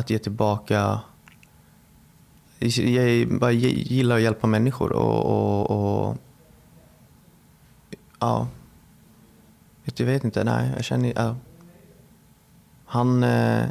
att 0.00 0.10
ge 0.10 0.18
tillbaka. 0.18 1.00
Jag 2.58 3.28
bara 3.28 3.52
gillar 3.52 4.16
att 4.16 4.22
hjälpa 4.22 4.46
människor 4.46 4.92
och, 4.92 5.26
och, 5.26 5.70
och 5.70 6.16
ja. 8.18 8.46
Jag 9.96 10.06
vet 10.06 10.24
inte, 10.24 10.44
nej, 10.44 10.70
jag 10.76 10.84
känner, 10.84 11.12
ja. 11.16 11.36
Han, 12.84 13.22
eh, 13.22 13.64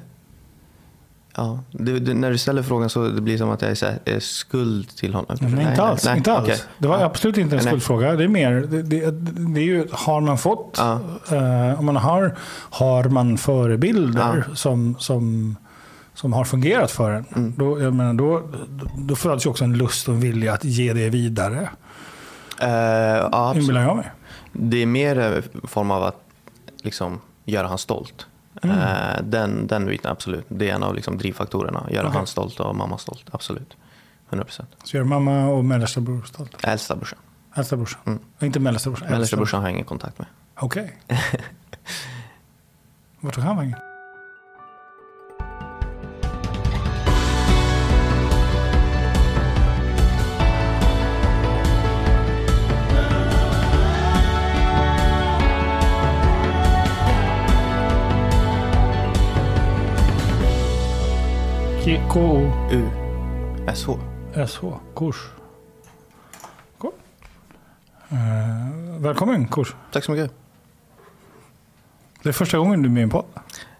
ja, 1.35 1.59
det, 1.71 1.99
det, 1.99 2.13
när 2.13 2.31
du 2.31 2.37
ställer 2.37 2.63
frågan 2.63 2.89
så 2.89 3.07
det 3.07 3.21
blir 3.21 3.33
det 3.33 3.39
som 3.39 3.49
att 3.49 3.61
jag 3.61 3.71
är, 3.71 3.75
så 3.75 3.85
här, 3.85 3.99
är 4.05 4.19
skuld 4.19 4.89
till 4.89 5.13
honom. 5.13 5.37
Nej, 5.41 5.51
nej 5.51 5.69
inte 5.69 5.83
alls. 5.83 6.05
Nej, 6.05 6.17
inte 6.17 6.33
alls. 6.33 6.47
Okay. 6.47 6.57
Det 6.77 6.87
var 6.87 6.99
absolut 6.99 7.37
inte 7.37 7.55
en 7.55 7.61
skuldfråga. 7.61 8.15
Det 8.15 8.23
är 8.23 8.27
mer, 8.27 8.51
det, 8.51 8.81
det, 8.81 9.11
det 9.11 9.59
är 9.59 9.63
ju, 9.63 9.87
har 9.91 10.21
man 10.21 10.37
fått, 10.37 10.75
ja. 10.77 10.99
eh, 11.31 11.79
om 11.79 11.85
man 11.85 11.95
har, 11.95 12.35
har 12.69 13.03
man 13.03 13.37
förebilder 13.37 14.45
ja. 14.49 14.55
som, 14.55 14.95
som, 14.99 15.55
som 16.19 16.33
har 16.33 16.43
fungerat 16.43 16.91
för 16.91 17.11
en. 17.11 17.25
Mm. 17.35 17.53
Då, 17.57 17.81
jag 17.81 17.93
menar, 17.93 18.13
då, 18.13 18.43
då 18.97 19.15
föds 19.15 19.45
ju 19.45 19.49
också 19.49 19.63
en 19.63 19.77
lust 19.77 20.07
och 20.07 20.13
en 20.13 20.19
vilja 20.19 20.53
att 20.53 20.63
ge 20.63 20.93
det 20.93 21.09
vidare. 21.09 21.69
Uh, 22.63 22.69
ja, 23.31 23.53
Inbillar 23.55 23.81
jag 23.81 23.97
mig. 23.97 24.11
Det 24.51 24.77
är 24.77 24.85
mer 24.85 25.19
en 25.19 25.43
form 25.67 25.91
av 25.91 26.03
att 26.03 26.21
liksom, 26.81 27.21
göra 27.45 27.67
han 27.67 27.77
stolt. 27.77 28.27
Mm. 28.61 28.77
Uh, 28.77 29.23
den, 29.23 29.67
den 29.67 29.85
biten, 29.85 30.11
absolut. 30.11 30.45
Det 30.47 30.69
är 30.69 30.75
en 30.75 30.83
av 30.83 30.95
liksom, 30.95 31.17
drivfaktorerna. 31.17 31.87
Göra 31.91 32.07
okay. 32.07 32.17
han 32.17 32.27
stolt 32.27 32.59
och 32.59 32.75
mamma 32.75 32.97
stolt. 32.97 33.25
Absolut. 33.31 33.77
100%. 34.29 34.61
Så 34.83 34.97
gör 34.97 35.03
mamma 35.03 35.47
och 35.47 35.65
mellersta 35.65 36.01
bror 36.01 36.21
stolt? 36.21 36.63
Äldsta 36.63 36.95
brorsan. 36.95 37.19
Äldsta 37.55 37.75
brorsan? 37.75 38.01
Mm. 38.05 38.19
Inte 38.41 38.59
mellersta 38.59 38.89
brorsan? 38.89 39.11
Mellersta 39.11 39.35
brorsan 39.35 39.59
har 39.59 39.67
jag 39.67 39.73
ingen 39.73 39.85
kontakt 39.85 40.19
med. 40.19 40.27
Okej. 40.55 40.97
Okay. 41.05 41.17
Vart 43.19 43.33
tog 43.33 43.43
han 43.43 43.57
vägen? 43.57 43.75
K-O-U-S-H. 61.83 63.29
S-H. 64.33 64.79
Kurs. 64.95 65.15
Cool. 66.77 66.91
Uh, 68.11 68.97
välkommen 68.97 69.47
Kurs. 69.47 69.75
Tack 69.91 70.03
så 70.03 70.11
mycket. 70.11 70.31
Det 72.23 72.29
är 72.29 72.33
första 72.33 72.57
gången 72.57 72.81
du 72.81 72.89
är 72.89 72.93
med 72.93 73.01
i 73.01 73.03
en 73.03 73.09
podd. 73.09 73.25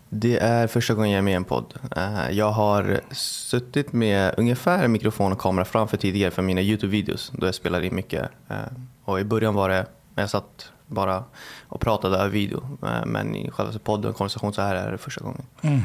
Det 0.09 0.37
är 0.37 0.67
första 0.67 0.93
gången 0.93 1.11
jag 1.11 1.17
är 1.17 1.21
med 1.21 1.31
i 1.31 1.35
en 1.35 1.43
podd. 1.43 1.73
Uh, 1.97 2.31
jag 2.31 2.51
har 2.51 3.01
suttit 3.11 3.93
med 3.93 4.33
ungefär 4.37 4.83
en 4.83 4.91
mikrofon 4.91 5.31
och 5.31 5.39
kamera 5.39 5.65
framför 5.65 5.97
tidigare 5.97 6.31
för 6.31 6.41
mina 6.41 6.61
YouTube-videos 6.61 7.31
då 7.33 7.45
jag 7.45 7.55
spelade 7.55 7.87
in 7.87 7.95
mycket. 7.95 8.29
Uh, 8.51 8.57
och 9.05 9.19
i 9.19 9.23
början 9.23 9.55
var 9.55 9.69
det, 9.69 9.85
jag 10.15 10.29
satt 10.29 10.71
bara 10.87 11.23
och 11.67 11.81
pratade 11.81 12.17
över 12.17 12.29
video. 12.29 12.77
Men 13.05 13.35
i 13.35 13.51
själva 13.51 13.79
podden, 13.79 14.13
konversation 14.13 14.53
så 14.53 14.61
här 14.61 14.75
är 14.75 14.91
det 14.91 14.97
första 14.97 15.23
gången. 15.23 15.45
Mm. 15.61 15.81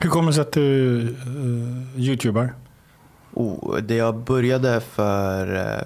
Hur 0.00 0.10
kommer 0.10 0.28
det 0.28 0.34
sig 0.34 0.42
att 0.42 0.52
du 0.52 0.98
uh, 1.26 2.00
youtubar? 2.00 2.54
Oh, 3.34 3.76
det 3.76 3.94
jag 3.94 4.16
började 4.16 4.80
för 4.80 5.54
uh, 5.54 5.82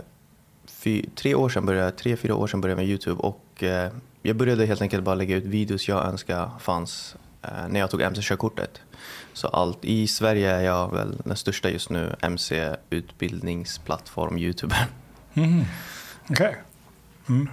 fy, 0.67 1.05
tre 1.15 1.35
år 1.35 1.49
sedan, 1.49 1.67
började, 1.67 1.91
tre, 1.91 2.17
fyra 2.17 2.35
år 2.35 2.47
sedan 2.47 2.61
började 2.61 2.81
med 2.81 2.89
Youtube. 2.89 3.23
Och, 3.23 3.45
uh, 3.63 3.89
jag 4.23 4.37
började 4.37 4.67
helt 4.67 4.83
enkelt 4.83 5.05
bara 5.05 5.15
lägga 5.15 5.37
ut 5.37 5.45
videos 5.45 5.89
jag 5.89 6.07
önskade 6.07 6.51
fanns 6.61 7.17
uh, 7.45 7.69
när 7.69 7.81
jag 7.81 7.91
tog 7.91 8.01
MC-körkortet. 8.01 8.81
Så 9.33 9.49
allt, 9.49 9.85
i 9.85 10.07
Sverige 10.07 10.51
är 10.51 10.63
jag 10.63 10.93
väl 10.93 11.17
den 11.25 11.37
största 11.37 11.71
just 11.71 11.91
nu 11.91 12.17
MC-utbildningsplattform, 12.21 14.39
youtuber. 14.39 14.87
Mm. 15.35 15.65
Okej. 16.29 16.49
Okay. 16.49 16.55
Mm. 17.29 17.48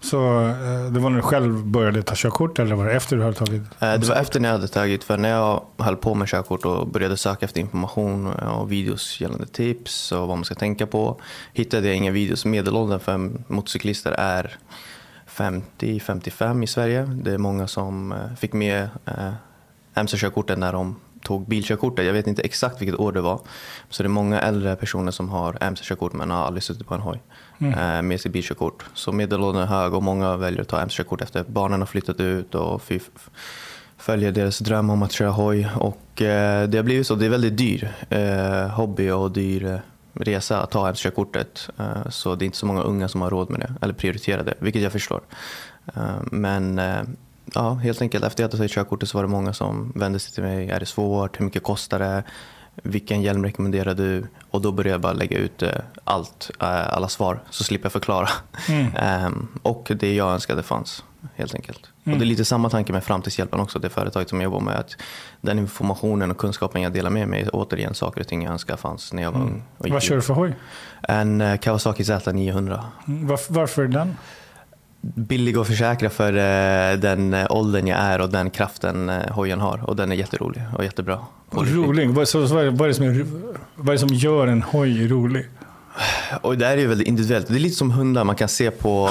Så 0.00 0.40
eh, 0.40 0.92
det 0.92 1.00
var 1.00 1.10
när 1.10 1.16
du 1.16 1.22
själv 1.22 1.66
började 1.66 2.02
ta 2.02 2.14
körkort 2.16 2.58
eller 2.58 2.74
var 2.74 2.86
det 2.86 2.92
efter 2.92 3.16
du 3.16 3.22
hade 3.22 3.34
tagit? 3.34 3.62
Eh, 3.80 3.94
det 3.94 4.04
var 4.08 4.16
efter 4.16 4.40
när 4.40 4.48
jag 4.48 4.56
hade 4.56 4.68
tagit. 4.68 5.04
För 5.04 5.16
när 5.16 5.28
jag 5.28 5.62
höll 5.78 5.96
på 5.96 6.14
med 6.14 6.28
körkort 6.28 6.64
och 6.64 6.88
började 6.88 7.16
söka 7.16 7.44
efter 7.44 7.60
information 7.60 8.26
och 8.26 8.72
videos 8.72 9.20
gällande 9.20 9.46
tips 9.46 10.12
och 10.12 10.28
vad 10.28 10.38
man 10.38 10.44
ska 10.44 10.54
tänka 10.54 10.86
på 10.86 11.20
hittade 11.52 11.86
jag 11.86 11.96
inga 11.96 12.10
videos. 12.10 12.44
Medelåldern 12.44 13.00
för 13.00 13.30
motorcyklister 13.52 14.12
är 14.12 14.56
50-55 15.28 16.64
i 16.64 16.66
Sverige. 16.66 17.02
Det 17.02 17.32
är 17.32 17.38
många 17.38 17.66
som 17.66 18.12
eh, 18.12 18.34
fick 18.38 18.52
med 18.52 18.88
MC-körkorten 19.94 20.60
när 20.60 20.72
de 20.72 20.96
tog 21.26 21.48
bilkörkortet. 21.48 22.06
Jag 22.06 22.12
vet 22.12 22.26
inte 22.26 22.42
exakt 22.42 22.80
vilket 22.80 23.00
år 23.00 23.12
det 23.12 23.20
var. 23.20 23.40
Så 23.90 24.02
det 24.02 24.06
är 24.06 24.08
många 24.08 24.40
äldre 24.40 24.76
personer 24.76 25.12
som 25.12 25.28
har 25.28 25.58
MC-körkort 25.60 26.12
men 26.12 26.30
har 26.30 26.44
aldrig 26.44 26.62
suttit 26.62 26.86
på 26.86 26.94
en 26.94 27.00
hoj 27.00 27.22
mm. 27.58 27.78
Eh, 27.78 28.02
med 28.02 28.20
sitt 28.20 28.32
bilkörkort. 28.32 28.84
Så 28.94 29.12
medelåldern 29.12 29.62
är 29.62 29.66
hög 29.66 29.94
och 29.94 30.02
många 30.02 30.36
väljer 30.36 30.60
att 30.60 30.68
ta 30.68 30.80
MC-körkort 30.80 31.22
efter 31.22 31.44
barnen 31.48 31.80
har 31.80 31.86
flyttat 31.86 32.20
ut 32.20 32.54
och 32.54 32.82
följer 33.96 34.32
deras 34.32 34.58
dröm 34.58 34.90
om 34.90 35.02
att 35.02 35.12
köra 35.12 35.30
hoj. 35.30 35.68
Och 35.76 36.22
eh, 36.22 36.68
det 36.68 36.78
har 36.78 36.82
blivit 36.82 37.06
så. 37.06 37.14
Det 37.14 37.26
är 37.26 37.30
väldigt 37.30 37.56
dyr 37.56 37.94
eh, 38.08 38.68
hobby 38.68 39.10
och 39.10 39.30
dyr 39.30 39.80
resa 40.12 40.62
att 40.62 40.70
ta 40.70 40.88
MC-körkortet. 40.88 41.68
Så 42.10 42.34
det 42.34 42.44
är 42.44 42.46
inte 42.46 42.58
så 42.58 42.66
många 42.66 42.82
unga 42.82 43.08
som 43.08 43.20
har 43.22 43.30
råd 43.30 43.50
med 43.50 43.60
det 43.60 43.74
eller 43.80 43.94
prioriterar 43.94 44.44
det, 44.44 44.54
vilket 44.58 44.82
jag 44.82 44.92
förstår. 44.92 45.20
Men 46.30 46.80
ja, 47.54 47.74
helt 47.74 48.02
enkelt 48.02 48.24
efter 48.24 48.42
jag 48.42 48.48
hade 48.48 48.56
tagit 48.56 48.72
körkortet 48.72 49.08
så 49.08 49.18
var 49.18 49.22
det 49.22 49.28
många 49.28 49.52
som 49.52 49.92
vände 49.94 50.18
sig 50.18 50.34
till 50.34 50.42
mig. 50.42 50.70
Är 50.70 50.80
det 50.80 50.86
svårt? 50.86 51.40
Hur 51.40 51.44
mycket 51.44 51.62
kostar 51.62 51.98
det? 51.98 52.22
Vilken 52.82 53.22
hjälm 53.22 53.44
rekommenderar 53.44 53.94
du? 53.94 54.26
Och 54.50 54.60
då 54.60 54.72
började 54.72 54.90
jag 54.90 55.00
bara 55.00 55.12
lägga 55.12 55.38
ut 55.38 55.62
eh, 55.62 55.70
allt, 56.04 56.50
eh, 56.60 56.94
alla 56.94 57.08
svar, 57.08 57.42
så 57.50 57.64
slipper 57.64 57.84
jag 57.84 57.92
förklara. 57.92 58.28
Mm. 58.68 59.26
um, 59.26 59.48
och 59.62 59.92
det 60.00 60.14
jag 60.14 60.32
önskade 60.32 60.62
fanns, 60.62 61.04
helt 61.34 61.54
enkelt. 61.54 61.90
Mm. 62.04 62.14
Och 62.14 62.18
det 62.18 62.24
är 62.24 62.26
lite 62.26 62.44
samma 62.44 62.70
tanke 62.70 62.92
med 62.92 63.04
Framtidshjälpen 63.04 63.60
också, 63.60 63.78
det 63.78 63.88
företaget 63.88 64.28
som 64.28 64.40
jag 64.40 64.44
jobbar 64.44 64.60
med. 64.60 64.76
Att 64.76 64.96
den 65.40 65.58
informationen 65.58 66.30
och 66.30 66.38
kunskapen 66.38 66.82
jag 66.82 66.92
delar 66.92 67.10
med 67.10 67.28
mig 67.28 67.42
är 67.42 67.50
återigen 67.52 67.94
saker 67.94 68.20
och 68.20 68.28
ting 68.28 68.42
jag 68.42 68.52
önskar 68.52 68.76
fanns 68.76 69.12
när 69.12 69.22
jag 69.22 69.32
var 69.32 69.40
mm. 69.40 69.62
ung. 69.78 69.92
Vad 69.92 70.02
kör 70.02 70.16
du 70.16 70.22
för 70.22 70.34
hoj? 70.34 70.54
En 71.02 71.40
uh, 71.40 71.56
Kawasaki 71.56 72.02
Z900. 72.02 72.84
Mm, 73.08 73.26
varför, 73.26 73.54
varför 73.54 73.86
den? 73.86 74.16
Billig 75.14 75.56
att 75.56 75.66
försäkra 75.66 76.10
för 76.10 76.32
eh, 76.32 76.98
den 76.98 77.34
eh, 77.34 77.46
åldern 77.50 77.86
jag 77.86 77.98
är 77.98 78.20
och 78.20 78.30
den 78.30 78.50
kraften 78.50 79.08
eh, 79.08 79.30
hojen 79.30 79.60
har. 79.60 79.90
Och 79.90 79.96
den 79.96 80.12
är 80.12 80.16
jätterolig 80.16 80.62
och 80.76 80.84
jättebra. 80.84 81.18
Rolig? 81.50 82.10
Vad, 82.10 82.28
så, 82.28 82.46
vad, 82.46 82.80
är 82.80 82.88
det 82.88 82.94
som 82.94 83.04
är, 83.04 83.26
vad 83.74 83.88
är 83.88 83.92
det 83.92 83.98
som 83.98 84.08
gör 84.08 84.46
en 84.46 84.62
hoj 84.62 85.08
rolig? 85.08 85.44
Och 86.40 86.58
det 86.58 86.66
här 86.66 86.72
är 86.72 86.80
ju 86.80 86.86
väldigt 86.86 87.08
individuellt. 87.08 87.46
Det 87.48 87.54
är 87.54 87.58
lite 87.58 87.76
som 87.76 87.90
hundar. 87.90 88.24
Man 88.24 88.36
kan 88.36 88.48
se 88.48 88.70
på, 88.70 89.10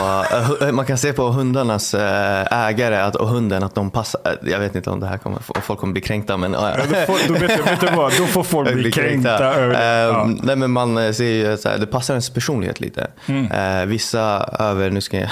äh, 0.61 0.71
man 0.71 0.85
kan 0.85 0.97
se 0.97 1.13
på 1.13 1.27
hundarnas 1.27 1.93
äh, 1.93 2.67
ägare 2.67 2.95
att, 2.95 3.15
och 3.15 3.27
hunden 3.27 3.63
att 3.63 3.75
de 3.75 3.91
passar. 3.91 4.21
Äh, 4.25 4.51
jag 4.51 4.59
vet 4.59 4.75
inte 4.75 4.89
om 4.89 4.99
det 4.99 5.07
här 5.07 5.17
kommer, 5.17 5.39
folk 5.39 5.79
kommer 5.79 5.93
bli 5.93 6.01
kränkta. 6.01 6.37
Men, 6.37 6.53
ja, 6.53 6.75
då, 6.77 6.83
får, 6.83 7.27
då, 7.27 7.33
vet, 7.33 7.67
vet 7.67 7.81
du 7.81 7.87
vad, 7.95 8.11
då 8.17 8.25
får 8.25 8.43
folk 8.43 8.73
bli 8.73 8.91
kränkta. 8.91 9.55
över 9.55 10.05
ja. 10.07 10.29
Nej, 10.43 10.55
men 10.55 10.71
man 10.71 11.13
ser 11.13 11.23
ju 11.23 11.45
här, 11.47 11.77
det 11.77 11.85
passar 11.85 12.13
ens 12.13 12.29
personlighet 12.29 12.79
lite. 12.79 13.07
Mm. 13.25 13.89
vissa 13.89 14.49
över, 14.59 14.89
nu 14.89 15.01
ska 15.01 15.19
jag 15.19 15.29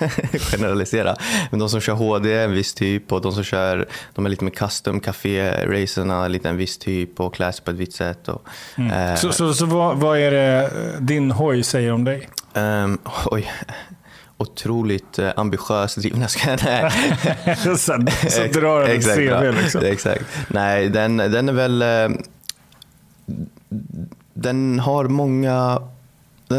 generalisera, 0.40 1.16
men 1.50 1.60
de 1.60 1.68
som 1.68 1.80
kör 1.80 1.92
HD 1.92 2.32
är 2.32 2.44
en 2.44 2.52
viss 2.52 2.74
typ 2.74 3.12
och 3.12 3.20
de 3.20 3.32
som 3.32 3.44
kör, 3.44 3.88
de 4.14 4.26
är 4.26 4.30
lite 4.30 4.44
mer 4.44 4.50
custom 4.50 5.00
café 5.00 5.50
racerna 5.66 6.28
lite 6.28 6.48
en 6.48 6.56
viss 6.56 6.78
typ 6.78 7.20
och 7.20 7.34
klär 7.34 7.52
sig 7.52 7.64
på 7.64 7.70
ett 7.70 7.76
vitt 7.76 7.94
sätt. 7.94 8.28
Och, 8.28 8.46
mm. 8.78 9.16
så 9.16 9.32
så, 9.32 9.54
så 9.54 9.66
vad, 9.66 9.96
vad 9.96 10.18
är 10.18 10.30
det 10.30 10.70
din 10.98 11.30
hoj 11.30 11.62
säger 11.62 11.92
om 11.92 12.04
dig? 12.04 12.28
Um, 12.54 12.98
oj. 13.26 13.52
Otroligt 14.36 15.18
uh, 15.18 15.30
ambitiös 15.36 15.94
driven. 15.94 16.28
så, 17.56 17.76
så 17.76 17.92
drar 18.52 18.80
den 18.80 18.98
ett 18.98 19.04
CV 19.04 19.62
liksom. 19.62 19.84
Exakt. 19.84 20.24
Nej, 20.48 20.88
den, 20.88 21.16
den 21.16 21.48
är 21.48 21.52
väl... 21.52 21.82
Uh, 21.82 22.16
den 24.34 24.78
har 24.78 25.04
många 25.04 25.82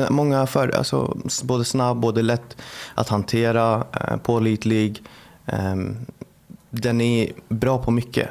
Många 0.09 0.45
för, 0.45 0.77
alltså, 0.77 1.17
både 1.43 1.65
snabb, 1.65 1.97
både 1.97 2.21
lätt 2.21 2.57
att 2.95 3.09
hantera, 3.09 3.83
eh, 3.93 4.17
pålitlig. 4.17 5.03
Eh, 5.45 5.75
den 6.69 7.01
är 7.01 7.31
bra 7.49 7.77
på 7.77 7.91
mycket. 7.91 8.29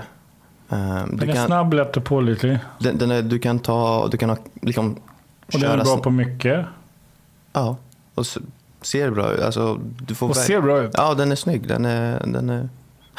Eh, 0.71 1.07
den 1.07 1.31
är 1.31 1.35
kan, 1.35 1.47
snabb, 1.47 1.73
lätt 1.73 1.97
och 1.97 2.05
pålitlig? 2.05 2.59
Den, 2.79 2.99
den 2.99 3.11
är, 3.11 3.23
du 3.23 3.39
kan 3.39 3.59
ta, 3.59 4.09
du 4.11 4.17
kan 4.17 4.31
ha, 4.31 4.37
liksom, 4.63 4.97
och 5.55 5.61
den 5.61 5.81
är 5.81 5.85
bra 5.85 5.99
på 5.99 6.11
mycket? 6.11 6.67
Ja, 7.53 7.77
och 8.15 8.27
ser 8.83 9.11
bra 9.11 9.33
ut. 9.33 9.41
Alltså, 9.41 9.81
du 10.07 10.15
får 10.15 10.29
och 10.29 10.37
ser 10.37 10.61
bra 10.61 10.83
ut? 10.83 10.91
Ja, 10.95 11.15
den 11.15 11.33
är 11.33 11.37
snygg. 11.37 11.69
Den 11.69 11.85
är, 11.85 12.23
den 12.27 12.51
är... 12.51 12.69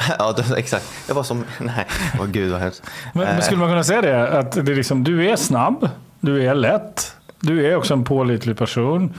ja, 0.18 0.36
exakt. 0.56 0.86
Jag 1.08 1.14
var 1.14 1.22
som... 1.22 1.44
Nej, 1.60 1.86
oh, 2.20 2.26
gud 2.26 2.52
vad 2.52 2.60
hemskt. 2.60 2.82
Men, 3.12 3.24
men, 3.24 3.42
skulle 3.42 3.60
man 3.60 3.68
kunna 3.68 3.84
säga 3.84 4.02
det? 4.02 4.38
Att 4.38 4.52
det 4.52 4.72
är 4.72 4.76
liksom, 4.76 5.04
du 5.04 5.30
är 5.30 5.36
snabb, 5.36 5.88
du 6.20 6.46
är 6.46 6.54
lätt, 6.54 7.16
du 7.40 7.66
är 7.66 7.76
också 7.76 7.94
en 7.94 8.04
pålitlig 8.04 8.58
person. 8.58 9.14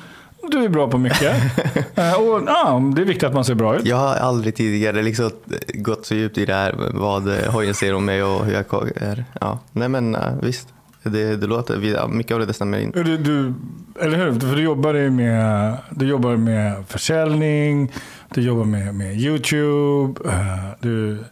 du 0.52 0.64
är 0.64 0.70
bra 0.70 0.88
på 0.88 0.98
mycket. 0.98 1.36
Eh, 1.98 2.14
och, 2.14 2.42
ja, 2.48 2.82
det 2.96 3.02
är 3.02 3.06
viktigt 3.06 3.24
att 3.24 3.34
man 3.34 3.46
ser 3.46 3.56
bra 3.56 3.76
ut. 3.76 3.86
Jag 3.86 3.98
har 3.98 4.16
aldrig 4.16 4.56
tidigare 4.56 5.02
liksom 5.02 5.32
gått 5.74 6.06
så 6.06 6.16
djupt 6.16 6.38
i 6.38 6.46
det 6.46 6.54
här, 6.54 6.76
vad 6.94 7.30
hojen 7.30 7.74
säger 7.74 7.96
om 7.96 8.06
mig 8.06 8.24
och 8.24 8.46
hur 8.46 8.54
jag 8.54 8.92
är. 8.96 9.26
Ja. 9.42 9.60
Nej 9.72 9.90
men 9.90 10.18
visst, 10.42 10.68
det, 11.10 11.36
det 11.36 11.48
låter, 11.48 12.08
mycket 12.08 12.36
av 12.36 12.48
det 12.48 12.54
stämmer 12.54 12.80
in. 12.80 12.92
Du, 12.92 13.18
du, 13.18 13.54
eller 14.02 14.18
hur? 14.18 14.40
För 14.40 14.56
du 14.56 14.62
jobbar 14.62 15.10
med, 15.10 15.78
du 15.90 16.08
jobbar 16.08 16.36
med 16.36 16.88
försäljning, 16.88 17.92
du 18.34 18.42
jobbar 18.42 18.66
med, 18.66 18.96
med 18.96 19.18
YouTube, 19.18 20.30
eh, 20.30 20.70
du, 20.80 21.24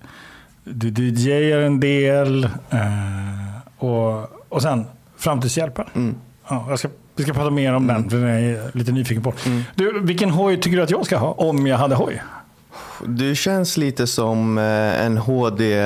du 0.63 1.09
DJar 1.09 1.59
en 1.59 1.79
del 1.79 2.43
eh, 2.69 3.57
och, 3.77 4.29
och 4.49 4.61
sen 4.61 4.85
Framtidshjälpen. 5.17 5.85
Mm. 5.95 6.15
Ja, 6.47 6.65
jag 6.69 6.79
ska 6.79 6.89
vi 7.15 7.23
ska 7.23 7.33
prata 7.33 7.49
mer 7.49 7.73
om 7.73 7.87
den, 7.87 8.09
för 8.09 8.17
den 8.17 8.27
är 8.27 8.39
jag 8.39 8.75
lite 8.75 8.91
nyfiken 8.91 9.23
på. 9.23 9.33
Mm. 9.45 9.63
Du, 9.75 9.99
vilken 9.99 10.29
hoj 10.29 10.59
tycker 10.59 10.77
du 10.77 10.83
att 10.83 10.89
jag 10.89 11.05
ska 11.05 11.17
ha 11.17 11.31
om 11.31 11.67
jag 11.67 11.77
hade 11.77 11.95
hoj? 11.95 12.21
Du 13.07 13.35
känns 13.35 13.77
lite 13.77 14.07
som 14.07 14.57
eh, 14.57 15.05
en 15.05 15.17
HD, 15.17 15.81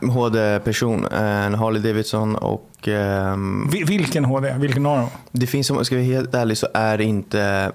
HD-person. 0.00 1.06
En 1.06 1.54
Harley 1.54 1.82
Davidson 1.82 2.36
och... 2.36 2.70
Um, 2.88 3.70
vilken 3.70 4.24
HD? 4.24 4.54
Vilken 4.58 4.86
av 4.86 4.98
dem? 4.98 5.08
Det 5.32 5.46
finns, 5.46 5.70
om 5.70 5.76
jag 5.76 5.86
ska 5.86 5.94
vara 5.94 6.04
helt 6.04 6.34
ärlig, 6.34 6.58
så 6.58 6.68
är 6.74 6.98
det 6.98 7.04
inte... 7.04 7.72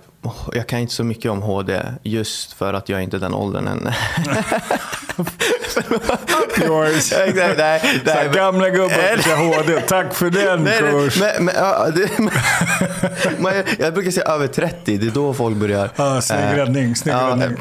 Jag 0.54 0.68
kan 0.68 0.80
inte 0.80 0.94
så 0.94 1.04
mycket 1.04 1.32
om 1.32 1.42
HD 1.42 1.82
just 2.04 2.54
för 2.54 2.74
att 2.74 2.90
jag 2.90 3.00
är 3.00 3.04
inte 3.04 3.18
den 3.18 3.34
åldern 3.34 3.68
än. 3.68 3.90
Yours. 6.62 7.14
Exakt, 7.14 7.36
nej, 7.58 8.02
nej, 8.06 8.30
gamla 8.34 8.70
gubbar 8.70 9.22
ska 9.22 9.36
HD. 9.36 9.82
Tack 9.88 10.14
för 10.14 10.30
den 10.30 10.64
nej, 10.64 10.80
kurs. 10.80 11.20
Men, 11.20 11.46
men, 11.46 11.56
ja, 11.58 11.88
det, 11.96 12.10
men, 13.38 13.54
jag 13.80 13.94
brukar 13.94 14.12
säga 14.12 14.26
över 14.26 14.48
30, 14.48 14.98
det 14.98 15.08
är 15.08 15.12
då 15.12 15.34
folk 15.34 15.58
börjar. 15.58 15.90
Ah, 15.96 16.22
snygg 16.22 16.40
eh, 16.40 16.56
räddning. 16.56 16.96
Snygg 16.96 17.16
ja, 17.16 17.28
räddning. 17.30 17.58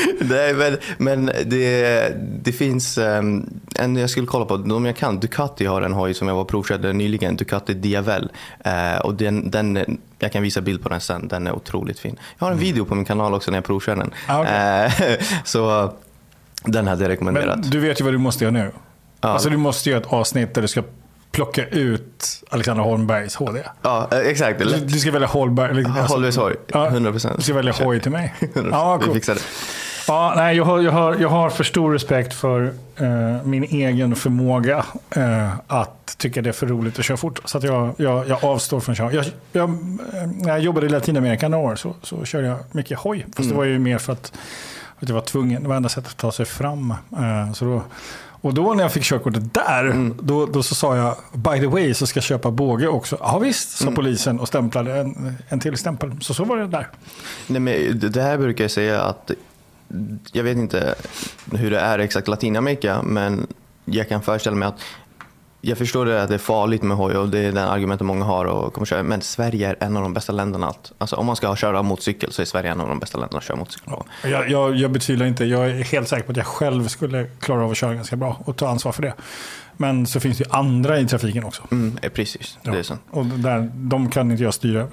Nej, 0.20 0.54
men, 0.54 0.76
men 0.98 1.26
det, 1.46 2.16
det 2.42 2.52
finns 2.52 2.98
um, 2.98 3.60
en 3.74 3.96
jag 3.96 4.10
skulle 4.10 4.26
kolla 4.26 4.44
på, 4.44 4.54
om 4.54 4.86
jag 4.86 4.96
kan, 4.96 5.20
Ducati 5.20 5.64
har 5.64 5.82
en 5.82 5.92
hoj 5.92 6.14
som 6.14 6.28
jag 6.28 6.34
var 6.34 6.44
provkörde 6.44 6.92
nyligen, 6.92 7.36
Ducati 7.36 7.74
Diavel. 7.74 8.30
Uh, 8.66 9.00
och 9.00 9.14
den, 9.14 9.50
den, 9.50 9.98
jag 10.18 10.32
kan 10.32 10.42
visa 10.42 10.60
bild 10.60 10.82
på 10.82 10.88
den 10.88 11.00
sen, 11.00 11.28
den 11.28 11.46
är 11.46 11.52
otroligt 11.52 11.98
fin. 11.98 12.18
Jag 12.38 12.46
har 12.46 12.52
en 12.52 12.58
mm. 12.58 12.64
video 12.64 12.84
på 12.84 12.94
min 12.94 13.04
kanal 13.04 13.34
också 13.34 13.50
när 13.50 13.58
jag 13.58 13.64
provkör 13.64 13.96
den. 13.96 14.14
Ah, 14.26 14.40
okay. 14.40 14.86
uh, 14.86 15.12
eh, 15.12 15.20
så 15.44 15.92
den 16.64 16.86
hade 16.86 17.04
jag 17.04 17.10
rekommenderat. 17.10 17.58
Men 17.58 17.70
du 17.70 17.80
vet 17.80 18.00
ju 18.00 18.04
vad 18.04 18.14
du 18.14 18.18
måste 18.18 18.44
göra 18.44 18.52
nu. 18.52 18.70
Ja. 19.20 19.28
Alltså 19.28 19.48
du 19.50 19.56
måste 19.56 19.90
göra 19.90 20.00
ett 20.00 20.12
avsnitt 20.12 20.54
där 20.54 20.62
du 20.62 20.68
ska 20.68 20.82
plocka 21.32 21.66
ut 21.66 22.44
Alexander 22.50 22.84
Holmbergs 22.84 23.36
HD. 23.36 23.62
Ja, 23.82 24.08
exakt. 24.12 24.58
Du, 24.58 24.64
du 24.64 24.98
ska 24.98 25.10
välja 25.10 25.28
Holmberg. 25.28 25.84
Alltså, 25.84 26.14
Holmbergs 26.14 26.36
hoj, 26.36 26.56
100%. 26.68 27.36
Du 27.36 27.42
ska 27.42 27.54
välja 27.54 27.72
hoj 27.72 28.00
till 28.00 28.12
mig. 28.12 28.34
ja, 28.70 28.98
cool. 28.98 29.08
Vi 29.08 29.14
fixar 29.14 29.34
det. 29.34 29.40
Ja, 30.08 30.32
nej, 30.36 30.56
jag, 30.56 30.64
har, 30.64 30.80
jag, 30.80 30.92
har, 30.92 31.16
jag 31.16 31.28
har 31.28 31.50
för 31.50 31.64
stor 31.64 31.92
respekt 31.92 32.34
för 32.34 32.74
eh, 32.96 33.44
min 33.44 33.64
egen 33.64 34.16
förmåga 34.16 34.84
eh, 35.10 35.52
att 35.66 36.14
tycka 36.18 36.42
det 36.42 36.48
är 36.48 36.52
för 36.52 36.66
roligt 36.66 36.98
att 36.98 37.04
köra 37.04 37.16
fort. 37.16 37.40
Så 37.44 37.58
att 37.58 37.64
jag, 37.64 37.94
jag, 37.96 38.28
jag 38.28 38.44
avstår 38.44 38.80
från 38.80 38.92
att 38.92 38.98
köra. 38.98 39.12
Jag, 39.12 39.24
jag, 39.52 39.70
när 40.12 40.48
jag 40.48 40.60
jobbade 40.60 40.86
i 40.86 40.88
Latinamerika 40.88 41.48
några 41.48 41.64
år 41.64 41.76
så, 41.76 41.94
så 42.02 42.24
körde 42.24 42.46
jag 42.46 42.58
mycket 42.72 42.98
hoj. 42.98 43.26
Fast 43.26 43.38
mm. 43.38 43.50
det 43.50 43.54
var 43.54 43.64
ju 43.64 43.78
mer 43.78 43.98
för 43.98 44.12
att, 44.12 44.32
att 44.98 45.08
jag 45.08 45.14
var 45.14 45.22
tvungen. 45.22 45.62
Det 45.62 45.68
var 45.68 45.76
enda 45.76 45.88
sättet 45.88 46.10
att 46.10 46.16
ta 46.16 46.32
sig 46.32 46.46
fram. 46.46 46.90
Eh, 46.90 47.52
så 47.52 47.64
då, 47.64 47.82
och 48.42 48.54
då 48.54 48.74
när 48.74 48.84
jag 48.84 48.92
fick 48.92 49.02
körkortet 49.02 49.54
där, 49.54 49.84
mm. 49.84 50.14
då, 50.22 50.46
då 50.46 50.62
så 50.62 50.74
sa 50.74 50.96
jag 50.96 51.16
by 51.32 51.60
the 51.60 51.66
way 51.66 51.94
så 51.94 52.06
ska 52.06 52.16
jag 52.16 52.24
köpa 52.24 52.50
båge 52.50 52.88
också. 52.88 53.16
Ja 53.20 53.38
visst, 53.38 53.70
sa 53.70 53.84
mm. 53.84 53.94
polisen 53.94 54.40
och 54.40 54.48
stämplade 54.48 55.00
en, 55.00 55.36
en 55.48 55.60
till 55.60 55.76
stämpel. 55.76 56.12
Så 56.20 56.34
så 56.34 56.44
var 56.44 56.56
det 56.56 56.66
där. 56.66 56.88
Nej, 57.46 57.60
men 57.60 57.98
det 58.12 58.22
här 58.22 58.38
brukar 58.38 58.64
jag 58.64 58.70
säga 58.70 59.02
att 59.02 59.30
jag 60.32 60.44
vet 60.44 60.56
inte 60.56 60.94
hur 61.52 61.70
det 61.70 61.78
är 61.78 61.98
exakt 61.98 62.28
Latinamerika, 62.28 63.02
men 63.02 63.46
jag 63.84 64.08
kan 64.08 64.22
föreställa 64.22 64.56
mig 64.56 64.68
att 64.68 64.80
jag 65.64 65.78
förstår 65.78 66.06
det 66.06 66.22
att 66.22 66.28
det 66.28 66.34
är 66.34 66.38
farligt 66.38 66.82
med 66.82 66.96
hoj 66.96 67.16
och 67.16 67.28
det 67.28 67.38
är 67.38 67.52
den 67.52 67.68
argumentet 67.68 68.06
många 68.06 68.24
har 68.24 68.44
och 68.44 68.72
kommer 68.72 68.86
köra. 68.86 69.02
Men 69.02 69.20
Sverige 69.20 69.68
är 69.68 69.76
en 69.80 69.96
av 69.96 70.02
de 70.02 70.14
bästa 70.14 70.32
länderna. 70.32 70.66
Allt. 70.66 70.92
Alltså, 70.98 71.16
om 71.16 71.26
man 71.26 71.36
ska 71.36 71.56
köra 71.56 71.82
motorcykel 71.82 72.32
så 72.32 72.42
är 72.42 72.46
Sverige 72.46 72.70
en 72.70 72.80
av 72.80 72.88
de 72.88 72.98
bästa 72.98 73.18
länderna 73.18 73.38
att 73.38 73.44
köra 73.44 73.56
motorcykel 73.56 73.92
på. 73.92 74.04
Jag, 74.24 74.50
jag, 74.50 74.76
jag 74.76 74.90
betvivlar 74.90 75.26
inte. 75.26 75.44
Jag 75.44 75.70
är 75.70 75.84
helt 75.84 76.08
säker 76.08 76.24
på 76.24 76.30
att 76.30 76.36
jag 76.36 76.46
själv 76.46 76.88
skulle 76.88 77.24
klara 77.24 77.64
av 77.64 77.70
att 77.70 77.76
köra 77.76 77.94
ganska 77.94 78.16
bra 78.16 78.40
och 78.44 78.56
ta 78.56 78.68
ansvar 78.68 78.92
för 78.92 79.02
det. 79.02 79.14
Men 79.76 80.06
så 80.06 80.20
finns 80.20 80.38
det 80.38 80.44
ju 80.44 80.50
andra 80.50 80.98
i 80.98 81.06
trafiken 81.06 81.44
också. 81.44 81.62
Mm, 81.70 81.98
precis, 82.14 82.58
det 82.62 82.70
är 82.70 82.82
så. 82.82 82.98
Och 83.10 83.26
där, 83.26 83.70
de 83.74 84.10
kan 84.10 84.30
inte 84.30 84.42
jag 84.42 84.54
styra 84.54 84.80
över. 84.80 84.92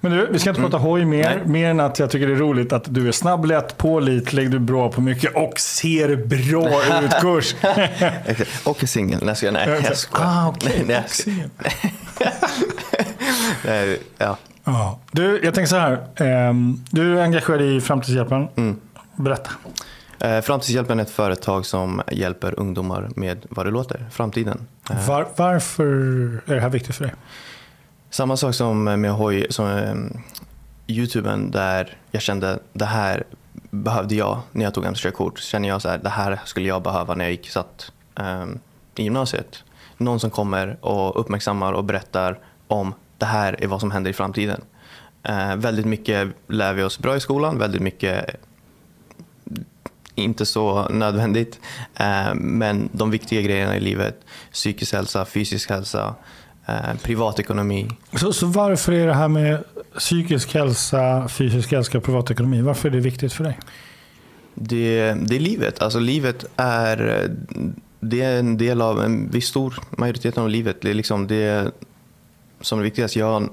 Men 0.00 0.12
du, 0.12 0.28
vi 0.32 0.38
ska 0.38 0.50
inte 0.50 0.60
mm. 0.60 0.70
prata 0.70 0.84
hoj 0.84 1.04
mer. 1.04 1.36
Nej. 1.36 1.46
Mer 1.46 1.70
än 1.70 1.80
att 1.80 1.98
jag 1.98 2.10
tycker 2.10 2.26
det 2.26 2.32
är 2.32 2.36
roligt 2.36 2.72
att 2.72 2.94
du 2.94 3.08
är 3.08 3.12
snabb, 3.12 3.44
lätt, 3.44 3.78
pålitlig, 3.78 4.50
du 4.50 4.56
är 4.56 4.60
bra 4.60 4.92
på 4.92 5.00
mycket 5.00 5.36
och 5.36 5.58
ser 5.58 6.16
bra 6.16 7.02
ut, 7.04 7.10
Kurs. 7.20 7.54
och 8.64 8.82
är 8.82 8.86
singel. 8.86 9.20
Nej, 9.22 9.34
jag 9.42 9.52
nej, 9.52 9.80
jag 9.84 9.96
skojar. 9.96 10.28
Ah, 10.28 10.48
okay. 10.48 10.84
nej, 10.86 11.04
nej, 13.64 13.98
ja. 14.18 14.36
ja. 14.64 15.00
Du, 15.10 15.40
jag 15.44 15.54
tänker 15.54 15.68
så 15.68 15.76
här. 15.76 16.06
Ehm, 16.16 16.84
du 16.90 17.18
är 17.18 17.22
engagerad 17.22 17.62
i 17.62 17.80
Framtidshjälpen. 17.80 18.48
Mm. 18.56 18.76
Berätta. 19.16 19.50
Eh, 20.20 20.40
Framtidshjälpen 20.40 20.98
är 20.98 21.02
ett 21.02 21.10
företag 21.10 21.66
som 21.66 22.02
hjälper 22.12 22.60
ungdomar 22.60 23.10
med 23.16 23.46
vad 23.48 23.66
det 23.66 23.70
låter, 23.70 24.06
framtiden. 24.10 24.66
Eh, 24.90 25.08
Var, 25.08 25.28
varför 25.36 25.84
är 26.46 26.54
det 26.54 26.60
här 26.60 26.68
viktigt 26.68 26.96
för 26.96 27.04
dig? 27.04 27.14
Samma 28.10 28.36
sak 28.36 28.54
som 28.54 28.84
med 28.84 29.12
hoj, 29.12 29.46
som 29.50 29.66
um, 29.66 30.22
Youtuben 30.86 31.50
där 31.50 31.96
jag 32.10 32.22
kände 32.22 32.58
det 32.72 32.84
här 32.84 33.24
behövde 33.70 34.14
jag 34.14 34.40
när 34.52 34.64
jag 34.64 34.74
tog 34.74 34.84
mc-körkort. 34.84 35.38
Känner 35.38 35.68
jag 35.68 35.82
så 35.82 35.88
här, 35.88 35.98
det 35.98 36.08
här 36.08 36.40
skulle 36.44 36.68
jag 36.68 36.82
behöva 36.82 37.14
när 37.14 37.24
jag 37.24 37.30
gick 37.30 37.50
satt 37.50 37.92
um, 38.14 38.58
i 38.96 39.02
gymnasiet. 39.02 39.64
Någon 39.96 40.20
som 40.20 40.30
kommer 40.30 40.76
och 40.80 41.20
uppmärksammar 41.20 41.72
och 41.72 41.84
berättar 41.84 42.38
om 42.68 42.94
det 43.18 43.26
här 43.26 43.56
är 43.64 43.66
vad 43.66 43.80
som 43.80 43.90
händer 43.90 44.10
i 44.10 44.14
framtiden. 44.14 44.60
Uh, 45.28 45.56
väldigt 45.56 45.86
mycket 45.86 46.28
lär 46.46 46.72
vi 46.72 46.82
oss 46.82 46.98
bra 46.98 47.16
i 47.16 47.20
skolan, 47.20 47.58
väldigt 47.58 47.82
mycket 47.82 48.36
inte 50.18 50.46
så 50.46 50.88
nödvändigt. 50.88 51.60
Uh, 52.00 52.34
men 52.34 52.88
de 52.92 53.10
viktiga 53.10 53.42
grejerna 53.42 53.76
i 53.76 53.80
livet, 53.80 54.20
psykisk 54.52 54.92
hälsa, 54.92 55.24
fysisk 55.24 55.70
hälsa, 55.70 56.14
Eh, 56.68 56.94
privatekonomi. 57.02 57.88
Så, 58.12 58.32
så 58.32 58.46
varför 58.46 58.92
är 58.92 59.06
det 59.06 59.14
här 59.14 59.28
med 59.28 59.64
psykisk 59.98 60.54
hälsa, 60.54 61.28
fysisk 61.28 61.72
hälsa 61.72 61.98
och 61.98 62.04
privatekonomi, 62.04 62.60
varför 62.60 62.88
är 62.88 62.92
det 62.92 63.00
viktigt 63.00 63.32
för 63.32 63.44
dig? 63.44 63.58
Det, 64.54 65.12
det 65.12 65.36
är 65.36 65.40
livet. 65.40 65.82
Alltså 65.82 65.98
livet 65.98 66.44
är, 66.56 67.28
det 68.00 68.22
är 68.22 68.38
en 68.38 68.58
del 68.58 68.82
av 68.82 69.04
en 69.04 69.30
viss 69.30 69.46
stor 69.46 69.74
majoritet 69.90 70.38
av 70.38 70.48
livet. 70.48 70.76
Det 70.80 70.90
är 70.90 70.94
liksom 70.94 71.26
det 71.26 71.72
som 72.60 72.78
är 72.78 72.82
viktigast. 72.82 73.16
Jag, 73.16 73.50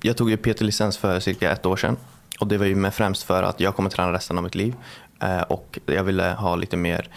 jag 0.00 0.16
tog 0.16 0.30
ju 0.30 0.36
PT-licens 0.36 0.98
för 0.98 1.20
cirka 1.20 1.52
ett 1.52 1.66
år 1.66 1.76
sedan. 1.76 1.96
Och 2.40 2.46
det 2.46 2.58
var 2.58 2.66
ju 2.66 2.74
med 2.74 2.94
främst 2.94 3.22
för 3.22 3.42
att 3.42 3.60
jag 3.60 3.76
kommer 3.76 3.90
träna 3.90 4.12
resten 4.12 4.38
av 4.38 4.44
mitt 4.44 4.54
liv. 4.54 4.74
Eh, 5.22 5.40
och 5.40 5.78
jag 5.86 6.04
ville 6.04 6.24
ha 6.24 6.56
lite 6.56 6.76
mer 6.76 7.08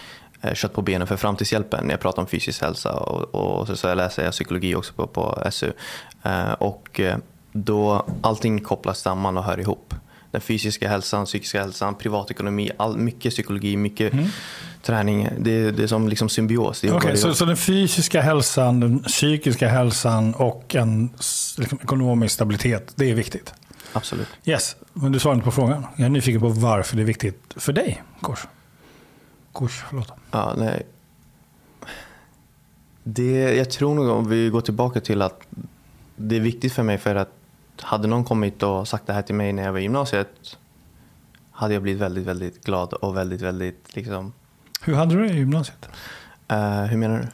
Eh, 0.46 0.54
kött 0.54 0.74
på 0.74 0.82
benen 0.82 1.08
för 1.08 1.18
Framtidshjälpen. 1.18 1.90
Jag 1.90 2.00
pratar 2.00 2.22
om 2.22 2.28
fysisk 2.28 2.62
hälsa 2.62 2.94
och, 2.94 3.36
och 3.36 3.68
så, 3.68 3.76
så 3.76 3.94
läser 3.94 4.24
jag 4.24 4.32
psykologi 4.32 4.76
också 4.76 4.94
på, 4.94 5.08
på 5.08 5.44
SU. 5.52 5.72
Eh, 6.24 6.52
och 6.52 7.02
då 7.52 8.06
allting 8.22 8.60
kopplas 8.60 9.00
samman 9.00 9.38
och 9.38 9.44
hör 9.44 9.60
ihop. 9.60 9.94
Den 10.32 10.42
fysiska 10.42 10.90
hälsan, 10.90 11.26
psykiska 11.26 11.62
hälsan, 11.62 11.96
privatekonomi, 11.96 12.72
all, 12.78 12.98
mycket 12.98 13.34
psykologi, 13.34 13.78
mycket 13.78 14.14
mm. 14.14 14.26
träning. 14.82 15.30
Det, 15.40 15.72
det 15.72 15.84
är 15.84 15.88
som 15.88 16.10
liksom 16.10 16.30
symbios. 16.30 16.84
okay, 16.84 17.16
så, 17.16 17.34
så 17.34 17.46
den 17.46 17.58
fysiska 17.58 18.22
hälsan, 18.22 18.80
den 18.80 19.00
psykiska 19.00 19.68
hälsan 19.68 20.34
och 20.34 20.76
en 20.76 21.10
liksom, 21.58 21.80
ekonomisk 21.84 22.36
stabilitet, 22.36 22.94
det 22.96 23.12
är 23.12 23.16
viktigt? 23.16 23.54
Absolut. 23.96 24.28
Yes, 24.46 24.76
men 24.94 25.12
du 25.12 25.20
svarade 25.20 25.36
inte 25.36 25.46
på 25.46 25.52
frågan. 25.52 25.86
Jag 25.96 26.06
är 26.06 26.10
nyfiken 26.10 26.42
på 26.42 26.50
varför 26.50 26.96
det 26.96 27.02
är 27.02 27.06
viktigt 27.06 27.54
för 27.56 27.74
dig, 27.74 28.04
Kors. 28.22 28.48
Kors, 29.52 29.84
förlåt. 29.90 30.12
Ja, 30.32 30.54
nej. 30.58 30.86
Det, 33.04 33.56
jag 33.56 33.70
tror 33.70 33.96
nog 33.96 34.10
om 34.10 34.30
vi 34.30 34.50
går 34.50 34.62
tillbaka 34.62 35.02
till 35.02 35.22
att 35.22 35.42
det 36.16 36.36
är 36.36 36.40
viktigt 36.40 36.74
för 36.74 36.84
mig 36.84 36.98
för 36.98 37.16
att 37.16 37.32
hade 37.82 38.08
någon 38.08 38.24
kommit 38.24 38.64
och 38.64 38.88
sagt 38.88 39.08
det 39.08 39.14
här 39.14 39.22
till 39.22 39.36
mig 39.36 39.54
när 39.54 39.64
jag 39.64 39.72
var 39.72 39.80
i 39.80 39.84
gymnasiet 39.84 40.58
hade 41.52 41.74
jag 41.74 41.84
blivit 41.84 42.02
väldigt, 42.02 42.26
väldigt 42.26 42.66
glad 42.66 42.94
och 42.94 43.18
väldigt, 43.18 43.42
väldigt 43.42 43.96
liksom... 43.96 44.34
Hur 44.82 44.96
hade 44.96 45.16
du 45.16 45.28
det 45.28 45.34
i 45.34 45.38
gymnasiet? 45.38 45.90
Uh, 46.52 46.84
hur 46.84 46.98
menar 46.98 47.20
du? 47.20 47.28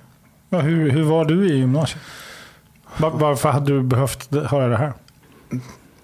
Ja, 0.50 0.60
hur, 0.60 0.90
hur 0.90 1.04
var 1.04 1.26
du 1.26 1.50
i 1.50 1.58
gymnasiet? 1.58 2.04
Var, 2.98 3.10
varför 3.10 3.52
hade 3.52 3.66
du 3.66 3.82
behövt 3.82 4.34
höra 4.34 4.68
det 4.68 4.78
här? 4.78 4.94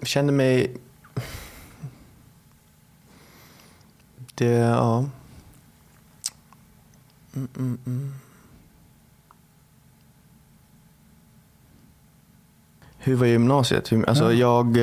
Kände 0.02 0.32
mig... 0.32 0.76
Det, 4.34 4.46
ja. 4.46 5.04
Mm, 7.34 7.48
mm, 7.56 7.78
mm. 7.86 8.14
Hur 12.98 13.16
var 13.16 13.26
gymnasiet? 13.26 13.92
Alltså, 14.06 14.32
ja. 14.32 14.64
jag, 14.74 14.76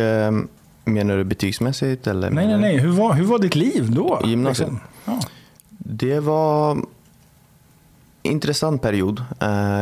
menar 0.86 1.18
du 1.18 1.24
betygsmässigt? 1.24 2.08
Eller 2.08 2.30
nej, 2.30 2.48
nej, 2.48 2.58
nej. 2.58 2.78
Hur 2.78 2.92
var, 2.92 3.14
hur 3.14 3.26
var 3.26 3.40
ditt 3.40 3.56
liv 3.56 3.92
då? 3.92 4.22
Gymnasiet? 4.26 4.70
Liksom? 4.70 4.88
Ja. 5.06 5.20
Det 5.78 6.20
var 6.20 6.78
intressant 8.22 8.82
period. 8.82 9.24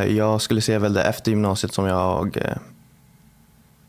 Jag 0.08 0.42
skulle 0.42 0.62
säga 0.62 0.80
väl 0.80 0.94
det 0.94 1.04
efter 1.04 1.32
gymnasiet 1.32 1.74
som 1.74 1.86
jag 1.86 2.38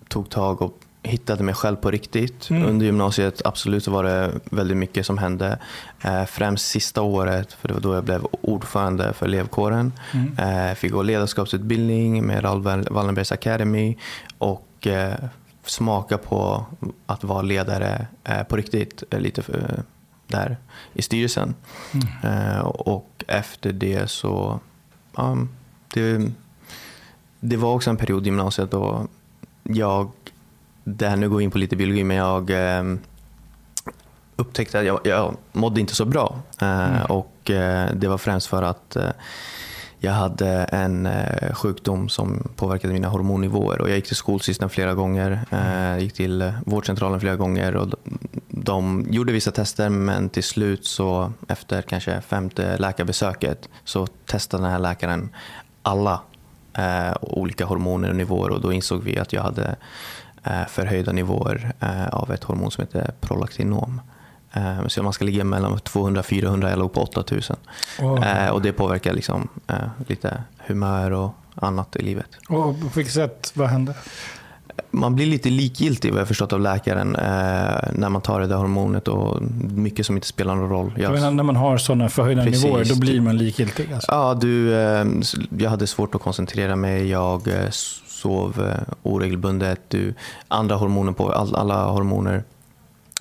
tog 0.08 0.30
tag 0.30 0.62
och 0.62 0.78
hittade 1.04 1.42
mig 1.42 1.54
själv 1.54 1.76
på 1.76 1.90
riktigt. 1.90 2.50
Mm. 2.50 2.64
Under 2.64 2.86
gymnasiet 2.86 3.42
absolut 3.44 3.88
var 3.88 4.04
det 4.04 4.32
väldigt 4.44 4.76
mycket 4.76 5.06
som 5.06 5.18
hände. 5.18 5.58
Eh, 6.02 6.24
främst 6.24 6.66
sista 6.66 7.02
året, 7.02 7.52
för 7.52 7.68
det 7.68 7.74
var 7.74 7.80
då 7.80 7.94
jag 7.94 8.04
blev 8.04 8.26
ordförande 8.40 9.12
för 9.12 9.26
elevkåren. 9.26 9.92
Mm. 10.12 10.68
Eh, 10.68 10.74
fick 10.74 10.92
gå 10.92 11.02
ledarskapsutbildning 11.02 12.26
med 12.26 12.44
Raoul 12.44 12.86
Wallenbergs 12.90 13.32
Academy 13.32 13.96
och 14.38 14.86
eh, 14.86 15.14
smaka 15.64 16.18
på 16.18 16.66
att 17.06 17.24
vara 17.24 17.42
ledare 17.42 18.06
på 18.48 18.56
riktigt 18.56 19.02
lite 19.10 19.42
för, 19.42 19.82
där 20.26 20.56
i 20.92 21.02
styrelsen. 21.02 21.54
Mm. 21.92 22.66
Och 22.66 23.24
efter 23.26 23.72
det 23.72 24.10
så, 24.10 24.60
um, 25.12 25.48
det, 25.94 26.30
det 27.40 27.56
var 27.56 27.74
också 27.74 27.90
en 27.90 27.96
period 27.96 28.22
i 28.22 28.24
gymnasiet 28.26 28.70
då 28.70 29.08
jag, 29.64 30.10
det 30.84 31.08
här 31.08 31.16
nu 31.16 31.28
går 31.28 31.42
in 31.42 31.50
på 31.50 31.58
lite 31.58 31.76
biologi, 31.76 32.04
men 32.04 32.16
jag 32.16 32.50
eh, 32.50 32.84
upptäckte 34.36 34.78
att 34.78 34.84
jag, 34.84 35.00
jag 35.04 35.36
mådde 35.52 35.80
inte 35.80 35.94
så 35.94 36.04
bra. 36.04 36.42
Eh, 36.60 36.96
mm. 36.96 37.02
Och 37.02 37.50
eh, 37.50 37.90
det 37.94 38.08
var 38.08 38.18
främst 38.18 38.46
för 38.46 38.62
att 38.62 38.96
eh, 38.96 39.10
jag 39.98 40.12
hade 40.12 40.48
en 40.64 41.08
sjukdom 41.52 42.08
som 42.08 42.48
påverkade 42.56 42.92
mina 42.92 43.08
hormonnivåer. 43.08 43.80
Och 43.80 43.88
jag 43.88 43.96
gick 43.96 44.06
till 44.06 44.16
skolsystern 44.16 44.70
flera 44.70 44.94
gånger, 44.94 45.40
eh, 45.50 46.02
gick 46.02 46.14
till 46.14 46.52
vårdcentralen 46.66 47.20
flera 47.20 47.36
gånger. 47.36 47.76
Och 47.76 47.88
de 48.48 49.06
gjorde 49.10 49.32
vissa 49.32 49.50
tester 49.50 49.88
men 49.88 50.28
till 50.28 50.42
slut 50.42 50.86
så 50.86 51.32
efter 51.48 51.82
kanske 51.82 52.20
femte 52.20 52.76
läkarbesöket 52.78 53.68
så 53.84 54.06
testade 54.06 54.62
den 54.62 54.72
här 54.72 54.78
läkaren 54.78 55.28
alla 55.82 56.20
olika 57.20 57.64
hormoner 57.64 58.08
och 58.08 58.16
nivåer 58.16 58.50
och 58.50 58.60
då 58.60 58.72
insåg 58.72 59.02
vi 59.02 59.18
att 59.18 59.32
jag 59.32 59.42
hade 59.42 59.76
förhöjda 60.68 61.12
nivåer 61.12 61.72
eh, 61.80 62.08
av 62.08 62.32
ett 62.32 62.44
hormon 62.44 62.70
som 62.70 62.82
heter 62.84 63.10
prolaktinom. 63.20 64.00
Eh, 64.52 64.86
så 64.86 65.02
man 65.02 65.12
ska 65.12 65.24
ligga 65.24 65.44
mellan 65.44 65.76
200-400, 65.78 66.70
jag 66.70 66.78
låg 66.78 66.92
på 66.92 67.00
8000. 67.00 67.56
Oh. 68.00 68.48
och 68.48 68.62
det 68.62 68.72
påverkar 68.72 69.12
liksom, 69.12 69.48
eh, 69.66 69.76
lite 70.06 70.42
humör 70.66 71.10
och 71.10 71.34
annat 71.54 71.96
i 71.96 72.02
livet. 72.02 72.28
Och 72.48 72.80
på 72.80 72.88
vilket 72.94 73.14
sätt, 73.14 73.52
vad 73.54 73.68
hände? 73.68 73.94
man 74.90 75.14
blir 75.14 75.26
lite 75.26 75.50
likgiltig 75.50 76.12
vad 76.12 76.20
jag 76.20 76.28
förstått 76.28 76.52
av 76.52 76.60
läkaren 76.60 77.16
eh, 77.16 77.92
när 77.92 78.08
man 78.08 78.22
tar 78.22 78.40
det 78.40 78.46
där 78.46 78.56
hormonet 78.56 79.08
och 79.08 79.42
mycket 79.74 80.06
som 80.06 80.14
inte 80.16 80.28
spelar 80.28 80.54
någon 80.54 80.68
roll. 80.68 80.92
Jag, 80.96 81.12
menar, 81.12 81.30
när 81.30 81.42
man 81.42 81.56
har 81.56 81.78
sådana 81.78 82.08
förhöjda 82.08 82.44
precis, 82.44 82.64
nivåer 82.64 82.84
då 82.84 82.96
blir 82.96 83.20
man 83.20 83.36
likgiltig? 83.36 83.92
Alltså. 83.92 84.12
Ja, 84.12 84.34
du, 84.40 84.74
eh, 84.74 85.06
jag 85.58 85.70
hade 85.70 85.86
svårt 85.86 86.14
att 86.14 86.20
koncentrera 86.20 86.76
mig. 86.76 87.08
Jag 87.08 87.48
eh, 87.48 87.70
sov 88.24 88.60
eh, 88.60 88.94
oregelbundet. 89.02 89.80
Du, 89.88 90.14
andra 90.48 90.76
hormoner 90.76 91.12
på, 91.12 91.32
all, 91.32 91.54
alla 91.54 91.84
hormoner 91.84 92.44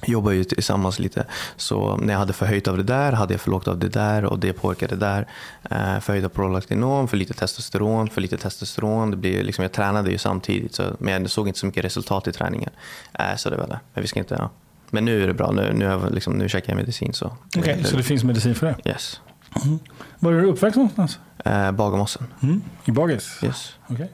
jobbar 0.05 0.31
ju 0.31 0.43
tillsammans 0.43 0.99
lite. 0.99 1.25
Så 1.57 1.97
när 1.97 2.13
jag 2.13 2.19
hade 2.19 2.33
förhöjt 2.33 2.67
av 2.67 2.77
det 2.77 2.83
där 2.83 3.11
hade 3.11 3.33
jag 3.33 3.41
för 3.41 3.51
lågt 3.51 3.67
av 3.67 3.77
det 3.79 3.89
där 3.89 4.25
och 4.25 4.39
det 4.39 4.53
påverkade 4.53 4.95
det 4.95 5.05
där. 5.05 5.27
Eh, 5.63 5.99
förhöjt 5.99 6.25
av 6.25 6.29
prolaktinom, 6.29 7.07
för 7.07 7.17
lite 7.17 7.33
testosteron, 7.33 8.09
för 8.09 8.21
lite 8.21 8.37
testosteron. 8.37 9.11
Det 9.11 9.17
blir 9.17 9.43
liksom, 9.43 9.63
jag 9.63 9.71
tränade 9.71 10.11
ju 10.11 10.17
samtidigt 10.17 10.75
så, 10.75 10.83
men 10.99 11.21
jag 11.21 11.31
såg 11.31 11.47
inte 11.47 11.59
så 11.59 11.65
mycket 11.65 11.85
resultat 11.85 12.27
i 12.27 12.31
träningen. 12.31 12.69
Eh, 13.13 13.35
så 13.35 13.49
det 13.49 13.57
var 13.57 13.67
det. 13.67 13.79
Men, 13.93 14.01
vi 14.01 14.07
ska 14.07 14.19
inte, 14.19 14.35
ja. 14.39 14.49
men 14.89 15.05
nu 15.05 15.23
är 15.23 15.27
det 15.27 15.33
bra, 15.33 15.51
nu, 15.51 15.73
nu, 15.73 15.85
jag, 15.85 16.13
liksom, 16.13 16.33
nu 16.33 16.49
käkar 16.49 16.73
jag 16.73 16.77
medicin. 16.77 17.13
Okej, 17.21 17.59
okay, 17.59 17.83
så 17.83 17.97
det 17.97 18.03
finns 18.03 18.23
medicin 18.23 18.55
för 18.55 18.67
det? 18.67 18.89
Yes. 18.89 19.21
Mm. 19.65 19.79
Var 20.19 20.33
är 20.33 20.41
du 20.41 20.47
uppväxt 20.47 20.75
någonstans? 20.75 21.19
Eh, 21.45 21.71
Bagarmossen. 21.71 22.27
Mm. 22.43 22.61
I 22.85 22.91
Bagis? 22.91 23.39
Yes. 23.43 23.73
Okay. 23.87 24.07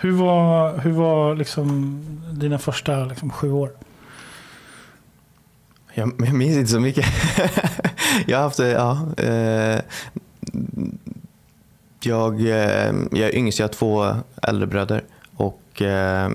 Hur 0.00 0.12
var, 0.12 0.78
hur 0.78 0.92
var 0.92 1.34
liksom 1.34 2.00
dina 2.32 2.58
första 2.58 3.04
liksom, 3.04 3.30
sju 3.30 3.50
år? 3.52 3.70
Jag, 5.94 6.12
jag 6.18 6.34
minns 6.34 6.56
inte 6.56 6.70
så 6.70 6.80
mycket. 6.80 7.06
jag 8.26 8.38
har 8.38 8.44
haft 8.44 8.58
ja. 8.58 9.06
Eh, 9.16 9.80
jag, 12.00 12.40
eh, 12.40 12.94
jag 13.12 13.28
är 13.28 13.36
yngst, 13.36 13.58
jag 13.58 13.66
har 13.66 13.72
två 13.72 14.14
äldre 14.42 14.66
bröder. 14.66 15.04
Och 15.36 15.82
eh, 15.82 16.30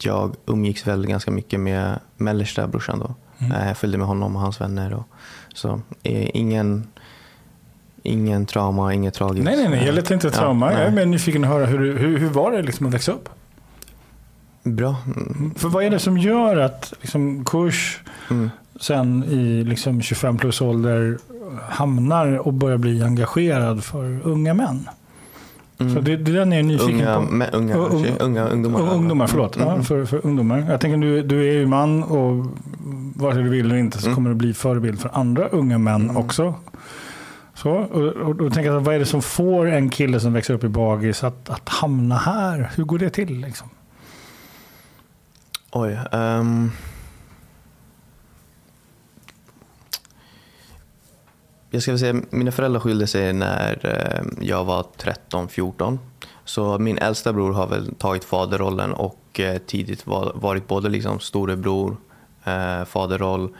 jag 0.00 0.36
umgicks 0.46 0.86
väl 0.86 1.06
ganska 1.06 1.30
mycket 1.30 1.60
med 1.60 1.98
mellersta 2.16 2.66
brorsan 2.66 2.98
då. 2.98 3.14
Mm. 3.38 3.66
Jag 3.66 3.76
följde 3.76 3.98
med 3.98 4.06
honom 4.06 4.36
och 4.36 4.42
hans 4.42 4.60
vänner. 4.60 4.94
Och, 4.94 5.08
så 5.54 5.80
ingen, 6.02 6.86
ingen 8.04 8.46
trauma, 8.46 8.94
inget 8.94 9.14
tragiskt. 9.14 9.44
Nej, 9.44 9.56
nej, 9.56 9.68
nej. 9.68 9.86
Jag 9.86 9.94
letar 9.94 10.14
inte 10.14 10.30
trauma. 10.30 10.72
Ja, 10.72 10.80
jag 10.80 10.98
är 10.98 11.06
nyfiken 11.06 11.44
att 11.44 11.50
höra 11.50 11.66
hur, 11.66 11.98
hur, 11.98 12.18
hur 12.18 12.28
var 12.28 12.52
det 12.52 12.62
liksom 12.62 12.86
att 12.86 12.94
växa 12.94 13.12
upp? 13.12 13.28
Bra. 14.62 14.96
Mm. 15.06 15.54
För 15.56 15.68
vad 15.68 15.84
är 15.84 15.90
det 15.90 15.98
som 15.98 16.18
gör 16.18 16.56
att 16.56 16.94
liksom, 17.00 17.44
kurs 17.44 18.00
mm 18.30 18.50
sen 18.80 19.24
i 19.24 19.64
liksom 19.64 20.02
25 20.02 20.36
plus 20.36 20.60
ålder 20.60 21.18
hamnar 21.68 22.46
och 22.46 22.52
börjar 22.52 22.78
bli 22.78 23.02
engagerad 23.02 23.84
för 23.84 24.20
unga 24.24 24.54
män. 24.54 24.88
Mm. 25.78 25.94
Så 25.94 26.00
det, 26.00 26.16
det 26.16 26.32
den 26.32 26.52
är 26.52 26.56
jag 26.56 26.66
nyfiken 26.66 26.94
unga, 26.94 27.14
på. 27.14 27.22
Med, 27.22 27.54
unga, 27.54 27.74
unga, 27.74 28.16
unga 28.18 28.48
ungdomar. 28.48 28.94
Ungdomar, 28.94 29.26
förlåt. 29.26 29.56
Mm. 29.56 29.68
Ja, 29.68 29.82
för, 29.82 30.04
för 30.04 30.26
ungdomar. 30.26 30.66
Jag 30.68 30.80
tänker 30.80 30.98
du, 30.98 31.22
du 31.22 31.48
är 31.48 31.52
ju 31.52 31.66
man 31.66 32.02
och 32.02 32.46
vare 33.16 33.34
sig 33.34 33.42
du 33.42 33.48
vill 33.48 33.66
eller 33.66 33.76
inte 33.76 33.98
så 33.98 34.06
mm. 34.06 34.14
kommer 34.14 34.30
du 34.30 34.36
bli 34.36 34.54
förebild 34.54 35.00
för 35.00 35.10
andra 35.12 35.48
unga 35.48 35.78
män 35.78 36.02
mm. 36.02 36.16
också. 36.16 36.54
Så, 37.54 37.70
och, 37.70 38.02
och, 38.02 38.36
då 38.36 38.50
tänker 38.50 38.70
vad 38.70 38.94
är 38.94 38.98
det 38.98 39.06
som 39.06 39.22
får 39.22 39.66
en 39.66 39.90
kille 39.90 40.20
som 40.20 40.32
växer 40.32 40.54
upp 40.54 40.64
i 40.64 40.68
bagis 40.68 41.24
att, 41.24 41.50
att 41.50 41.68
hamna 41.68 42.16
här? 42.16 42.70
Hur 42.76 42.84
går 42.84 42.98
det 42.98 43.10
till? 43.10 43.40
Liksom? 43.40 43.68
Oj. 45.70 45.98
Um... 46.12 46.70
Jag 51.74 51.82
ska 51.82 51.98
säga, 51.98 52.22
mina 52.30 52.52
föräldrar 52.52 52.80
skilde 52.80 53.06
sig 53.06 53.32
när 53.32 53.86
eh, 53.86 54.46
jag 54.46 54.64
var 54.64 54.86
13-14. 54.98 55.98
Så 56.44 56.78
min 56.78 56.98
äldsta 56.98 57.32
bror 57.32 57.52
har 57.52 57.66
väl 57.66 57.94
tagit 57.94 58.24
faderrollen 58.24 58.92
och 58.92 59.40
eh, 59.40 59.58
tidigt 59.58 60.06
varit 60.06 60.68
både 60.68 60.88
liksom 60.88 61.20
storebror, 61.20 61.96
eh, 62.44 62.84
faderroll, 62.84 63.56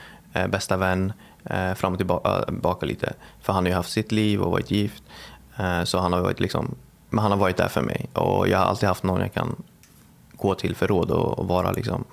bästa 0.49 0.77
vän, 0.77 1.13
Eh, 1.45 1.75
fram 1.75 1.95
och 1.95 2.01
eh, 2.01 2.45
tillbaka 2.45 2.87
lite. 2.87 3.13
För 3.41 3.53
han 3.53 3.65
har 3.65 3.69
ju 3.69 3.77
haft 3.77 3.93
sitt 3.93 4.13
liv 4.13 4.43
och 4.43 4.51
varit 4.51 4.71
gift. 4.71 5.03
Eh, 5.57 5.85
så 5.85 5.99
han 5.99 6.13
har 6.13 6.21
varit 6.21 6.41
liksom, 6.41 6.75
men 7.11 7.23
han 7.23 7.31
har 7.31 7.39
varit 7.39 7.57
där 7.57 7.69
för 7.69 7.83
mig 7.83 8.07
och 8.13 8.49
jag 8.49 8.59
har 8.59 8.65
alltid 8.65 8.89
haft 8.89 9.03
någon 9.03 9.21
jag 9.21 9.33
kan 9.33 9.57
gå 10.33 10.55
till 10.55 10.75
för 10.75 10.87
råd 10.87 11.11
och 11.11 11.49
vara 11.49 11.73
liksom 11.73 12.05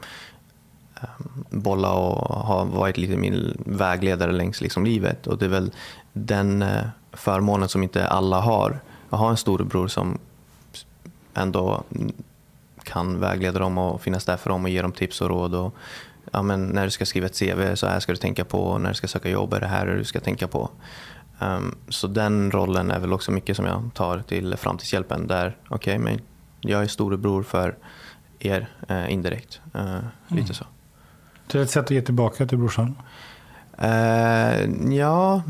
ehm, 0.96 1.46
bolla 1.50 1.92
och 1.92 2.36
ha 2.36 2.64
varit 2.64 2.98
lite 2.98 3.18
min 3.18 3.64
vägledare 3.66 4.32
längs 4.32 4.62
liksom 4.62 4.86
livet. 4.86 5.28
Och 5.28 5.38
det 5.38 5.46
är 5.46 5.50
väl 5.50 5.72
den 6.14 6.62
eh, 6.62 6.84
förmånen 7.14 7.70
som 7.70 7.84
inte 7.84 8.08
alla 8.08 8.40
har. 8.40 8.80
Att 9.10 9.20
ha 9.20 9.30
en 9.30 9.38
storebror 9.38 9.88
som 9.88 10.18
ändå 11.34 11.84
kan 12.84 13.20
vägleda 13.20 13.60
dem 13.60 13.78
och 13.78 14.02
finnas 14.02 14.26
där 14.26 14.38
för 14.38 14.50
dem 14.50 14.64
och 14.64 14.70
ge 14.70 14.82
dem 14.82 14.92
tips 14.92 15.22
och 15.22 15.30
råd. 15.30 15.56
Och, 15.56 15.76
ja, 16.32 16.42
men 16.42 16.66
när 16.66 16.84
du 16.86 16.92
ska 16.92 17.06
skriva 17.06 17.26
ett 17.26 17.40
CV, 17.40 17.76
så 17.76 17.88
här 17.88 18.00
ska 18.00 18.12
du 18.12 18.18
tänka 18.18 18.46
på. 18.46 18.78
När 18.78 18.90
du 18.90 18.96
ska 18.96 19.08
söka 19.08 19.30
jobb, 19.30 19.54
är 19.54 19.60
det 19.60 19.68
här 19.68 19.88
du 19.88 20.04
ska 20.04 20.20
tänka 20.20 20.48
på. 20.48 20.70
Um, 21.40 21.76
så 21.90 22.08
den 22.08 22.52
rollen 22.52 22.92
är 22.92 23.00
väl 23.00 23.14
också 23.14 23.32
mycket 23.32 23.56
som 23.56 23.66
jag 23.66 23.90
tar 23.94 24.20
till 24.20 24.56
Framtidshjälpen. 24.58 25.28
Där, 25.28 25.58
okej, 25.68 25.76
okay, 25.76 25.98
men 26.00 26.22
jag 26.62 26.84
är 26.84 26.88
storebror 26.88 27.44
för 27.44 27.78
er 28.40 28.70
uh, 28.92 29.14
indirekt. 29.14 29.62
Uh, 29.76 29.82
mm. 29.82 30.04
Lite 30.28 30.54
så. 30.54 30.66
Det 31.48 31.58
är 31.58 31.64
ett 31.64 31.70
sätt 31.70 31.86
att 31.86 31.92
ge 31.92 32.02
tillbaka 32.02 32.48
till 32.48 32.58
brorsan? 32.58 32.96
Uh, 33.84 34.94
ja, 34.94 35.42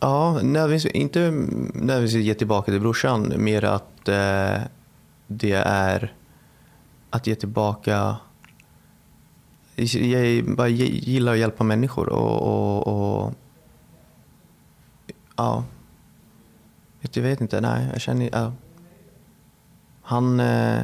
ja 0.00 0.40
nödvändigtvis, 0.42 0.92
inte 0.92 1.30
nödvändigtvis 1.74 2.24
ge 2.24 2.34
tillbaka 2.34 2.72
till 2.72 2.80
brorsan. 2.80 3.32
Mer 3.36 3.64
att 3.64 4.08
uh, 4.08 4.62
det 5.26 5.62
är 5.66 6.12
att 7.10 7.26
ge 7.26 7.34
tillbaka. 7.34 8.16
Jag 9.84 10.56
bara 10.56 10.68
gillar 10.68 11.32
att 11.32 11.38
hjälpa 11.38 11.64
människor. 11.64 12.08
och, 12.08 12.42
och, 12.42 12.86
och 12.86 13.32
ja, 15.36 15.64
jag 17.12 17.22
vet 17.22 17.40
inte. 17.40 17.60
Nej, 17.60 17.88
jag 17.92 18.00
känner... 18.00 18.30
Ja. 18.32 18.52
Han... 20.02 20.40
Uh, 20.40 20.82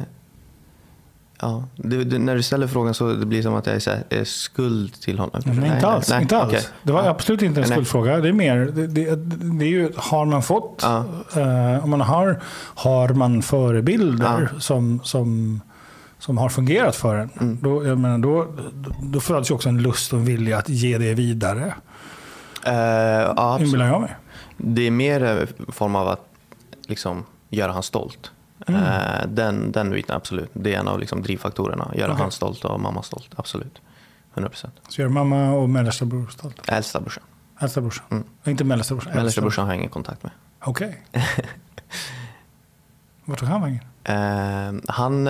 Ja, 1.41 1.63
det, 1.75 2.03
det, 2.03 2.19
när 2.19 2.35
du 2.35 2.43
ställer 2.43 2.67
frågan 2.67 2.93
så 2.93 3.13
det 3.13 3.25
blir 3.25 3.41
som 3.41 3.55
att 3.55 3.65
jag 3.65 3.75
är, 3.75 3.89
här, 3.89 4.03
är 4.09 4.23
skuld 4.23 4.93
till 4.93 5.19
honom. 5.19 5.41
Nej, 5.45 5.55
nej 5.55 5.75
inte 5.75 5.87
alls. 5.87 6.09
Nej, 6.09 6.21
inte 6.21 6.37
alls. 6.37 6.53
Okay. 6.53 6.63
Det 6.83 6.91
var 6.91 7.03
absolut 7.03 7.41
inte 7.41 7.61
en 7.61 7.67
skuldfråga. 7.67 8.19
Det 8.19 8.29
är 8.29 8.33
mer, 8.33 8.57
det, 8.57 8.87
det, 8.87 9.15
det 9.59 9.65
är 9.65 9.69
ju, 9.69 9.91
har 9.95 10.25
man 10.25 10.43
fått, 10.43 10.79
ja. 10.81 11.05
eh, 11.35 11.83
om 11.83 11.89
man 11.89 12.01
har, 12.01 12.41
har 12.75 13.09
man 13.09 13.41
förebilder 13.41 14.49
ja. 14.53 14.59
som, 14.59 14.99
som, 15.03 15.61
som 16.27 16.37
har 16.37 16.49
fungerat 16.49 16.95
för 16.95 17.15
en. 17.15 17.29
Mm. 17.39 17.57
Då, 17.61 17.85
jag 17.85 17.97
menar, 17.97 18.17
då, 18.17 18.47
då 19.01 19.19
föds 19.19 19.51
ju 19.51 19.55
också 19.55 19.69
en 19.69 19.81
lust 19.81 20.13
och 20.13 20.19
en 20.19 20.25
vilja 20.25 20.57
att 20.57 20.69
ge 20.69 20.97
det 20.97 21.13
vidare. 21.13 21.75
Uh, 22.67 22.73
ja, 22.73 23.59
Inbillar 23.61 23.87
jag 23.87 24.01
mig. 24.01 24.15
Det 24.57 24.87
är 24.87 24.91
mer 24.91 25.23
en 25.23 25.47
form 25.71 25.95
av 25.95 26.07
att 26.07 26.25
liksom, 26.87 27.25
göra 27.49 27.71
han 27.71 27.83
stolt. 27.83 28.31
Mm. 28.67 28.81
Uh, 28.81 29.27
den, 29.27 29.71
den 29.71 29.89
biten, 29.89 30.15
absolut. 30.15 30.49
Det 30.53 30.73
är 30.73 30.79
en 30.79 30.87
av 30.87 30.99
liksom, 30.99 31.21
drivfaktorerna. 31.21 31.91
Göra 31.95 32.11
okay. 32.11 32.21
han 32.21 32.31
stolt 32.31 32.65
och 32.65 32.79
mamma 32.79 33.03
stolt. 33.03 33.29
Absolut. 33.35 33.81
100%. 34.35 34.69
Så 34.89 35.01
gör 35.01 35.09
mamma 35.09 35.51
och 35.51 35.69
mellersta 35.69 36.05
bror 36.05 36.27
stolta? 36.27 36.75
Äldsta 36.75 36.99
brorsan. 36.99 37.23
Äldsta 37.59 37.81
brorsan? 37.81 38.05
Mm. 38.09 38.23
Inte 38.45 38.63
mellersta 38.63 38.95
brorsan? 38.95 39.13
Mellersta 39.15 39.41
brorsan 39.41 39.65
har 39.65 39.73
jag 39.73 39.79
ingen 39.79 39.91
kontakt 39.91 40.23
med. 40.23 40.31
Okej. 40.59 41.03
Okay. 41.09 41.23
Vart 43.25 43.39
tog 43.39 43.49
han 43.49 43.61
vägen? 43.61 43.79
Uh, 44.09 44.81
han, 44.87 45.27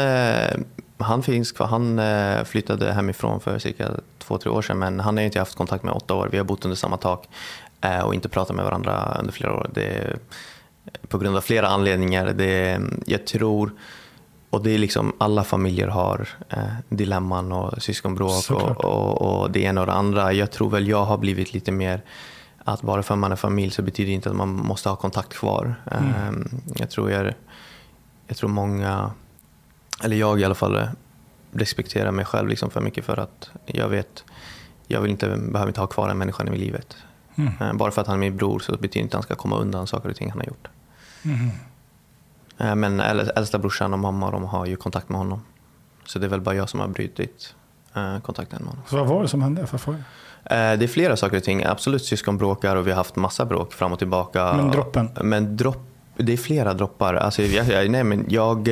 han 0.97 1.23
finns 1.23 1.51
kvar. 1.51 1.67
Han 1.67 1.99
uh, 1.99 2.43
flyttade 2.43 2.93
hemifrån 2.93 3.39
för 3.39 3.59
cirka 3.59 3.91
två, 4.17 4.37
tre 4.37 4.51
år 4.51 4.61
sedan 4.61 4.79
men 4.79 4.99
han 4.99 5.17
har 5.17 5.23
inte 5.23 5.39
haft 5.39 5.55
kontakt 5.55 5.83
med 5.83 5.93
åtta 5.93 6.13
år. 6.13 6.29
Vi 6.31 6.37
har 6.37 6.45
bott 6.45 6.65
under 6.65 6.75
samma 6.75 6.97
tak 6.97 7.29
och 8.05 8.15
inte 8.15 8.29
pratat 8.29 8.55
med 8.55 8.65
varandra 8.65 9.17
under 9.19 9.33
flera 9.33 9.53
år. 9.53 9.69
Det 9.73 9.85
är, 9.85 10.17
på 11.07 11.17
grund 11.17 11.37
av 11.37 11.41
flera 11.41 11.67
anledningar. 11.67 12.33
Det, 12.33 12.81
jag 13.05 13.27
tror 13.27 13.71
och 14.49 14.63
det 14.63 14.71
är 14.71 14.77
liksom, 14.77 15.13
alla 15.17 15.43
familjer 15.43 15.87
har 15.87 16.27
eh, 16.49 16.59
dilemman 16.89 17.51
och 17.51 17.81
syskonbråk 17.83 18.51
och, 18.51 18.85
och, 18.85 19.41
och, 19.41 19.51
det 19.51 19.59
ena 19.59 19.81
och 19.81 19.87
det 19.87 19.93
andra. 19.93 20.33
Jag 20.33 20.51
tror 20.51 20.69
väl 20.69 20.87
jag 20.87 21.05
har 21.05 21.17
blivit 21.17 21.53
lite 21.53 21.71
mer 21.71 22.01
att 22.57 22.81
bara 22.81 23.03
för 23.03 23.13
att 23.13 23.19
man 23.19 23.31
är 23.31 23.35
familj 23.35 23.71
så 23.71 23.81
betyder 23.81 24.07
det 24.07 24.13
inte 24.15 24.29
att 24.29 24.35
man 24.35 24.49
måste 24.49 24.89
ha 24.89 24.95
kontakt 24.95 25.33
kvar. 25.33 25.75
Mm. 25.91 26.09
Eh, 26.09 26.59
jag, 26.75 26.89
tror 26.89 27.11
jag, 27.11 27.33
jag 28.27 28.37
tror 28.37 28.49
många, 28.49 29.11
eller 30.03 30.15
jag 30.17 30.39
i 30.39 30.43
alla 30.43 30.55
fall, 30.55 30.87
respekterar 31.51 32.11
mig 32.11 32.25
själv 32.25 32.47
liksom 32.47 32.69
för 32.69 32.81
mycket 32.81 33.05
för 33.05 33.17
att 33.17 33.49
jag 33.65 33.89
vet, 33.89 34.23
jag 34.87 35.01
vill 35.01 35.11
inte, 35.11 35.27
behöver 35.27 35.67
inte 35.67 35.79
ha 35.79 35.87
kvar 35.87 36.09
en 36.09 36.17
människa 36.17 36.43
i 36.43 36.57
livet. 36.57 36.97
Mm. 37.35 37.53
Eh, 37.61 37.73
bara 37.73 37.91
för 37.91 38.01
att 38.01 38.07
han 38.07 38.15
är 38.15 38.19
min 38.19 38.37
bror 38.37 38.59
så 38.59 38.71
betyder 38.71 38.89
det 38.93 38.99
inte 38.99 39.07
att 39.07 39.13
han 39.13 39.23
ska 39.23 39.35
komma 39.35 39.57
undan 39.57 39.87
saker 39.87 40.09
och 40.09 40.15
ting 40.15 40.29
han 40.29 40.39
har 40.39 40.47
gjort. 40.47 40.67
Mm. 41.23 42.79
Men 42.79 42.99
äldsta 42.99 43.59
brorsan 43.59 43.93
och 43.93 43.99
mamma 43.99 44.31
de 44.31 44.43
har 44.43 44.65
ju 44.65 44.75
kontakt 44.75 45.09
med 45.09 45.17
honom. 45.17 45.41
Så 46.05 46.19
det 46.19 46.25
är 46.25 46.29
väl 46.29 46.41
bara 46.41 46.55
jag 46.55 46.69
som 46.69 46.79
har 46.79 46.87
brutit 46.87 47.55
eh, 47.95 48.19
kontakten 48.19 48.59
med 48.59 48.69
honom. 48.69 48.83
Så 48.87 48.97
vad 48.97 49.07
var 49.07 49.21
det 49.21 49.27
som 49.27 49.41
hände? 49.41 49.67
För 49.67 49.77
fråga? 49.77 50.03
Det 50.49 50.83
är 50.83 50.87
flera 50.87 51.17
saker 51.17 51.37
och 51.37 51.43
ting. 51.43 51.63
Absolut 51.63 52.05
syskon 52.05 52.37
bråkar 52.37 52.75
och 52.75 52.87
vi 52.87 52.91
har 52.91 52.97
haft 52.97 53.15
massa 53.15 53.45
bråk 53.45 53.73
fram 53.73 53.93
och 53.93 53.99
tillbaka. 53.99 54.53
Men 54.53 54.71
droppen? 54.71 55.09
Men 55.21 55.57
dropp, 55.57 55.87
det 56.17 56.33
är 56.33 56.37
flera 56.37 56.73
droppar. 56.73 57.13
Alltså, 57.13 57.41
jag, 57.41 57.89
nej, 57.89 58.03
men 58.03 58.25
jag, 58.29 58.69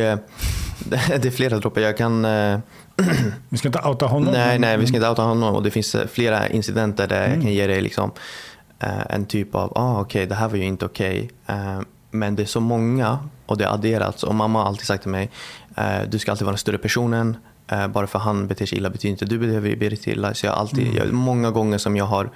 det 1.22 1.26
är 1.26 1.32
flera 1.32 1.58
droppar. 1.58 1.82
Jag 1.82 1.98
kan... 1.98 2.22
Vi 3.50 3.58
ska 3.58 3.68
inte 3.68 3.88
outa 3.88 4.06
honom? 4.06 4.34
Nej, 4.34 4.60
nej, 4.60 4.78
vi 4.78 4.88
ska 4.88 4.96
inte 4.96 5.10
outa 5.10 5.22
honom. 5.22 5.56
Och 5.56 5.64
det 5.64 5.72
finns 5.72 5.96
flera 6.12 6.48
incidenter 6.48 7.08
där 7.08 7.26
mm. 7.26 7.34
jag 7.34 7.42
kan 7.42 7.54
ge 7.54 7.68
dig 7.68 7.82
liksom, 7.82 8.12
en 9.10 9.26
typ 9.26 9.56
av, 9.56 9.74
ah, 9.76 9.92
okej, 9.92 10.02
okay, 10.02 10.26
det 10.26 10.36
här 10.36 10.48
var 10.48 10.58
ju 10.58 10.64
inte 10.64 10.86
okej. 10.86 11.30
Okay. 11.44 11.84
Men 12.12 12.36
det 12.36 12.44
är 12.44 12.48
så 12.48 12.60
många 12.60 13.20
och 13.46 13.58
det 13.58 13.66
har 13.66 13.74
adderats. 13.74 14.24
Och 14.24 14.36
mamma 14.36 14.60
har 14.60 14.68
alltid 14.68 14.86
sagt 14.86 15.02
till 15.02 15.12
mig, 15.12 15.30
eh, 15.76 16.02
du 16.10 16.20
ska 16.20 16.32
alltid 16.32 16.46
vara 16.46 16.54
den 16.54 16.58
större 16.58 16.78
personen. 16.78 17.38
Eh, 17.68 17.88
bara 17.88 18.08
för 18.08 18.20
han 18.20 18.48
beter 18.48 18.66
sig 18.66 18.78
illa 18.78 18.90
betyder 18.90 19.12
inte 19.12 19.26
att 19.26 19.30
du 19.30 19.38
beter 19.40 19.90
dig 19.90 20.00
illa. 20.06 20.34
Så 20.34 20.46
jag 20.46 20.56
alltid, 20.56 20.88
mm. 20.88 20.98
jag, 20.98 21.14
många 21.14 21.52
gånger 21.52 21.78
som 21.78 21.96
jag 21.96 22.06
har 22.06 22.30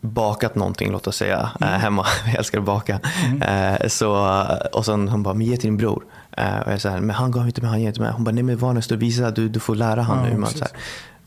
bakat 0.00 0.54
någonting, 0.54 0.92
låt 0.92 1.06
oss 1.06 1.16
säga, 1.16 1.50
mm. 1.60 1.80
hemma. 1.80 2.06
Jag 2.26 2.34
älskar 2.34 2.58
att 2.58 2.64
baka. 2.64 3.00
Mm. 3.26 3.90
Så, 3.90 4.42
och 4.72 4.84
sen 4.84 5.08
hon 5.08 5.22
bara, 5.22 5.34
men 5.34 5.46
ge 5.46 5.56
till 5.56 5.66
din 5.66 5.76
bror. 5.76 6.04
Äh, 6.38 6.60
och 6.60 6.72
jag 6.72 6.80
säger, 6.80 7.00
men 7.00 7.16
han 7.16 7.30
gav 7.30 7.46
inte 7.46 7.60
mig, 7.60 7.70
han 7.70 7.80
ger 7.80 7.88
inte 7.88 8.00
mig. 8.00 8.12
Hon 8.12 8.24
bara, 8.24 8.30
nej 8.30 8.42
men 8.42 8.58
var 8.58 8.72
nästa 8.72 8.96
visa, 8.96 9.30
du, 9.30 9.48
du 9.48 9.60
får 9.60 9.74
lära 9.74 10.02
han 10.02 10.24
ja, 10.24 10.30
nu. 10.30 10.38
Man, 10.38 10.50
så 10.50 10.58
här. 10.58 10.72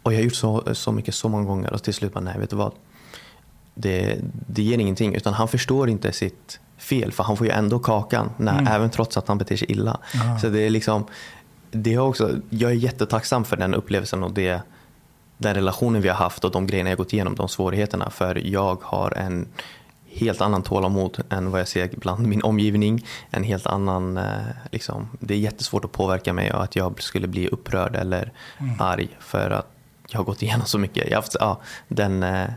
Och 0.04 0.14
jag 0.14 0.18
har 0.18 0.24
gjort 0.24 0.36
så, 0.36 0.64
så 0.74 0.92
mycket 0.92 1.16
så 1.16 1.30
många 1.30 1.46
gånger 1.46 1.74
och 1.74 1.84
till 1.84 1.94
slut 1.94 2.14
bara, 2.14 2.20
nej 2.20 2.40
vet 2.40 2.50
du 2.50 2.56
vad. 2.56 2.72
Det, 3.76 4.18
det 4.48 4.64
ger 4.64 4.78
ingenting, 4.78 5.16
utan 5.16 5.34
han 5.34 5.48
förstår 5.48 5.90
inte 5.90 6.12
sitt 6.12 6.60
fel 6.78 7.12
för 7.12 7.24
han 7.24 7.38
får 7.38 7.48
ju 7.48 7.54
ändå 7.54 7.80
kakan 7.80 8.30
när, 8.38 8.60
mm. 8.60 8.68
även 8.68 8.90
trots 8.90 9.18
att 9.18 9.28
han 9.28 9.38
beter 9.38 9.58
sig 9.58 9.72
illa. 9.72 10.00
Aha. 10.16 10.40
Så 10.40 10.50
det 10.50 10.60
är 10.60 10.70
liksom, 10.70 11.06
det 11.72 11.94
är 11.94 12.00
också, 12.00 12.32
jag 12.50 12.72
är 12.72 12.76
jättetacksam 12.76 13.46
för 13.46 13.58
den 13.58 13.74
upplevelsen 13.74 14.24
och 14.24 14.32
det, 14.32 14.62
den 15.38 15.54
relationen 15.54 16.02
vi 16.02 16.10
har 16.10 16.16
haft 16.16 16.46
och 16.46 16.52
de 16.52 16.68
grejerna 16.68 16.90
jag 16.90 16.98
gått 16.98 17.14
igenom, 17.14 17.36
de 17.36 17.48
svårigheterna. 17.48 18.10
För 18.10 18.48
jag 18.48 18.78
har 18.82 19.12
en 19.12 19.48
helt 20.14 20.42
annan 20.42 20.64
tålamod 20.64 21.24
än 21.30 21.52
vad 21.52 21.60
jag 21.60 21.68
ser 21.68 21.90
bland 21.96 22.28
min 22.28 22.42
omgivning. 22.44 23.06
En 23.30 23.44
helt 23.44 23.68
annan, 23.68 24.18
eh, 24.18 24.24
liksom, 24.72 25.10
det 25.20 25.34
är 25.34 25.38
jättesvårt 25.38 25.86
att 25.86 25.92
påverka 25.92 26.34
mig 26.34 26.54
och 26.54 26.64
att 26.64 26.76
jag 26.76 27.04
skulle 27.04 27.28
bli 27.28 27.48
upprörd 27.48 27.96
eller 27.96 28.32
mm. 28.58 28.76
arg 28.80 29.10
för 29.20 29.52
att 29.52 29.68
jag 30.10 30.20
har 30.20 30.26
gått 30.26 30.42
igenom 30.42 30.66
så 30.66 30.78
mycket. 30.78 31.04
Jag 31.06 31.18
har 31.18 31.22
haft, 31.22 31.36
ja, 31.40 31.62
den, 31.88 32.24
eh, 32.24 32.50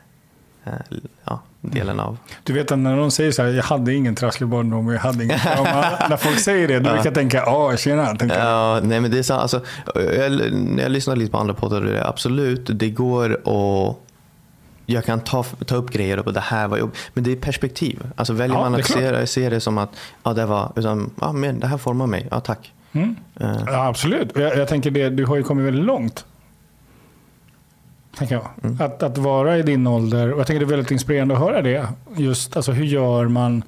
Eh, 0.66 0.98
ja, 1.24 1.40
delen 1.60 2.00
av. 2.00 2.16
Du 2.44 2.52
vet 2.52 2.72
att 2.72 2.78
när 2.78 2.96
de 2.96 3.10
säger 3.10 3.32
så 3.32 3.42
här, 3.42 3.50
jag 3.50 3.62
hade 3.62 3.94
ingen 3.94 4.14
trasslig 4.14 4.48
barndom 4.48 4.88
och 4.88 4.94
jag 4.94 5.00
hade 5.00 5.24
ingen 5.24 5.38
trauma. 5.38 5.84
när 6.10 6.16
folk 6.16 6.38
säger 6.38 6.68
det, 6.68 6.78
då 6.78 6.90
brukar 6.90 7.04
jag 7.04 7.14
tänka, 7.14 7.36
ja 7.36 7.76
tjena. 7.76 8.16
Ja, 8.28 8.80
nej 8.82 9.00
men 9.00 9.10
det 9.10 9.18
är 9.18 9.22
så, 9.22 9.34
alltså, 9.34 9.60
jag, 9.94 10.52
när 10.52 10.82
jag 10.82 10.92
lyssnar 10.92 11.16
lite 11.16 11.32
på 11.32 11.38
andra 11.38 11.54
poddar, 11.54 12.02
absolut, 12.06 12.70
det 12.72 12.90
går 12.90 13.32
att 13.32 13.96
jag 14.86 15.04
kan 15.04 15.20
ta, 15.20 15.42
ta 15.42 15.76
upp 15.76 15.90
grejer 15.90 16.18
och 16.26 16.32
det 16.32 16.40
här 16.40 16.68
var 16.68 16.78
jobb. 16.78 16.94
Men 17.14 17.24
det 17.24 17.32
är 17.32 17.36
perspektiv. 17.36 18.02
Alltså 18.16 18.32
väljer 18.32 18.56
ja, 18.56 18.70
man 18.70 18.80
att 18.80 18.86
se, 18.86 19.26
se, 19.26 19.48
det 19.48 19.60
som 19.60 19.78
att 19.78 19.90
ja, 20.22 20.32
det 20.32 20.46
var, 20.46 20.72
utan, 20.76 21.10
ja, 21.20 21.32
men 21.32 21.60
det 21.60 21.66
här 21.66 21.78
formar 21.78 22.06
mig, 22.06 22.28
ja 22.30 22.40
tack. 22.40 22.72
Mm. 22.92 23.16
Uh. 23.40 23.62
Ja, 23.66 23.86
absolut. 23.86 24.32
Jag, 24.34 24.56
jag 24.56 24.68
tänker 24.68 24.90
det, 24.90 25.10
du 25.10 25.26
har 25.26 25.36
ju 25.36 25.42
kommit 25.42 25.66
väldigt 25.66 25.84
långt 25.84 26.24
tänker 28.16 28.34
jag. 28.34 28.48
Mm. 28.62 28.80
Att, 28.80 29.02
att 29.02 29.18
vara 29.18 29.58
i 29.58 29.62
din 29.62 29.86
ålder, 29.86 30.32
och 30.32 30.40
jag 30.40 30.46
tänker 30.46 30.60
det 30.60 30.66
är 30.66 30.76
väldigt 30.76 30.90
inspirerande 30.90 31.34
att 31.34 31.40
höra 31.40 31.62
det. 31.62 31.88
Just 32.16 32.56
alltså, 32.56 32.72
hur 32.72 32.84
gör 32.84 33.28
man, 33.28 33.62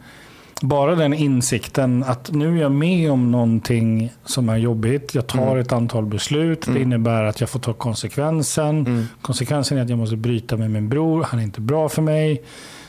bara 0.60 0.94
den 0.94 1.14
insikten 1.14 2.04
att 2.04 2.32
nu 2.32 2.58
är 2.58 2.62
jag 2.62 2.72
med 2.72 3.12
om 3.12 3.30
någonting 3.32 4.12
som 4.24 4.48
är 4.48 4.56
jobbigt. 4.56 5.14
Jag 5.14 5.26
tar 5.26 5.46
mm. 5.46 5.58
ett 5.58 5.72
antal 5.72 6.06
beslut. 6.06 6.66
Mm. 6.66 6.78
Det 6.78 6.82
innebär 6.82 7.24
att 7.24 7.40
jag 7.40 7.50
får 7.50 7.60
ta 7.60 7.72
konsekvensen. 7.72 8.86
Mm. 8.86 9.06
Konsekvensen 9.20 9.78
är 9.78 9.82
att 9.82 9.88
jag 9.88 9.98
måste 9.98 10.16
bryta 10.16 10.56
med 10.56 10.70
min 10.70 10.88
bror. 10.88 11.26
Han 11.28 11.40
är 11.40 11.44
inte 11.44 11.60
bra 11.60 11.88
för 11.88 12.02
mig. 12.02 12.42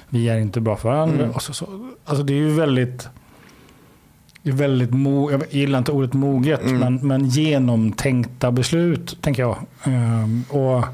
Vi 0.09 0.29
är 0.29 0.37
inte 0.37 0.61
bra 0.61 0.75
för 0.75 0.89
varandra. 0.89 1.23
Mm. 1.23 1.35
Och 1.35 1.41
så, 1.41 1.53
så, 1.53 1.89
alltså 2.05 2.23
det 2.23 2.33
är 2.33 2.37
ju 2.37 2.49
väldigt... 2.49 3.07
Det 4.43 4.49
är 4.49 4.55
väldigt 4.55 4.93
mo, 4.93 5.31
jag 5.31 5.43
gillar 5.49 5.79
inte 5.79 5.91
ordet 5.91 6.13
moget, 6.13 6.61
mm. 6.61 6.79
men, 6.79 7.07
men 7.07 7.25
genomtänkta 7.25 8.51
beslut, 8.51 9.17
tänker 9.21 9.41
jag. 9.41 9.57
Um, 9.85 10.45
och 10.49 10.85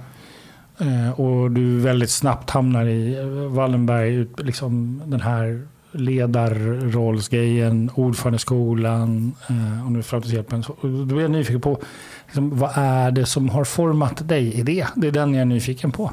Eh, 0.77 1.19
och 1.19 1.51
du 1.51 1.79
väldigt 1.79 2.09
snabbt 2.09 2.49
hamnar 2.49 2.85
i 2.85 3.17
Wallenberg, 3.49 4.27
liksom 4.37 5.01
den 5.05 5.21
här 5.21 5.67
ledarrollsgrejen, 5.93 7.89
ordförandeskolan 7.95 9.35
eh, 9.49 9.85
och 9.85 9.91
nu 9.91 10.03
framtidshjälpen. 10.03 10.63
Då 10.81 11.17
är 11.17 11.21
jag 11.21 11.31
nyfiken 11.31 11.61
på 11.61 11.79
liksom, 12.25 12.59
vad 12.59 12.71
är 12.75 13.11
det 13.11 13.25
som 13.25 13.49
har 13.49 13.63
format 13.63 14.27
dig 14.27 14.53
i 14.53 14.63
det? 14.63 14.87
Det 14.95 15.07
är 15.07 15.11
den 15.11 15.33
jag 15.33 15.41
är 15.41 15.45
nyfiken 15.45 15.91
på. 15.91 16.11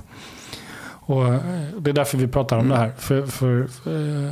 Och 1.11 1.29
eh, 1.29 1.41
det 1.79 1.91
är 1.91 1.95
därför 1.95 2.19
vi 2.19 2.27
pratar 2.27 2.57
om 2.57 2.67
mm. 2.67 2.79
det 2.79 2.85
här. 2.85 2.93
För, 2.99 3.27
för, 3.27 3.61
eh, 3.61 3.67
för 3.67 3.91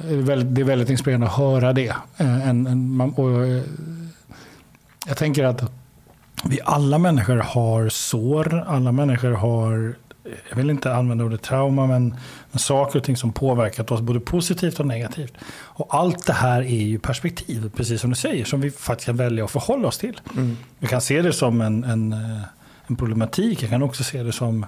det, 0.08 0.14
är 0.14 0.22
väldigt, 0.22 0.54
det, 0.54 0.60
är 0.60 0.64
väldigt, 0.64 0.90
inspirerande 0.90 1.26
att 1.26 1.36
höra 1.36 1.72
det. 1.72 1.94
Eh, 2.16 2.48
en, 2.48 2.66
en, 2.66 3.00
och 3.00 3.64
jag 5.06 5.16
tänker 5.16 5.44
att 5.44 5.72
vi 6.44 6.60
alla 6.64 6.98
människor 6.98 7.36
har 7.36 7.88
sår. 7.88 8.64
Alla 8.66 8.92
människor 8.92 9.30
har 9.30 9.94
jag 10.48 10.56
vill 10.56 10.70
inte 10.70 10.94
använda 10.94 11.24
ordet 11.24 11.42
trauma, 11.42 11.86
men, 11.86 12.08
men 12.50 12.58
saker 12.58 12.98
och 12.98 13.04
ting 13.04 13.16
som 13.16 13.32
påverkat 13.32 13.90
oss 13.90 14.00
både 14.00 14.20
positivt 14.20 14.80
och 14.80 14.86
negativt. 14.86 15.34
Och 15.50 15.94
allt 15.94 16.26
det 16.26 16.32
här 16.32 16.62
är 16.62 16.82
ju 16.82 16.98
perspektiv, 16.98 17.70
precis 17.76 18.00
som 18.00 18.10
du 18.10 18.16
säger, 18.16 18.44
som 18.44 18.60
vi 18.60 18.70
faktiskt 18.70 19.06
kan 19.06 19.16
välja 19.16 19.44
att 19.44 19.50
förhålla 19.50 19.88
oss 19.88 19.98
till. 19.98 20.20
Mm. 20.36 20.56
Vi 20.78 20.86
kan 20.86 21.00
se 21.00 21.22
det 21.22 21.32
som 21.32 21.60
en, 21.60 21.84
en, 21.84 22.12
en 22.86 22.96
problematik, 22.96 23.62
jag 23.62 23.70
kan 23.70 23.82
också 23.82 24.04
se 24.04 24.22
det 24.22 24.32
som 24.32 24.66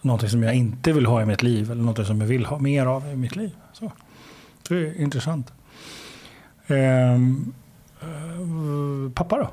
någonting 0.00 0.28
som 0.28 0.42
jag 0.42 0.54
inte 0.54 0.92
vill 0.92 1.06
ha 1.06 1.22
i 1.22 1.26
mitt 1.26 1.42
liv, 1.42 1.70
eller 1.70 1.82
någonting 1.82 2.04
som 2.04 2.20
jag 2.20 2.28
vill 2.28 2.46
ha 2.46 2.58
mer 2.58 2.86
av 2.86 3.08
i 3.08 3.16
mitt 3.16 3.36
liv. 3.36 3.50
Så, 3.72 3.92
det 4.68 4.74
är 4.74 5.00
intressant. 5.00 5.52
Um, 6.66 7.54
pappa 9.14 9.36
då? 9.36 9.50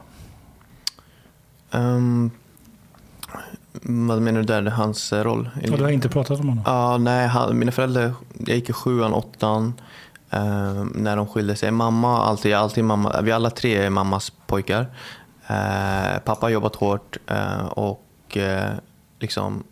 Um, 1.77 2.31
vad 3.87 4.21
menar 4.21 4.39
du 4.39 4.45
där? 4.45 4.63
Hans 4.63 5.13
eh, 5.13 5.23
roll? 5.23 5.49
Och 5.71 5.77
du 5.77 5.83
har 5.83 5.91
inte 5.91 6.09
pratat 6.09 6.39
om 6.39 6.49
honom? 6.49 6.63
Ja, 6.67 6.97
nej, 6.97 7.27
han, 7.27 7.59
mina 7.59 7.71
föräldrar, 7.71 8.13
jag 8.45 8.55
gick 8.55 8.69
i 8.69 8.73
sjuan, 8.73 9.13
åttan 9.13 9.73
eh, 10.29 10.85
när 10.93 11.15
de 11.17 11.27
skilde 11.27 11.55
sig. 11.55 11.71
Mamma, 11.71 12.23
alltid, 12.23 12.53
alltid 12.53 12.83
mamma, 12.83 13.21
vi 13.21 13.31
alla 13.31 13.49
tre 13.49 13.75
är 13.75 13.89
mammas 13.89 14.31
pojkar. 14.47 14.87
Eh, 15.47 16.19
pappa 16.25 16.45
har 16.45 16.49
jobbat 16.49 16.75
hårt 16.75 17.17
eh, 17.27 17.65
och 17.65 18.37
eh, 18.37 18.71
liksom 19.19 19.63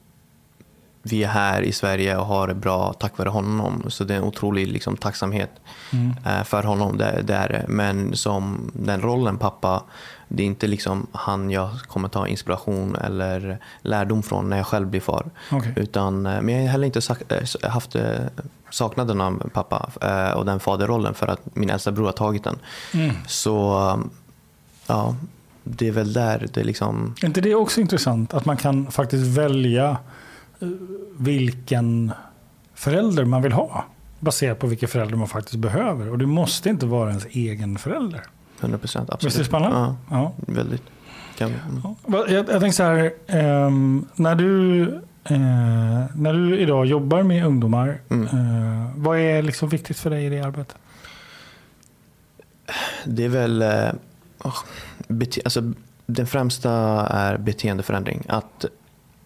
vi 1.03 1.23
är 1.23 1.27
här 1.27 1.61
i 1.61 1.71
Sverige 1.71 2.17
och 2.17 2.25
har 2.25 2.47
det 2.47 2.53
bra 2.53 2.93
tack 2.93 3.17
vare 3.17 3.29
honom. 3.29 3.83
Så 3.87 4.03
det 4.03 4.13
är 4.13 4.17
en 4.17 4.23
otrolig 4.23 4.67
liksom, 4.67 4.97
tacksamhet 4.97 5.51
mm. 5.93 6.13
Eh, 6.25 6.43
för 6.43 6.63
honom. 6.63 6.97
Det, 6.97 7.21
det. 7.21 7.65
Men 7.67 8.15
som 8.15 8.71
den 8.73 9.01
rollen 9.01 9.37
pappa, 9.37 9.83
det 10.35 10.43
är 10.43 10.47
inte 10.47 10.67
liksom 10.67 11.07
han 11.11 11.51
jag 11.51 11.69
kommer 11.87 12.09
ta 12.09 12.27
inspiration 12.27 12.95
eller 12.95 13.59
lärdom 13.81 14.23
från 14.23 14.49
när 14.49 14.57
jag 14.57 14.67
själv 14.67 14.87
blir 14.87 15.01
far. 15.01 15.29
Okay. 15.51 15.73
Utan, 15.75 16.25
eh, 16.25 16.41
men 16.41 16.55
jag 16.55 16.61
har 16.61 16.67
heller 16.67 16.85
inte 16.85 17.01
eh, 17.29 17.69
haft 17.69 17.95
saknaden 18.69 19.21
av 19.21 19.49
pappa 19.53 19.89
och 20.35 20.45
den 20.45 20.59
faderrollen 20.59 21.13
för 21.13 21.27
att 21.27 21.55
min 21.55 21.69
äldsta 21.69 21.91
bror 21.91 22.05
har 22.05 22.11
tagit 22.11 22.43
den. 22.43 22.59
Mm. 22.93 23.15
Så 23.27 23.53
ja, 24.87 25.15
det 25.63 25.87
är 25.87 25.91
väl 25.91 26.13
där 26.13 26.47
det 26.53 26.63
liksom... 26.63 27.15
Är 27.21 27.25
inte 27.25 27.41
det 27.41 27.55
också 27.55 27.81
intressant? 27.81 28.33
Att 28.33 28.45
man 28.45 28.57
kan 28.57 28.91
faktiskt 28.91 29.37
välja 29.37 29.97
vilken 31.17 32.11
förälder 32.73 33.25
man 33.25 33.41
vill 33.41 33.51
ha. 33.51 33.85
Baserat 34.19 34.59
på 34.59 34.67
vilken 34.67 34.89
förälder 34.89 35.15
man 35.15 35.27
faktiskt 35.27 35.55
behöver. 35.55 36.09
Och 36.09 36.17
det 36.17 36.25
måste 36.25 36.69
inte 36.69 36.85
vara 36.85 37.09
ens 37.09 37.25
egen 37.25 37.77
förälder. 37.77 38.23
100 38.63 38.77
procent. 38.77 39.09
Visst 39.21 39.35
är 39.35 39.39
det 39.39 39.45
spännande? 39.45 39.77
Ja, 39.77 39.97
ja. 40.09 40.31
väldigt. 40.37 40.83
Kan, 41.37 41.51
mm. 41.69 41.81
jag, 42.07 42.29
jag 42.29 42.47
tänker 42.47 42.71
så 42.71 42.83
här, 42.83 43.05
eh, 43.27 43.69
när, 44.15 44.35
du, 44.35 44.81
eh, 45.23 45.37
när 46.15 46.33
du 46.33 46.59
idag 46.59 46.85
jobbar 46.85 47.23
med 47.23 47.45
ungdomar, 47.45 48.01
mm. 48.09 48.23
eh, 48.23 48.91
vad 48.95 49.19
är 49.19 49.41
liksom 49.41 49.69
viktigt 49.69 49.97
för 49.97 50.09
dig 50.09 50.25
i 50.25 50.29
det 50.29 50.41
arbetet? 50.41 50.75
Det 53.05 53.25
är 53.25 53.29
väl, 53.29 53.63
oh, 54.43 54.57
bete, 55.07 55.41
alltså, 55.43 55.73
den 56.05 56.27
främsta 56.27 56.71
är 57.09 57.37
beteendeförändring. 57.37 58.23
Att 58.27 58.65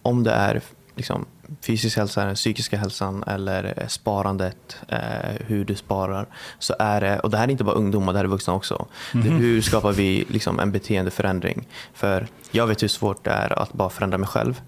om 0.02 0.24
det 0.24 0.32
är 0.32 0.60
liksom, 0.94 1.26
fysisk 1.60 1.96
hälsa, 1.96 2.24
den 2.24 2.34
psykiska 2.34 2.76
hälsan 2.76 3.24
eller 3.26 3.86
sparandet, 3.88 4.76
eh, 4.88 4.98
hur 5.46 5.64
du 5.64 5.74
sparar. 5.74 6.26
Så 6.58 6.74
är 6.78 7.00
det, 7.00 7.18
och 7.18 7.30
det 7.30 7.36
här 7.36 7.44
är 7.44 7.50
inte 7.50 7.64
bara 7.64 7.74
ungdomar, 7.74 8.12
det 8.12 8.18
här 8.18 8.24
är 8.24 8.28
vuxna 8.28 8.54
också. 8.54 8.86
Mm 9.14 9.26
-hmm. 9.26 9.38
hur 9.38 9.62
skapar 9.62 9.92
vi 9.92 10.24
liksom, 10.28 10.60
en 10.60 10.72
beteendeförändring? 10.72 11.68
För 11.94 12.26
jag 12.50 12.66
vet 12.66 12.82
hur 12.82 12.88
svårt 12.88 13.24
det 13.24 13.30
är 13.30 13.58
att 13.58 13.72
bara 13.72 13.90
förändra 13.90 14.18
mig 14.18 14.28
själv 14.28 14.60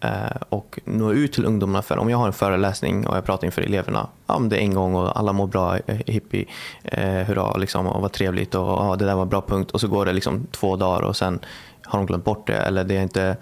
eh, 0.00 0.36
och 0.48 0.78
nå 0.84 1.12
ut 1.12 1.32
till 1.32 1.44
ungdomarna. 1.44 1.82
För 1.82 1.98
om 1.98 2.10
jag 2.10 2.18
har 2.18 2.26
en 2.26 2.32
föreläsning 2.32 3.06
och 3.06 3.16
jag 3.16 3.24
pratar 3.24 3.46
inför 3.46 3.62
eleverna, 3.62 4.08
ja, 4.26 4.38
det 4.38 4.56
är 4.56 4.60
en 4.60 4.74
gång 4.74 4.94
och 4.94 5.18
alla 5.18 5.32
mår 5.32 5.46
bra, 5.46 5.78
eh, 5.86 5.96
hippie, 6.06 6.46
eh, 6.84 7.26
hurra, 7.26 7.56
liksom, 7.56 7.86
och 7.86 8.02
vad 8.02 8.12
trevligt 8.12 8.54
och 8.54 8.66
ja, 8.66 8.96
det 8.98 9.04
där 9.04 9.14
var 9.14 9.22
en 9.22 9.28
bra 9.28 9.40
punkt. 9.40 9.70
Och 9.70 9.80
så 9.80 9.88
går 9.88 10.06
det 10.06 10.12
liksom 10.12 10.46
två 10.50 10.76
dagar 10.76 11.02
och 11.02 11.16
sen 11.16 11.38
har 11.84 11.98
de 11.98 12.06
glömt 12.06 12.24
bort 12.24 12.46
det. 12.46 12.56
Eller 12.56 12.84
det 12.84 12.96
är 12.96 13.02
inte, 13.02 13.36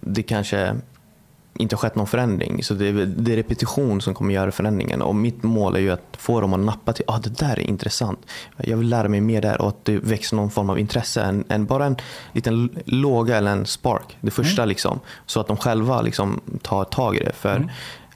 det 0.00 0.22
kanske 0.22 0.76
inte 1.58 1.76
skett 1.76 1.94
någon 1.94 2.06
förändring. 2.06 2.64
Så 2.64 2.74
det 2.74 2.88
är, 2.88 2.92
det 2.92 3.32
är, 3.32 3.36
repetition 3.36 4.00
som 4.00 4.14
kommer 4.14 4.34
göra 4.34 4.52
förändringen. 4.52 5.02
Och 5.02 5.14
mitt 5.14 5.42
mål 5.42 5.76
är 5.76 5.80
ju 5.80 5.90
att 5.90 6.16
få 6.18 6.40
dem 6.40 6.54
att 6.54 6.60
nappa 6.60 6.92
till 6.92 7.04
ah, 7.08 7.18
det 7.18 7.38
där 7.38 7.58
är 7.58 7.60
intressant. 7.60 8.18
Jag 8.56 8.76
vill 8.76 8.88
lära 8.88 9.08
mig 9.08 9.20
mer 9.20 9.42
där 9.42 9.60
och 9.60 9.68
att 9.68 9.84
det 9.84 9.98
växer 9.98 10.36
någon 10.36 10.50
form 10.50 10.70
av 10.70 10.78
intresse. 10.78 11.22
En, 11.22 11.44
en 11.48 11.66
bara 11.66 11.86
en 11.86 11.96
liten 12.32 12.70
låga 12.84 13.36
eller 13.36 13.50
en 13.50 13.66
spark. 13.66 14.18
Det 14.20 14.30
första 14.30 14.62
mm. 14.62 14.68
liksom. 14.68 15.00
Så 15.26 15.40
att 15.40 15.46
de 15.46 15.56
själva 15.56 16.02
liksom 16.02 16.40
tar 16.62 16.84
tag 16.84 17.16
i 17.16 17.24
det. 17.24 17.32
För 17.32 17.56
mm. 17.56 17.68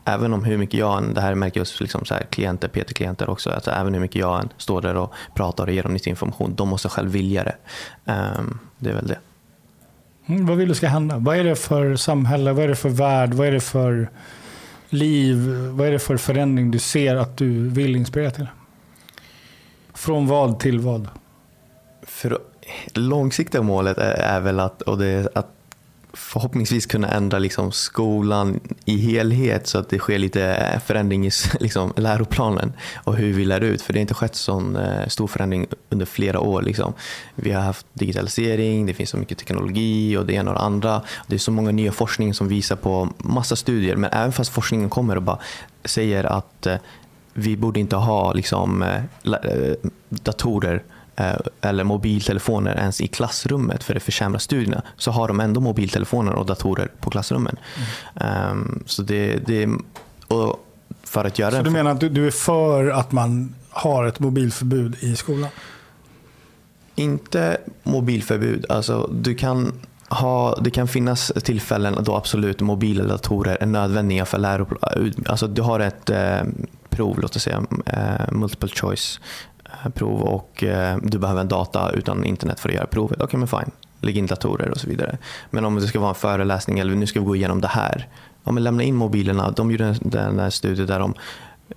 Även 0.05 0.33
om 0.33 0.45
hur 0.45 0.59
mycket 0.59 0.81
jag, 0.81 1.15
det 1.15 1.21
här 1.21 1.35
märker 1.35 1.61
jag 1.61 1.67
liksom 1.81 2.05
så 2.05 2.15
här 2.15 2.23
klienter, 2.23 2.69
PT-klienter 2.69 3.31
också, 3.31 3.51
alltså 3.51 3.71
även 3.71 3.95
hur 3.95 4.01
mycket 4.01 4.21
jag 4.21 4.41
än 4.41 4.49
står 4.57 4.83
där 4.83 4.95
och 4.95 5.13
pratar 5.35 5.67
och 5.67 5.73
ger 5.73 5.83
dem 5.83 5.93
nyttig 5.93 6.11
information, 6.11 6.55
de 6.55 6.69
måste 6.69 6.89
själv 6.89 7.11
vilja 7.11 7.45
det. 7.45 7.57
Um, 8.13 8.59
det 8.79 8.91
är 8.91 8.95
väl 8.95 9.07
det. 9.07 9.19
Mm, 10.29 10.47
vad 10.47 10.57
vill 10.57 10.69
du 10.69 10.75
ska 10.75 10.89
hända? 10.89 11.19
Vad 11.19 11.37
är 11.37 11.45
det 11.45 11.57
för 11.57 11.97
samhälle? 11.97 12.53
Vad 12.53 12.65
är 12.65 12.69
det 12.69 12.77
för 12.77 12.89
värld? 12.89 13.35
Vad 13.35 13.47
är 13.47 13.53
det 13.53 13.61
för 13.61 14.11
liv? 14.89 15.49
Vad 15.49 15.87
är 15.87 15.93
det 15.93 15.99
för 15.99 16.17
förändring 16.17 16.71
du 16.71 16.79
ser 16.79 17.17
att 17.17 17.37
du 17.37 17.69
vill 17.69 17.97
inspirera 17.97 18.31
till? 18.31 18.47
Från 19.95 20.27
vad 20.27 20.61
till 20.61 20.81
vad? 20.81 21.09
För 22.03 22.39
långsiktiga 22.95 23.63
målet 23.63 23.99
är, 23.99 24.13
är 24.13 24.41
väl 24.41 24.61
att, 24.61 24.83
och 24.83 24.99
det 24.99 25.07
är 25.07 25.29
att 25.35 25.58
förhoppningsvis 26.13 26.87
kunna 26.87 27.09
ändra 27.09 27.39
liksom 27.39 27.73
skolan 27.73 28.61
i 28.85 28.97
helhet 28.97 29.67
så 29.67 29.79
att 29.79 29.89
det 29.89 29.99
sker 29.99 30.19
lite 30.19 30.81
förändring 30.87 31.27
i 31.27 31.31
liksom, 31.61 31.93
läroplanen 31.97 32.73
och 33.05 33.17
hur 33.17 33.33
vi 33.33 33.45
lär 33.45 33.61
ut. 33.61 33.83
För 33.83 33.93
det 33.93 33.99
har 33.99 34.01
inte 34.01 34.15
skett 34.15 34.35
sån 34.35 34.77
eh, 34.77 35.07
stor 35.07 35.27
förändring 35.27 35.67
under 35.91 36.07
flera 36.07 36.41
år. 36.41 36.63
Liksom. 36.63 36.93
Vi 37.35 37.53
har 37.53 37.63
haft 37.63 37.87
digitalisering, 37.93 38.87
det 38.87 38.95
finns 38.95 39.11
så 39.11 39.17
mycket 39.17 39.39
teknologi 39.39 40.17
och 40.17 40.27
det 40.27 40.33
ena 40.33 40.51
och 40.51 40.57
det 40.57 40.63
andra. 40.63 41.03
Det 41.27 41.35
är 41.35 41.39
så 41.39 41.53
många 41.53 41.71
nya 41.71 41.93
forskning 41.93 42.35
som 42.35 42.49
visar 42.49 42.77
på 42.77 43.09
massa 43.19 43.57
studier. 43.57 43.97
Men 43.97 44.11
även 44.13 44.33
fast 44.33 44.53
forskningen 44.53 44.91
kommer 44.91 45.17
och 45.17 45.23
bara 45.23 45.39
säger 45.85 46.25
att 46.25 46.67
eh, 46.67 46.77
vi 47.35 47.57
borde 47.57 47.81
inte 47.81 47.97
ha 47.97 48.33
liksom, 48.33 48.83
eh, 48.83 49.03
datorer 50.09 50.83
eller 51.61 51.85
mobiltelefoner 51.85 52.77
ens 52.77 53.01
i 53.01 53.07
klassrummet 53.07 53.85
för 53.85 53.95
det 53.95 54.01
försämrar 54.01 54.39
studierna 54.39 54.83
så 54.97 55.11
har 55.11 55.29
de 55.29 55.41
ändå 55.41 55.61
mobiltelefoner 55.61 56.33
och 56.33 56.47
datorer 56.47 56.89
på 57.01 57.11
klassrummen. 57.11 57.57
Mm. 58.15 58.51
Um, 58.51 58.83
så 58.87 59.03
det, 59.03 59.47
det, 59.47 59.69
och 60.27 60.65
för 61.03 61.25
att 61.25 61.39
göra 61.39 61.51
så 61.51 61.63
du 61.63 61.71
menar 61.71 61.91
att 61.91 62.01
du, 62.01 62.09
du 62.09 62.27
är 62.27 62.31
för 62.31 62.89
att 62.89 63.13
man 63.13 63.55
har 63.71 64.07
ett 64.07 64.21
mobilförbud 64.21 64.97
i 65.01 65.17
skolan? 65.17 65.51
Inte 66.95 67.59
mobilförbud. 67.83 68.67
Alltså, 68.69 69.11
du 69.13 69.35
kan 69.35 69.73
ha, 70.09 70.57
det 70.61 70.71
kan 70.71 70.89
finnas 70.89 71.33
tillfällen 71.45 72.05
då 72.05 72.17
absolut 72.17 72.61
mobiler 72.61 73.05
eller 73.05 73.13
datorer 73.13 73.57
är 73.61 73.67
nödvändiga 73.67 74.25
för 74.25 74.39
läroplanen. 74.39 75.15
Alltså, 75.27 75.47
du 75.47 75.63
har 75.63 75.81
ett 75.81 76.11
eh, 76.11 76.41
prov, 76.89 77.19
låt 77.21 77.37
oss 77.37 77.43
säga 77.43 77.63
eh, 77.87 78.33
multiple 78.33 78.69
choice 78.69 79.21
Eh, 79.21 79.48
prov 79.95 80.23
och 80.23 80.65
eh, 80.65 80.99
du 81.03 81.19
behöver 81.19 81.41
en 81.41 81.49
data 81.49 81.91
utan 81.91 82.25
internet 82.25 82.61
för 82.61 82.69
att 82.69 82.75
göra 82.75 82.87
provet. 82.87 83.17
Okej, 83.17 83.25
okay, 83.25 83.39
men 83.39 83.49
fine. 83.49 83.71
Lägg 84.01 84.17
in 84.17 84.27
datorer 84.27 84.71
och 84.71 84.79
så 84.79 84.89
vidare. 84.89 85.19
Men 85.51 85.65
om 85.65 85.75
det 85.75 85.87
ska 85.87 86.01
vara 86.01 86.09
en 86.09 86.15
föreläsning 86.15 86.79
eller 86.79 86.95
nu 86.95 87.07
ska 87.07 87.21
vi 87.21 87.27
gå 87.27 87.37
igenom 87.37 87.61
det 87.61 87.69
här. 87.69 88.09
Ja, 88.45 88.53
men 88.53 88.63
lämna 88.65 88.83
in 88.83 88.95
mobilerna. 88.95 89.51
De 89.51 89.71
gjorde 89.71 89.95
den 90.01 90.37
där 90.37 90.51
studien 90.51 90.87
där 90.87 90.99
de 90.99 91.15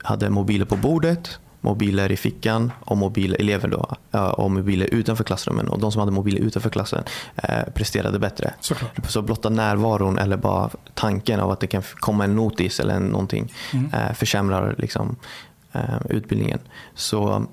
hade 0.03 0.29
mobiler 0.29 0.65
på 0.65 0.75
bordet, 0.75 1.39
mobiler 1.61 2.11
i 2.11 2.17
fickan 2.17 2.71
och 2.79 2.97
mobiler, 2.97 3.39
elever 3.39 3.67
då, 3.67 3.95
och 4.19 4.51
mobiler 4.51 4.93
utanför 4.93 5.23
klassrummen. 5.23 5.67
Och 5.67 5.79
de 5.79 5.91
som 5.91 5.99
hade 5.99 6.11
mobiler 6.11 6.39
utanför 6.39 6.69
klassen 6.69 7.03
eh, 7.35 7.63
presterade 7.73 8.19
bättre. 8.19 8.53
Såklart. 8.59 8.91
Så 9.07 9.21
blotta 9.21 9.49
närvaron 9.49 10.17
eller 10.17 10.37
bara 10.37 10.69
tanken 10.93 11.39
av 11.39 11.51
att 11.51 11.59
det 11.59 11.67
kan 11.67 11.81
komma 11.95 12.23
en 12.23 12.35
notis 12.35 12.79
eller 12.79 12.99
någonting 12.99 13.53
mm. 13.73 13.93
eh, 13.93 14.13
försämrar 14.13 14.75
liksom, 14.77 15.15
eh, 15.71 15.81
utbildningen. 16.09 16.59
Så 16.95 17.45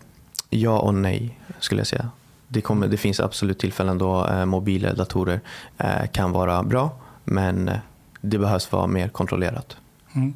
Ja 0.50 0.78
och 0.78 0.94
nej 0.94 1.38
skulle 1.58 1.80
jag 1.80 1.86
säga. 1.86 2.10
Det, 2.48 2.60
kommer, 2.60 2.88
det 2.88 2.96
finns 2.96 3.20
absolut 3.20 3.58
tillfällen 3.58 3.98
då 3.98 4.26
eh, 4.26 4.44
mobiler, 4.44 4.94
datorer 4.94 5.40
eh, 5.78 6.06
kan 6.12 6.32
vara 6.32 6.62
bra 6.62 6.90
men 7.24 7.68
eh, 7.68 7.78
det 8.20 8.38
behövs 8.38 8.72
vara 8.72 8.86
mer 8.86 9.08
kontrollerat. 9.08 9.76
Mm. 10.14 10.34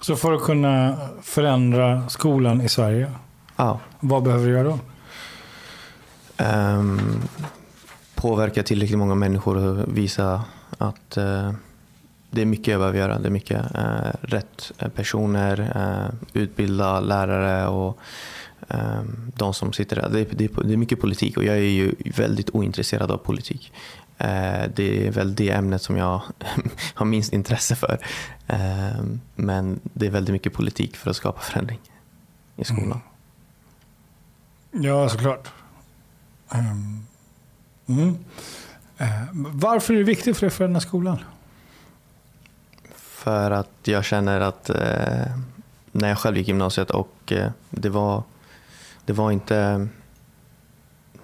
Så 0.00 0.16
för 0.16 0.32
att 0.32 0.42
kunna 0.42 0.96
förändra 1.22 2.08
skolan 2.08 2.60
i 2.60 2.68
Sverige, 2.68 3.12
ja. 3.56 3.80
vad 4.00 4.22
behöver 4.22 4.46
du 4.46 4.52
göra 4.52 4.64
då? 4.64 4.78
Um, 6.44 7.22
påverka 8.14 8.62
tillräckligt 8.62 8.98
många 8.98 9.14
människor 9.14 9.56
och 9.56 9.96
visa 9.96 10.42
att 10.78 11.18
uh, 11.18 11.52
det 12.30 12.42
är 12.42 12.46
mycket 12.46 12.68
jag 12.68 12.80
behöver 12.80 12.98
göra. 12.98 13.18
Det 13.18 13.28
är 13.28 13.30
mycket 13.30 13.60
uh, 13.74 14.12
rätt 14.20 14.72
personer, 14.94 15.60
uh, 15.60 16.14
utbilda 16.32 17.00
lärare 17.00 17.68
och 17.68 17.98
de 19.36 19.54
som 19.54 19.72
sitter 19.72 19.96
där. 19.96 20.08
Det 20.08 20.20
är, 20.20 20.64
det 20.64 20.72
är 20.72 20.76
mycket 20.76 21.00
politik 21.00 21.36
och 21.36 21.44
jag 21.44 21.56
är 21.56 21.60
ju 21.60 21.94
väldigt 22.16 22.50
ointresserad 22.50 23.10
av 23.10 23.16
politik. 23.16 23.72
Eh, 24.22 24.70
det 24.74 25.06
är 25.06 25.10
väl 25.10 25.34
det 25.34 25.50
ämnet 25.50 25.82
som 25.82 25.96
jag 25.96 26.22
har 26.94 27.06
minst 27.06 27.32
intresse 27.32 27.76
för. 27.76 27.98
Ehm, 28.46 29.20
men 29.34 29.80
det 29.82 30.06
är 30.06 30.10
väldigt 30.10 30.32
mycket 30.32 30.52
politik 30.52 30.96
för 30.96 31.10
att 31.10 31.16
skapa 31.16 31.40
förändring 31.40 31.80
i 32.56 32.64
skolan. 32.64 33.00
Mm. 34.72 34.84
Ja, 34.84 35.08
såklart. 35.08 35.48
Ehm, 36.50 37.06
mm. 37.86 38.18
Eh, 38.98 39.22
varför 39.34 39.94
är 39.94 39.98
det 39.98 40.04
viktigt 40.04 40.36
för 40.36 40.40
dig 40.40 40.48
att 40.48 40.54
förändra 40.54 40.80
skolan? 40.80 41.18
För 42.94 43.50
att 43.50 43.70
jag 43.84 44.04
känner 44.04 44.40
att 44.40 44.70
eh, 44.70 45.36
när 45.92 46.08
jag 46.08 46.18
själv 46.18 46.36
gick 46.36 46.48
gymnasiet 46.48 46.90
och 46.90 47.32
det 47.70 47.88
var 47.88 48.22
det 49.06 49.12
var 49.12 49.30
inte 49.30 49.88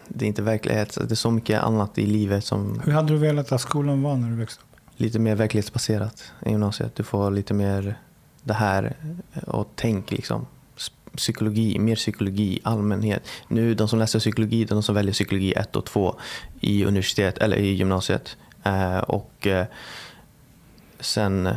det 0.09 0.25
är 0.25 0.27
inte 0.27 0.43
verklighet. 0.43 0.99
Det 1.01 1.11
är 1.11 1.17
så 1.17 1.31
mycket 1.31 1.63
annat 1.63 1.99
i 1.99 2.07
livet 2.07 2.45
som... 2.45 2.81
Hur 2.85 2.93
hade 2.93 3.13
du 3.13 3.19
velat 3.19 3.53
att 3.53 3.61
skolan 3.61 4.03
var 4.03 4.17
när 4.17 4.29
du 4.29 4.37
växte 4.37 4.63
upp? 4.63 4.81
Lite 4.97 5.19
mer 5.19 5.35
verklighetsbaserat 5.35 6.33
i 6.47 6.51
gymnasiet. 6.51 6.97
Du 6.97 7.03
får 7.03 7.31
lite 7.31 7.55
mer 7.55 7.99
det 8.43 8.55
här 8.55 8.97
och 9.47 9.69
tänk 9.75 10.11
liksom. 10.11 10.47
Psykologi, 11.17 11.79
mer 11.79 11.97
psykologi, 11.97 12.61
allmänhet. 12.63 13.23
Nu 13.49 13.75
de 13.75 13.89
som 13.89 13.99
läser 13.99 14.19
psykologi, 14.19 14.65
de 14.65 14.83
som 14.83 14.95
väljer 14.95 15.13
psykologi 15.13 15.53
1 15.53 15.77
och 15.77 15.85
2 15.85 16.15
i 16.61 16.85
universitet 16.85 17.39
eller 17.39 17.57
i 17.57 17.73
gymnasiet. 17.73 18.37
Eh, 18.63 18.99
och 18.99 19.47
eh, 19.47 19.67
sen 21.01 21.49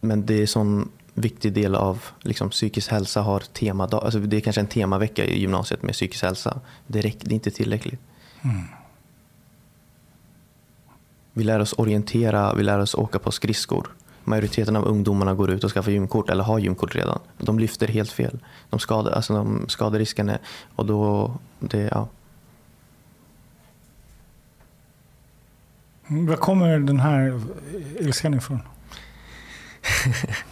men 0.00 0.26
det 0.26 0.34
är 0.34 0.46
sån 0.46 0.88
viktig 1.14 1.52
del 1.52 1.74
av 1.74 2.04
liksom, 2.22 2.50
psykisk 2.50 2.90
hälsa 2.90 3.22
har 3.22 3.40
temadag. 3.40 4.04
Alltså, 4.04 4.18
det 4.18 4.36
är 4.36 4.40
kanske 4.40 4.60
en 4.60 4.66
temavecka 4.66 5.24
i 5.24 5.40
gymnasiet 5.40 5.82
med 5.82 5.92
psykisk 5.92 6.22
hälsa. 6.22 6.60
Det, 6.86 7.00
räcker, 7.00 7.28
det 7.28 7.32
är 7.32 7.34
inte 7.34 7.50
tillräckligt. 7.50 8.00
Mm. 8.42 8.62
Vi 11.32 11.44
lär 11.44 11.60
oss 11.60 11.74
orientera, 11.78 12.54
vi 12.54 12.62
lär 12.62 12.78
oss 12.78 12.94
åka 12.94 13.18
på 13.18 13.30
skridskor. 13.30 13.90
Majoriteten 14.24 14.76
av 14.76 14.84
ungdomarna 14.84 15.34
går 15.34 15.50
ut 15.50 15.64
och 15.64 15.72
skaffar 15.72 15.90
gymkort 15.90 16.30
eller 16.30 16.44
har 16.44 16.58
gymkort 16.58 16.94
redan. 16.94 17.18
De 17.38 17.58
lyfter 17.58 17.88
helt 17.88 18.12
fel. 18.12 18.38
De 18.70 18.78
skadar, 18.78 19.12
alltså 19.12 19.34
de 19.34 19.64
skaderisken 19.68 20.28
är, 20.28 20.38
och 20.76 20.86
då, 20.86 21.34
det, 21.58 21.88
ja. 21.92 22.08
Var 26.06 26.36
kommer 26.36 26.78
den 26.78 27.00
här 27.00 27.40
ilskan 28.00 28.34
ifrån? 28.34 28.60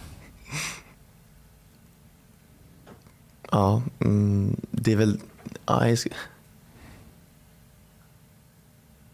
ja, 3.50 3.82
mm, 3.98 4.56
det 4.70 4.92
är 4.92 4.96
väl... 4.96 5.18
Ja, 5.66 5.88
jag, 5.88 5.98
ska, 5.98 6.10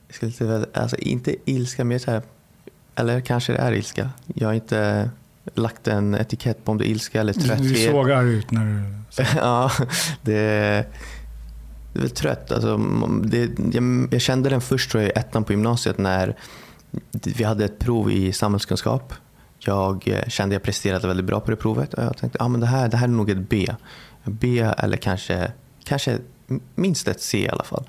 jag 0.06 0.14
skulle 0.14 0.30
inte 0.30 0.44
väl... 0.44 0.66
Alltså 0.74 0.96
inte 0.96 1.36
ilska, 1.44 1.84
mer 1.84 1.98
så 1.98 2.10
här... 2.10 2.22
Eller 2.94 3.20
kanske 3.20 3.52
det 3.52 3.58
är 3.58 3.72
ilska. 3.72 4.10
Jag 4.34 4.48
har 4.48 4.54
inte 4.54 5.10
lagt 5.54 5.88
en 5.88 6.14
etikett 6.14 6.64
på 6.64 6.72
om 6.72 6.78
det 6.78 6.88
är 6.88 6.90
ilska 6.90 7.20
eller 7.20 7.32
trötthet. 7.32 7.74
Du 7.74 7.74
såg 7.74 8.10
arg 8.10 8.28
ut 8.28 8.50
när 8.50 8.64
du... 8.64 9.22
ja, 9.36 9.70
det 10.22 10.86
det 11.96 12.00
är 12.00 12.02
väl 12.02 12.10
trött. 12.10 12.52
Alltså, 12.52 12.76
det, 13.22 13.50
jag, 13.72 14.08
jag, 14.10 14.20
kände 14.20 14.48
den 14.48 14.60
först 14.60 14.90
tror 14.90 15.02
jag, 15.02 15.10
i 15.10 15.18
ettan 15.18 15.44
på 15.44 15.52
gymnasiet 15.52 15.98
när 15.98 16.36
vi 17.24 17.44
hade 17.44 17.64
ett 17.64 17.78
prov 17.78 18.10
i 18.10 18.32
samhällskunskap. 18.32 19.14
Jag 19.58 20.08
eh, 20.08 20.28
kände 20.28 20.56
att 20.56 20.60
jag 20.60 20.62
presterade 20.62 21.08
väldigt 21.08 21.26
bra 21.26 21.40
på 21.40 21.50
det 21.50 21.56
provet 21.56 21.94
och 21.94 22.04
jag 22.04 22.16
tänkte 22.16 22.38
att 22.38 22.50
ah, 22.50 22.56
det, 22.56 22.66
här, 22.66 22.88
det 22.88 22.96
här 22.96 23.04
är 23.04 23.12
nog 23.12 23.30
ett 23.30 23.48
B. 23.48 23.74
B 24.26 24.60
eller 24.78 24.96
kanske, 24.96 25.52
kanske 25.84 26.18
minst 26.74 27.08
ett 27.08 27.22
C 27.22 27.38
i 27.38 27.48
alla 27.48 27.64
fall. 27.64 27.84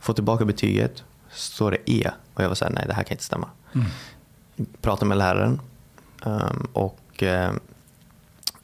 Få 0.00 0.12
tillbaka 0.12 0.44
betyget, 0.44 1.04
står 1.30 1.70
det 1.70 1.90
E 1.90 2.10
och 2.34 2.42
jag 2.42 2.48
var 2.48 2.54
såhär, 2.54 2.72
nej 2.72 2.84
det 2.86 2.94
här 2.94 3.02
kan 3.02 3.14
inte 3.14 3.24
stämma. 3.24 3.48
Mm. 3.74 3.86
Pratade 4.80 5.08
med 5.08 5.18
läraren 5.18 5.60
um, 6.24 6.68
och 6.72 7.22
um, 7.22 7.60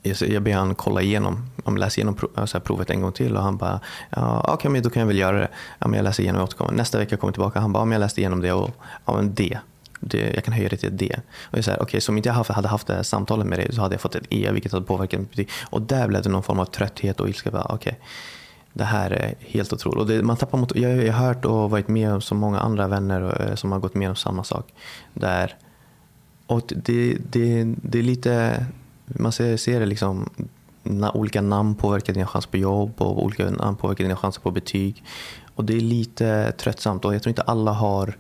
jag 0.03 0.43
ber 0.43 0.53
han 0.53 0.75
kolla 0.75 1.03
igenom, 1.03 1.51
läsa 1.77 2.01
igenom 2.01 2.17
provet 2.65 2.91
en 2.91 3.03
gång 3.03 3.13
till 3.13 3.37
och 3.37 3.43
han 3.43 3.57
bara, 3.57 3.81
ja, 4.11 4.41
okej 4.41 4.55
okay, 4.55 4.71
men 4.71 4.83
då 4.83 4.91
kan 4.91 5.01
jag 5.01 5.07
väl 5.07 5.19
göra 5.19 5.39
det. 5.39 5.49
Ja, 5.79 5.89
men 5.89 5.97
jag 5.97 6.05
läser 6.05 6.23
igenom 6.23 6.43
och 6.43 6.49
återkommer. 6.49 6.73
Nästa 6.73 6.99
vecka 6.99 7.17
kommer 7.17 7.29
jag 7.29 7.35
tillbaka, 7.35 7.61
han 7.61 7.73
bara, 7.73 7.87
ja, 7.87 7.93
jag 7.93 8.01
läste 8.01 8.21
igenom 8.21 8.41
det 8.41 8.53
och 8.53 8.71
ja, 9.05 9.17
men 9.17 9.35
D. 9.35 9.59
Det, 10.01 10.33
jag 10.35 10.45
kan 10.45 10.55
höja 10.55 10.69
det 10.69 10.77
till 10.77 10.89
ett 10.89 10.99
D. 10.99 11.21
Och 11.43 11.59
jag 11.59 11.65
säger, 11.65 11.83
okay, 11.83 12.01
så 12.01 12.13
om 12.13 12.17
inte 12.17 12.29
jag 12.29 12.35
hade 12.35 12.69
haft 12.69 12.87
det 12.87 12.95
här 12.95 13.03
samtalet 13.03 13.47
med 13.47 13.59
dig 13.59 13.73
så 13.73 13.81
hade 13.81 13.95
jag 13.95 14.01
fått 14.01 14.15
ett 14.15 14.27
E, 14.31 14.51
vilket 14.53 14.73
hade 14.73 14.87
påverkat 14.87 15.21
mitt 15.21 15.31
betyg. 15.31 15.51
Och 15.71 15.83
där 15.83 16.09
blev 16.09 16.23
det 16.23 16.29
någon 16.29 16.43
form 16.43 16.59
av 16.59 16.65
trötthet 16.65 17.21
och 17.21 17.29
ilska. 17.29 17.67
Okay, 17.69 17.95
det 18.73 18.85
här 18.85 19.11
är 19.11 19.35
helt 19.41 19.73
otroligt. 19.73 19.99
Och 19.99 20.07
det, 20.07 20.23
man 20.23 20.37
tappar 20.37 20.59
mot, 20.59 20.77
jag, 20.77 21.05
jag 21.05 21.13
har 21.13 21.27
hört 21.27 21.45
och 21.45 21.71
varit 21.71 21.89
med 21.89 22.13
om 22.13 22.21
så 22.21 22.35
många 22.35 22.61
andra 22.61 22.89
vänner 22.89 23.49
eh, 23.49 23.55
som 23.55 23.73
har 23.73 23.79
gått 23.79 23.95
med 23.95 24.09
om 24.09 24.17
samma 24.17 24.45
sak. 24.45 24.75
Där, 25.15 25.57
och 26.47 26.63
det, 26.77 27.17
det, 27.31 27.65
det 27.83 27.99
är 27.99 28.03
lite 28.03 28.67
man 29.09 29.33
ser, 29.33 29.57
ser 29.57 29.81
det 29.81 29.87
liksom, 29.87 30.31
na, 30.83 31.13
olika 31.13 31.43
namn 31.43 31.75
påverkar 31.75 32.13
dina 32.13 32.27
chanser 32.27 32.51
på 32.51 32.57
jobb 32.57 32.93
och 32.99 33.25
olika 33.25 33.51
namn 33.51 33.77
påverkar 33.77 34.05
dina 34.05 34.17
chanser 34.17 34.41
på 34.41 34.51
betyg. 34.51 35.05
Och 35.55 35.65
det 35.65 35.77
är 35.77 35.81
lite 35.81 36.53
tröttsamt 36.53 37.05
och 37.05 37.15
jag 37.15 37.23
tror 37.23 37.31
inte 37.31 37.43
alla 37.43 37.73
har 37.73 38.17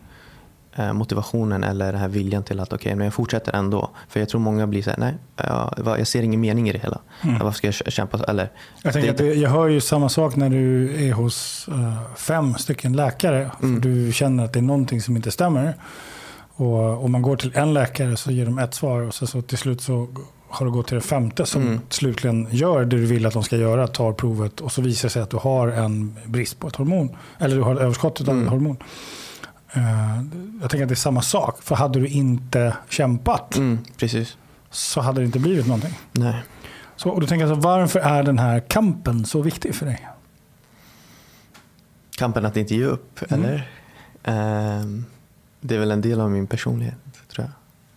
motivationen 0.92 1.64
eller 1.64 1.92
den 1.92 2.00
här 2.00 2.08
viljan 2.08 2.42
till 2.42 2.60
att 2.60 2.72
okej, 2.72 2.76
okay, 2.76 2.94
men 2.94 3.04
jag 3.04 3.14
fortsätter 3.14 3.52
ändå. 3.52 3.90
För 4.08 4.20
jag 4.20 4.28
tror 4.28 4.40
många 4.40 4.66
blir 4.66 4.82
så 4.82 4.90
här, 4.90 4.98
nej, 4.98 5.14
jag, 5.36 5.98
jag 5.98 6.06
ser 6.06 6.22
ingen 6.22 6.40
mening 6.40 6.68
i 6.68 6.72
det 6.72 6.78
hela. 6.78 6.98
Mm. 7.22 7.38
Varför 7.38 7.56
ska 7.56 7.66
jag 7.66 7.74
kämpa? 7.74 8.18
Eller, 8.28 8.50
jag, 8.82 8.92
tänker 8.92 9.12
det, 9.12 9.30
att 9.30 9.38
jag 9.38 9.50
hör 9.50 9.68
ju 9.68 9.80
samma 9.80 10.08
sak 10.08 10.36
när 10.36 10.50
du 10.50 10.94
är 11.08 11.12
hos 11.12 11.68
uh, 11.68 12.14
fem 12.16 12.54
stycken 12.54 12.96
läkare. 12.96 13.50
Mm. 13.62 13.82
För 13.82 13.88
du 13.88 14.12
känner 14.12 14.44
att 14.44 14.52
det 14.52 14.58
är 14.58 14.62
någonting 14.62 15.02
som 15.02 15.16
inte 15.16 15.30
stämmer. 15.30 15.74
Och 16.54 17.04
om 17.04 17.12
man 17.12 17.22
går 17.22 17.36
till 17.36 17.52
en 17.54 17.74
läkare 17.74 18.16
så 18.16 18.30
ger 18.30 18.44
de 18.44 18.58
ett 18.58 18.74
svar 18.74 19.00
och 19.00 19.14
så, 19.14 19.26
så 19.26 19.42
till 19.42 19.58
slut 19.58 19.80
så 19.80 20.08
har 20.48 20.66
du 20.66 20.72
gått 20.72 20.86
till 20.86 20.94
det 20.94 21.00
femte 21.00 21.46
som 21.46 21.62
mm. 21.62 21.80
slutligen 21.88 22.48
gör 22.50 22.80
det 22.80 22.96
du 22.96 23.06
vill 23.06 23.26
att 23.26 23.32
de 23.32 23.42
ska 23.42 23.56
göra, 23.56 23.86
tar 23.86 24.12
provet 24.12 24.60
och 24.60 24.72
så 24.72 24.82
visar 24.82 25.08
det 25.08 25.12
sig 25.12 25.22
att 25.22 25.30
du 25.30 25.36
har 25.36 25.68
en 25.68 26.16
brist 26.26 26.60
på 26.60 26.68
ett 26.68 26.76
hormon. 26.76 27.16
Eller 27.38 27.56
du 27.56 27.62
har 27.62 27.74
ett 27.74 27.80
överskott 27.80 28.20
av 28.20 28.28
mm. 28.28 28.44
ett 28.44 28.50
hormon. 28.50 28.76
Uh, 29.78 30.22
jag 30.60 30.70
tänker 30.70 30.82
att 30.82 30.88
det 30.88 30.92
är 30.92 30.96
samma 30.96 31.22
sak. 31.22 31.62
För 31.62 31.74
hade 31.74 32.00
du 32.00 32.08
inte 32.08 32.76
kämpat 32.88 33.56
mm, 33.56 33.78
så 34.70 35.00
hade 35.00 35.20
det 35.20 35.24
inte 35.24 35.38
blivit 35.38 35.66
någonting. 35.66 35.98
Nej. 36.12 36.42
Så, 36.96 37.10
och 37.10 37.20
då 37.20 37.26
tänker 37.26 37.46
jag 37.46 37.56
så, 37.56 37.60
varför 37.60 38.00
är 38.00 38.22
den 38.22 38.38
här 38.38 38.60
kampen 38.60 39.24
så 39.24 39.42
viktig 39.42 39.74
för 39.74 39.86
dig? 39.86 40.08
Kampen 42.16 42.44
att 42.44 42.56
inte 42.56 42.74
ge 42.74 42.84
upp, 42.84 43.20
mm. 43.30 43.44
eller? 43.44 43.56
Uh, 44.28 45.02
det 45.60 45.74
är 45.74 45.78
väl 45.78 45.90
en 45.90 46.00
del 46.00 46.20
av 46.20 46.30
min 46.30 46.46
personlighet, 46.46 46.96
tror 47.28 47.46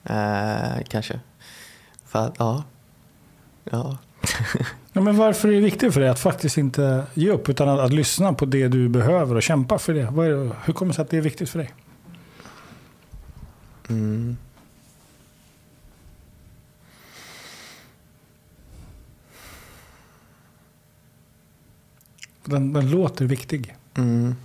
jag. 0.04 0.16
Uh, 0.16 0.84
kanske. 0.88 1.20
För, 2.06 2.32
ja. 2.38 2.64
Ja. 3.64 3.98
ja. 4.94 5.02
Men 5.02 5.18
varför 5.18 5.50
är 5.50 5.54
det 5.54 5.60
viktigt 5.60 5.94
för 5.94 6.00
dig 6.00 6.10
att 6.10 6.20
faktiskt 6.20 6.58
inte 6.58 7.04
ge 7.14 7.30
upp 7.30 7.50
utan 7.50 7.70
att, 7.70 7.80
att 7.80 7.94
lyssna 7.94 8.34
på 8.34 8.46
det 8.46 8.68
du 8.68 8.90
behöver 8.90 9.36
och 9.36 9.44
kämpa 9.44 9.80
för 9.80 9.94
det? 9.94 10.02
det 10.02 10.52
hur 10.66 10.74
kommer 10.74 10.92
det 10.92 10.96
sig 10.96 11.04
att 11.04 11.10
det 11.10 11.18
är 11.18 11.22
viktigt 11.22 11.50
för 11.50 11.60
dig? 11.60 11.72
Mm. 13.90 14.38
Den, 22.46 22.74
den 22.74 22.92
låter 22.92 23.26
viktig. 23.26 23.76
Mm. 23.98 24.36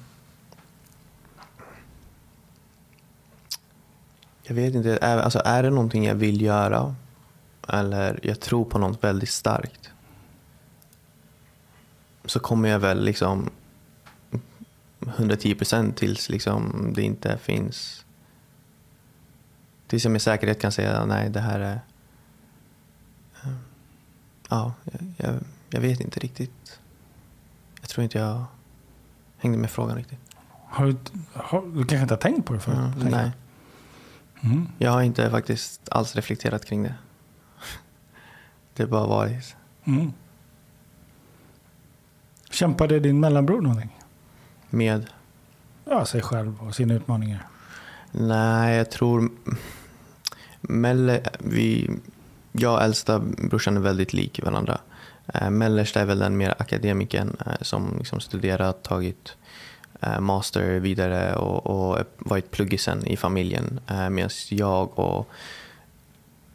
Jag 4.43 4.55
vet 4.55 4.75
inte. 4.75 4.99
Är, 5.03 5.19
alltså, 5.19 5.43
är 5.45 5.63
det 5.63 5.71
någonting 5.71 6.05
jag 6.05 6.15
vill 6.15 6.43
göra 6.43 6.95
eller 7.69 8.21
jag 8.23 8.41
tror 8.41 8.65
på 8.65 8.79
något 8.79 9.05
väldigt 9.05 9.31
starkt 9.31 9.91
så 12.27 12.41
kommer 12.41 12.69
jag 12.69 12.79
väl 12.79 13.05
liksom 13.05 13.51
110 15.07 15.55
procent 15.55 15.97
tills 15.97 16.29
liksom 16.29 16.93
det 16.95 17.03
inte 17.03 17.39
finns 17.39 18.05
tills 19.87 20.05
jag 20.05 20.13
med 20.13 20.23
säkerhet 20.23 20.61
kan 20.61 20.73
säga 20.73 21.05
nej 21.05 21.31
det 21.31 21.41
här 21.41 21.61
är 21.61 21.81
eh, 23.43 23.51
ja, 24.49 24.73
jag, 25.17 25.35
jag 25.71 25.81
vet 25.81 26.01
inte 26.01 26.21
riktigt. 26.21 26.81
Jag 27.81 27.89
tror 27.89 28.05
inte 28.05 28.19
jag 28.19 28.45
hängde 29.39 29.59
med 29.59 29.71
frågan 29.71 29.97
riktigt. 29.97 30.19
Har 30.69 30.87
du, 30.87 30.97
har, 31.33 31.63
du 31.63 31.85
kanske 31.85 32.03
inte 32.03 32.15
har 32.15 32.21
tänkt 32.21 32.47
på 32.47 32.53
det 32.53 32.61
förut? 32.61 32.79
Mm, 32.97 33.09
nej. 33.09 33.33
Mm. 34.41 34.69
Jag 34.79 34.91
har 34.91 35.03
inte 35.03 35.31
faktiskt 35.31 35.89
alls 35.89 36.17
reflekterat 36.17 36.65
kring 36.65 36.83
det. 36.83 36.95
Det 38.75 38.83
har 38.83 38.91
bara 38.91 39.07
varit. 39.07 39.57
Mm. 39.85 40.13
Kämpade 42.57 43.01
din 43.01 43.21
mellanbror 43.21 43.61
någonting? 43.61 43.99
Med? 44.71 45.07
Ja, 45.85 46.07
sig 46.07 46.23
själv 46.23 46.63
och 46.63 46.75
sina 46.75 46.95
utmaningar. 46.95 47.47
Nej, 48.13 48.77
jag 48.77 48.91
tror... 48.91 49.31
Melle, 50.61 51.21
vi, 51.39 51.91
jag 52.53 52.75
och 52.75 52.83
äldsta 52.83 53.19
brorsan 53.19 53.77
är 53.77 53.81
väldigt 53.81 54.13
lik 54.13 54.41
varandra. 54.45 54.79
Eh, 55.35 55.51
Mellersta 55.51 56.01
är 56.01 56.05
väl 56.05 56.19
den 56.19 56.37
mer 56.37 56.55
akademikern 56.59 57.37
eh, 57.47 57.53
som 57.61 57.95
liksom 57.99 58.21
studerat, 58.21 58.83
tagit 58.83 59.37
eh, 60.01 60.21
master 60.21 60.81
vidare 60.81 61.35
och, 61.35 61.67
och 61.67 61.99
varit 62.19 62.51
pluggisen 62.51 63.07
i 63.07 63.17
familjen. 63.17 63.81
Medan 64.11 64.31
jag 64.51 64.99
och 64.99 65.29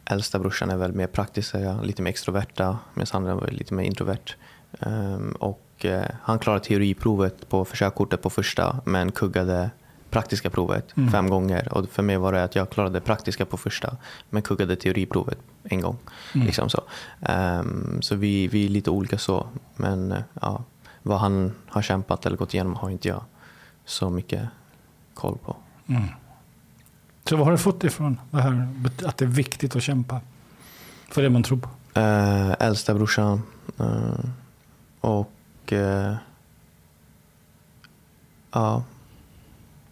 äldsta 0.04 0.38
brorsan 0.38 0.70
är 0.70 0.76
väl 0.76 0.92
mer 0.92 1.06
praktiska, 1.06 1.80
lite 1.82 2.02
mer 2.02 2.10
extroverta 2.10 2.78
medan 2.94 3.26
han 3.26 3.26
är 3.26 3.50
lite 3.50 3.74
mer 3.74 3.84
introvert. 3.84 4.36
Um, 4.80 5.36
och 5.82 5.90
uh, 5.90 6.02
han 6.22 6.38
klarade 6.38 6.64
teoriprovet 6.64 7.48
på 7.48 7.64
försökkortet 7.64 8.22
på 8.22 8.30
första 8.30 8.80
men 8.84 9.12
kuggade 9.12 9.70
praktiska 10.10 10.50
provet 10.50 10.96
mm. 10.96 11.10
fem 11.10 11.30
gånger. 11.30 11.72
Och 11.72 11.88
för 11.88 12.02
mig 12.02 12.16
var 12.16 12.32
det 12.32 12.44
att 12.44 12.54
jag 12.54 12.70
klarade 12.70 13.00
praktiska 13.00 13.46
på 13.46 13.56
första 13.56 13.96
men 14.30 14.42
kuggade 14.42 14.76
teoriprovet 14.76 15.38
en 15.64 15.80
gång. 15.80 15.96
Mm. 16.34 16.46
Liksom 16.46 16.68
så 16.68 16.82
um, 17.20 17.98
så 18.02 18.14
vi, 18.14 18.48
vi 18.48 18.64
är 18.64 18.68
lite 18.68 18.90
olika 18.90 19.18
så. 19.18 19.46
Men 19.76 20.12
uh, 20.12 20.18
ja, 20.40 20.64
vad 21.02 21.18
han 21.18 21.52
har 21.66 21.82
kämpat 21.82 22.26
eller 22.26 22.36
gått 22.36 22.54
igenom 22.54 22.76
har 22.76 22.90
inte 22.90 23.08
jag 23.08 23.24
så 23.84 24.10
mycket 24.10 24.48
koll 25.14 25.38
på. 25.38 25.56
Mm. 25.86 26.02
Så 27.24 27.36
vad 27.36 27.46
har 27.46 27.52
du 27.52 27.58
fått 27.58 27.84
ifrån 27.84 28.20
det 28.30 28.42
här 28.42 28.68
att 29.04 29.16
det 29.16 29.24
är 29.24 29.28
viktigt 29.28 29.76
att 29.76 29.82
kämpa 29.82 30.20
för 31.08 31.22
det 31.22 31.30
man 31.30 31.42
tror 31.42 31.58
på? 31.58 31.68
Äh, 32.00 32.52
äldsta 32.60 32.94
brorsan. 32.94 33.42
Äh, 33.78 34.24
och 35.00 35.32
äh, 35.72 36.14
ja, 38.52 38.84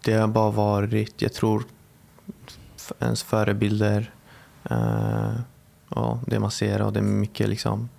det 0.03 0.13
har 0.13 0.27
bara 0.27 0.51
varit, 0.51 1.21
jag 1.21 1.33
tror, 1.33 1.63
ens 2.99 3.23
förebilder. 3.23 4.11
Äh, 4.69 5.31
och 5.89 6.17
det 6.25 6.39
man 6.39 6.51
ser 6.51 6.81
och 6.81 6.93
det 6.93 6.99
är 6.99 7.03
mycket 7.03 7.49
liksom 7.49 7.89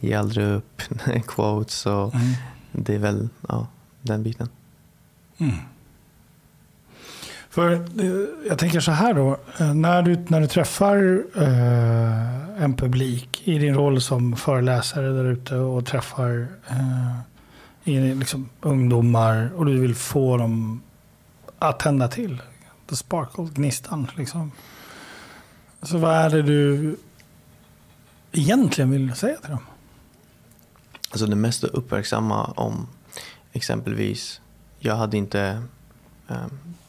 ge 0.00 0.14
aldrig 0.14 0.46
upp, 0.46 0.82
quotes 1.26 1.86
och 1.86 2.14
mm. 2.14 2.26
det 2.72 2.94
är 2.94 2.98
väl 2.98 3.28
ja, 3.48 3.66
den 4.02 4.22
biten. 4.22 4.48
Mm. 5.38 5.56
För 7.50 7.72
eh, 7.72 7.80
jag 8.48 8.58
tänker 8.58 8.80
så 8.80 8.92
här 8.92 9.14
då, 9.14 9.36
eh, 9.58 9.74
när 9.74 10.02
du, 10.02 10.24
när 10.28 10.40
du 10.40 10.46
träffar 10.46 11.22
eh, 11.36 12.62
en 12.64 12.74
publik 12.76 13.42
i 13.44 13.58
din 13.58 13.74
roll 13.74 14.00
som 14.00 14.36
föreläsare 14.36 15.08
där 15.08 15.24
ute 15.24 15.56
och 15.56 15.86
träffar 15.86 16.48
eh, 16.68 17.18
liksom, 17.84 18.48
ungdomar 18.60 19.50
och 19.56 19.66
du 19.66 19.80
vill 19.80 19.94
få 19.94 20.36
dem 20.36 20.82
att 21.58 21.78
tända 21.78 22.08
till. 22.08 22.42
The 22.86 22.96
sparkle, 22.96 23.48
gnistan. 23.54 24.10
Liksom. 24.16 24.52
Så 25.82 25.98
vad 25.98 26.14
är 26.14 26.30
det 26.30 26.42
du 26.42 26.96
egentligen 28.32 28.90
vill 28.90 29.14
säga 29.14 29.36
till 29.36 29.50
dem? 29.50 29.66
Alltså 31.10 31.26
det 31.26 31.36
mest 31.36 31.64
uppmärksamma 31.64 32.44
om 32.44 32.86
exempelvis, 33.52 34.40
jag 34.78 34.96
hade 34.96 35.16
inte 35.16 35.62
eh, 36.28 36.46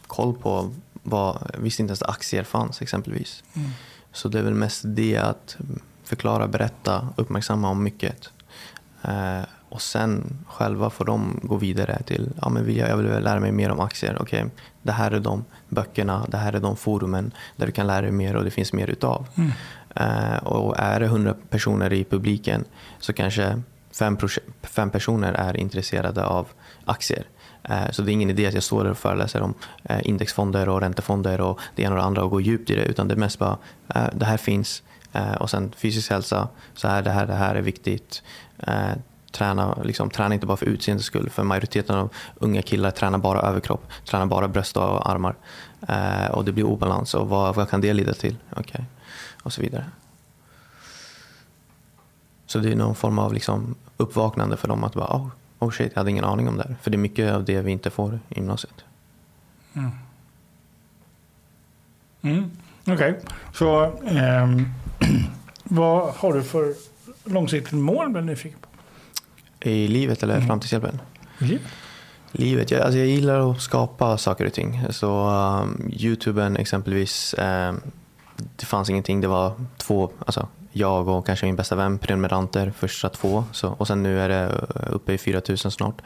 koll 0.07 0.33
på, 0.33 0.73
vad, 1.03 1.51
visste 1.57 1.81
inte 1.81 1.91
ens 1.91 2.01
att 2.01 2.09
aktier 2.09 2.43
fanns 2.43 2.81
exempelvis. 2.81 3.43
Mm. 3.53 3.69
Så 4.11 4.29
det 4.29 4.39
är 4.39 4.43
väl 4.43 4.53
mest 4.53 4.81
det 4.85 5.17
att 5.17 5.57
förklara, 6.03 6.47
berätta, 6.47 7.09
uppmärksamma 7.15 7.69
om 7.69 7.83
mycket. 7.83 8.29
Eh, 9.01 9.41
och 9.71 9.81
sen 9.81 10.37
själva 10.47 10.89
får 10.89 11.05
de 11.05 11.39
gå 11.43 11.57
vidare 11.57 12.01
till, 12.05 12.29
ja 12.41 12.49
men 12.49 12.75
jag 12.75 12.97
vill 12.97 13.23
lära 13.23 13.39
mig 13.39 13.51
mer 13.51 13.71
om 13.71 13.79
aktier. 13.79 14.17
Okej, 14.19 14.39
okay, 14.39 14.51
det 14.81 14.91
här 14.91 15.11
är 15.11 15.19
de 15.19 15.45
böckerna, 15.69 16.25
det 16.29 16.37
här 16.37 16.53
är 16.53 16.59
de 16.59 16.75
forumen 16.75 17.31
där 17.55 17.65
du 17.65 17.71
kan 17.71 17.87
lära 17.87 18.01
dig 18.01 18.11
mer 18.11 18.35
och 18.35 18.43
det 18.43 18.51
finns 18.51 18.73
mer 18.73 18.87
utav. 18.87 19.27
Mm. 19.35 19.51
Uh, 19.99 20.37
och 20.37 20.79
är 20.79 20.99
det 20.99 21.05
100 21.05 21.35
personer 21.49 21.93
i 21.93 22.03
publiken 22.03 22.65
så 22.99 23.13
kanske 23.13 23.61
fem, 23.91 24.17
fem 24.63 24.89
personer 24.89 25.33
är 25.33 25.57
intresserade 25.57 26.25
av 26.25 26.47
aktier. 26.85 27.23
Uh, 27.69 27.91
så 27.91 28.01
det 28.01 28.11
är 28.11 28.13
ingen 28.13 28.29
idé 28.29 28.47
att 28.47 28.53
jag 28.53 28.63
står 28.63 28.83
där 28.83 28.91
och 28.91 28.97
föreläser 28.97 29.41
om 29.41 29.53
uh, 29.89 29.99
indexfonder 30.03 30.69
och 30.69 30.81
räntefonder 30.81 31.41
och 31.41 31.59
det 31.75 31.83
ena 31.83 31.91
och 31.91 32.01
det 32.01 32.05
andra 32.05 32.23
och 32.23 32.31
går 32.31 32.41
djupt 32.41 32.69
i 32.69 32.75
det. 32.75 32.85
Utan 32.85 33.07
det 33.07 33.13
är 33.13 33.19
mest 33.19 33.39
bara, 33.39 33.57
det 34.13 34.25
här 34.25 34.37
finns 34.37 34.83
och 35.39 35.49
sen 35.49 35.71
fysisk 35.77 36.11
hälsa, 36.11 36.47
så 36.73 36.87
här, 36.87 37.01
det 37.01 37.11
här, 37.11 37.27
det 37.27 37.33
här 37.33 37.55
är 37.55 37.61
viktigt 37.61 38.23
träna, 39.31 39.77
liksom, 39.83 40.09
träna 40.09 40.33
inte 40.33 40.45
bara 40.45 40.57
för 40.57 40.65
utseendets 40.65 41.07
skull. 41.07 41.29
För 41.29 41.43
majoriteten 41.43 41.95
av 41.95 42.09
unga 42.35 42.61
killar 42.61 42.91
tränar 42.91 43.17
bara 43.17 43.41
överkropp, 43.41 43.83
tränar 44.05 44.25
bara 44.25 44.47
bröst 44.47 44.77
och 44.77 45.09
armar. 45.09 45.35
Eh, 45.87 46.31
och 46.31 46.45
det 46.45 46.51
blir 46.51 46.63
obalans. 46.63 47.13
Och 47.13 47.29
vad, 47.29 47.55
vad 47.55 47.69
kan 47.69 47.81
det 47.81 47.93
leda 47.93 48.13
till? 48.13 48.35
Okay. 48.55 48.81
Och 49.43 49.53
så 49.53 49.61
vidare. 49.61 49.85
Så 52.45 52.59
det 52.59 52.71
är 52.71 52.75
någon 52.75 52.95
form 52.95 53.19
av 53.19 53.33
liksom 53.33 53.75
uppvaknande 53.97 54.57
för 54.57 54.67
dem 54.67 54.83
att 54.83 54.93
bara, 54.93 55.15
oh, 55.15 55.27
oh 55.59 55.71
shit, 55.71 55.91
jag 55.93 55.99
hade 55.99 56.11
ingen 56.11 56.23
aning 56.23 56.47
om 56.47 56.57
det 56.57 56.63
här. 56.63 56.75
För 56.81 56.91
det 56.91 56.95
är 56.95 56.99
mycket 56.99 57.33
av 57.33 57.45
det 57.45 57.61
vi 57.61 57.71
inte 57.71 57.89
får 57.89 58.19
i 58.29 58.35
gymnasiet. 58.35 58.85
Mm. 59.73 59.91
Mm. 62.21 62.51
Okej, 62.81 62.93
okay. 62.93 63.13
så 63.53 63.83
eh, 64.05 64.47
vad 65.63 66.13
har 66.13 66.33
du 66.33 66.43
för 66.43 66.73
långsiktigt 67.23 67.79
mål 67.79 68.09
med 68.09 68.25
nyfiken 68.25 68.59
på? 68.61 68.67
I 69.61 69.87
livet 69.87 70.23
eller 70.23 70.35
mm. 70.35 70.47
framtidshjälpen? 70.47 71.01
Livet? 71.37 71.61
Livet? 72.31 72.71
Jag, 72.71 72.81
alltså 72.81 72.97
jag 72.97 73.07
gillar 73.07 73.51
att 73.51 73.61
skapa 73.61 74.17
saker 74.17 74.45
och 74.45 74.53
ting. 74.53 74.81
Så 74.89 75.29
um, 75.29 75.91
Youtuben 75.93 76.57
exempelvis, 76.57 77.35
um, 77.37 77.81
det 78.55 78.65
fanns 78.65 78.89
ingenting. 78.89 79.21
Det 79.21 79.27
var 79.27 79.53
två, 79.77 80.11
alltså 80.25 80.47
jag 80.71 81.07
och 81.07 81.25
kanske 81.25 81.45
min 81.45 81.55
bästa 81.55 81.75
vän 81.75 81.97
prenumeranter 81.97 82.73
första 82.77 83.09
två. 83.09 83.43
Så, 83.51 83.69
och 83.69 83.87
sen 83.87 84.03
nu 84.03 84.19
är 84.19 84.29
det 84.29 84.47
uh, 84.47 84.95
uppe 84.95 85.13
i 85.13 85.17
4000 85.17 85.71
snart. 85.71 86.01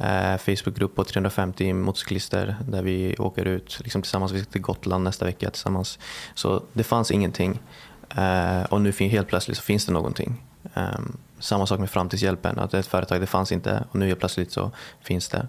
Uh, 0.00 0.36
Facebookgrupp 0.36 0.94
på 0.94 1.04
350 1.04 1.72
motorcyklister 1.72 2.56
där 2.68 2.82
vi 2.82 3.16
åker 3.18 3.44
ut 3.44 3.80
liksom 3.82 4.02
tillsammans. 4.02 4.32
Vi 4.32 4.42
ska 4.42 4.50
till 4.50 4.60
Gotland 4.60 5.04
nästa 5.04 5.24
vecka 5.24 5.50
tillsammans. 5.50 5.98
Så 6.34 6.62
det 6.72 6.84
fanns 6.84 7.10
ingenting. 7.10 7.60
Uh, 8.18 8.62
och 8.62 8.80
nu 8.80 8.92
helt 8.92 9.28
plötsligt 9.28 9.56
så 9.56 9.62
finns 9.62 9.86
det 9.86 9.92
någonting. 9.92 10.42
Um, 10.74 11.18
samma 11.40 11.66
sak 11.66 11.80
med 11.80 11.90
Framtidshjälpen, 11.90 12.58
att 12.58 12.74
ett 12.74 12.86
företag 12.86 13.20
det 13.20 13.26
fanns 13.26 13.52
inte 13.52 13.84
och 13.90 13.96
nu 13.96 14.06
helt 14.06 14.18
plötsligt 14.18 14.52
så 14.52 14.70
finns 15.00 15.28
det. 15.28 15.46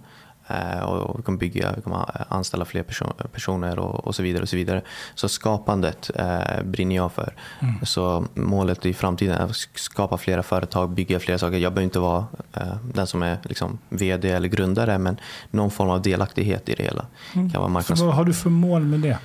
Uh, 0.52 0.84
och 0.84 1.20
vi 1.20 1.24
kommer 1.24 1.38
bygga, 1.38 1.74
vi 1.76 1.82
kommer 1.82 2.26
anställa 2.30 2.66
fler 2.66 2.84
person, 2.84 3.14
personer 3.32 3.80
och, 3.80 4.08
och, 4.08 4.16
så 4.16 4.24
vidare. 4.24 4.44
och 4.44 4.50
Så 4.50 4.56
vidare. 4.56 4.82
Så 5.16 5.30
skapandet 5.30 6.12
uh, 6.20 6.64
brinner 6.64 6.96
jag 6.96 7.12
för. 7.12 7.34
Mm. 7.60 7.86
Så 7.86 8.26
målet 8.34 8.86
i 8.86 8.94
framtiden 8.94 9.36
är 9.36 9.46
att 9.46 9.56
skapa 9.76 10.18
flera 10.18 10.44
företag, 10.44 10.90
bygga 10.90 11.20
flera 11.20 11.38
saker. 11.38 11.58
Jag 11.58 11.74
behöver 11.74 11.84
inte 11.84 12.00
vara 12.00 12.26
uh, 12.58 12.76
den 12.94 13.08
som 13.08 13.24
är 13.24 13.38
liksom, 13.44 13.78
VD 13.90 14.30
eller 14.30 14.48
grundare 14.48 14.98
men 14.98 15.20
någon 15.52 15.72
form 15.72 15.90
av 15.90 16.02
delaktighet 16.02 16.70
i 16.70 16.76
det 16.76 16.84
hela. 16.84 17.06
Mm. 17.34 17.50
Kan 17.50 17.62
vara 17.62 17.72
marknads... 17.72 18.00
Så 18.00 18.06
vad 18.06 18.16
har 18.16 18.26
du 18.26 18.34
för 18.34 18.50
mål 18.50 18.86
med 18.86 19.00
det? 19.00 19.18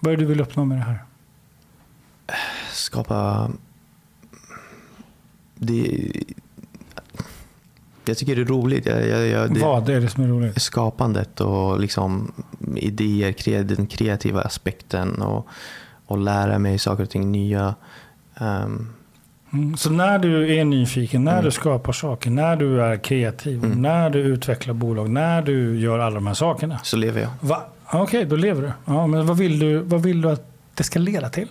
Vad 0.00 0.12
är 0.12 0.16
det 0.16 0.22
du 0.22 0.28
vill 0.28 0.40
uppnå 0.40 0.64
med 0.64 0.78
det 0.78 0.84
här? 0.84 0.98
Skapa 2.72 3.50
det, 5.58 6.12
jag 8.04 8.18
tycker 8.18 8.36
det 8.36 8.42
är 8.42 8.46
roligt. 8.46 8.86
Jag, 8.86 9.08
jag, 9.08 9.26
jag, 9.26 9.54
det, 9.54 9.60
Vad 9.60 9.88
är 9.88 10.00
det 10.00 10.08
som 10.08 10.24
är 10.24 10.28
roligt? 10.28 10.62
Skapandet 10.62 11.40
och 11.40 11.80
liksom 11.80 12.32
idéer, 12.76 13.62
den 13.62 13.86
kreativa 13.86 14.42
aspekten 14.42 15.22
och, 15.22 15.48
och 16.06 16.18
lära 16.18 16.58
mig 16.58 16.78
saker 16.78 17.02
och 17.02 17.10
ting 17.10 17.32
nya. 17.32 17.74
Um, 18.40 18.94
mm, 19.52 19.76
så 19.76 19.90
när 19.90 20.18
du 20.18 20.56
är 20.56 20.64
nyfiken, 20.64 21.24
när 21.24 21.32
mm. 21.32 21.44
du 21.44 21.50
skapar 21.50 21.92
saker, 21.92 22.30
när 22.30 22.56
du 22.56 22.82
är 22.82 22.96
kreativ, 22.96 23.64
mm. 23.64 23.82
när 23.82 24.10
du 24.10 24.18
utvecklar 24.18 24.74
bolag, 24.74 25.10
när 25.10 25.42
du 25.42 25.80
gör 25.80 25.98
alla 25.98 26.14
de 26.14 26.26
här 26.26 26.34
sakerna. 26.34 26.78
Så 26.82 26.96
lever 26.96 27.20
jag. 27.20 27.30
Okej, 27.86 28.00
okay, 28.02 28.24
då 28.24 28.36
lever 28.36 28.62
du. 28.62 28.72
Ja, 28.84 29.06
men 29.06 29.26
vad 29.26 29.36
vill, 29.36 29.58
du. 29.58 29.78
vad 29.78 30.02
vill 30.02 30.22
du 30.22 30.30
att 30.30 30.50
det 30.74 30.84
ska 30.84 30.98
leda 30.98 31.28
till? 31.28 31.48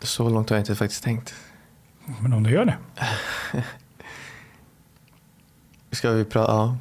Så 0.00 0.28
långt 0.28 0.50
har 0.50 0.56
jag 0.56 0.62
inte 0.62 0.74
faktiskt 0.74 1.04
tänkt. 1.04 1.34
Men 2.20 2.32
om 2.32 2.42
du 2.42 2.50
gör 2.50 2.64
det? 2.64 2.78
Ska 5.96 6.10
vi 6.10 6.24
prata? 6.24 6.52
Ja. 6.52 6.76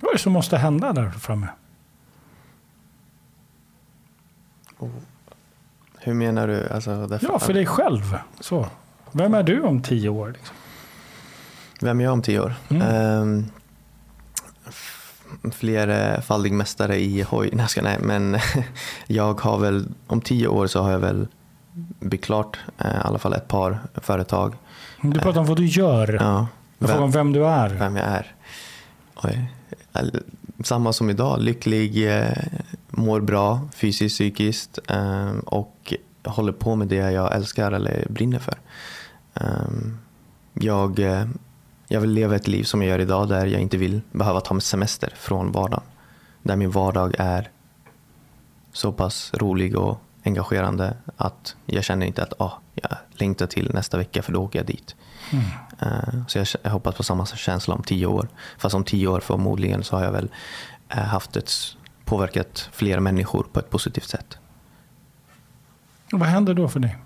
Vad 0.00 0.08
är 0.08 0.14
det 0.14 0.18
som 0.22 0.32
måste 0.32 0.58
hända 0.58 0.92
där 0.92 1.10
framme? 1.10 1.48
Oh. 4.78 4.90
Hur 5.98 6.14
menar 6.14 6.48
du? 6.48 6.68
Alltså, 6.68 7.18
ja, 7.22 7.38
för 7.38 7.52
dig 7.52 7.66
själv. 7.66 8.18
Så. 8.40 8.66
Vem 9.12 9.34
är 9.34 9.42
du 9.42 9.62
om 9.62 9.82
tio 9.82 10.08
år? 10.08 10.30
Liksom? 10.32 10.56
Vem 11.80 12.00
är 12.00 12.04
jag 12.04 12.12
om 12.12 12.22
tio 12.22 12.40
år? 12.40 12.54
Mm. 12.68 13.22
Um, 13.22 13.50
flerfaldig 15.52 16.52
mästare 16.52 17.00
i 17.00 17.22
hoj. 17.22 17.50
Nej, 17.52 17.68
ska, 17.68 17.82
nej, 17.82 17.98
men 18.00 18.38
jag 19.06 19.40
har 19.40 19.58
väl, 19.58 19.88
om 20.06 20.20
tio 20.20 20.48
år 20.48 20.66
så 20.66 20.82
har 20.82 20.90
jag 20.90 20.98
väl 20.98 21.26
byggt 22.00 22.24
klart 22.24 22.58
eh, 22.78 22.86
i 22.86 23.00
alla 23.04 23.18
fall 23.18 23.32
ett 23.32 23.48
par 23.48 23.78
företag. 23.94 24.54
Du 25.02 25.20
pratar 25.20 25.40
om 25.40 25.46
vad 25.46 25.56
du 25.56 25.66
gör. 25.66 26.18
Ja. 26.20 26.46
Jag 26.78 26.88
frågar 26.88 27.04
om 27.04 27.10
vem 27.10 27.32
du 27.32 27.46
är. 27.46 27.68
Vem 27.68 27.96
jag 27.96 28.06
är. 28.06 28.34
Oj. 29.22 29.52
Samma 30.64 30.92
som 30.92 31.10
idag, 31.10 31.40
lycklig, 31.40 32.18
eh, 32.18 32.32
mår 32.90 33.20
bra 33.20 33.60
fysiskt, 33.74 34.14
psykiskt 34.14 34.78
eh, 34.88 35.32
och 35.46 35.94
håller 36.24 36.52
på 36.52 36.76
med 36.76 36.88
det 36.88 37.10
jag 37.12 37.34
älskar 37.34 37.72
eller 37.72 38.06
brinner 38.08 38.38
för. 38.38 38.54
Jag 40.52 41.00
jag 41.92 42.00
vill 42.00 42.10
leva 42.10 42.36
ett 42.36 42.48
liv 42.48 42.64
som 42.64 42.82
jag 42.82 42.90
gör 42.90 42.98
idag 42.98 43.28
där 43.28 43.46
jag 43.46 43.60
inte 43.60 43.76
vill 43.76 44.00
behöva 44.12 44.40
ta 44.40 44.54
mig 44.54 44.60
semester 44.60 45.12
från 45.16 45.52
vardagen. 45.52 45.84
Där 46.42 46.56
min 46.56 46.70
vardag 46.70 47.14
är 47.18 47.50
så 48.72 48.92
pass 48.92 49.30
rolig 49.34 49.78
och 49.78 50.02
engagerande 50.24 50.96
att 51.16 51.56
jag 51.66 51.84
känner 51.84 52.06
inte 52.06 52.22
att 52.22 52.32
oh, 52.32 52.52
jag 52.74 52.96
längtar 53.10 53.46
till 53.46 53.70
nästa 53.74 53.96
vecka 53.96 54.22
för 54.22 54.32
då 54.32 54.42
åker 54.42 54.58
jag 54.58 54.66
dit. 54.66 54.96
Mm. 55.32 55.44
Uh, 55.82 56.26
så 56.28 56.38
jag, 56.38 56.46
jag, 56.62 56.70
hoppas 56.70 56.94
på 56.94 57.02
samma 57.02 57.26
känsla 57.26 57.74
om 57.74 57.82
tio 57.82 58.06
år. 58.06 58.28
Fast 58.58 58.74
om 58.74 58.84
tio 58.84 59.06
år 59.06 59.20
förmodligen 59.20 59.84
så 59.84 59.96
har 59.96 60.04
jag 60.04 60.12
väl 60.12 60.30
uh, 60.94 61.00
haft 61.00 61.36
ett, 61.36 61.52
påverkat 62.04 62.68
fler 62.72 63.00
människor 63.00 63.46
på 63.52 63.58
ett 63.58 63.70
positivt 63.70 64.08
sätt. 64.08 64.38
vad 66.12 66.28
händer 66.28 66.54
då 66.54 66.68
för 66.68 66.80
dig? 66.80 66.96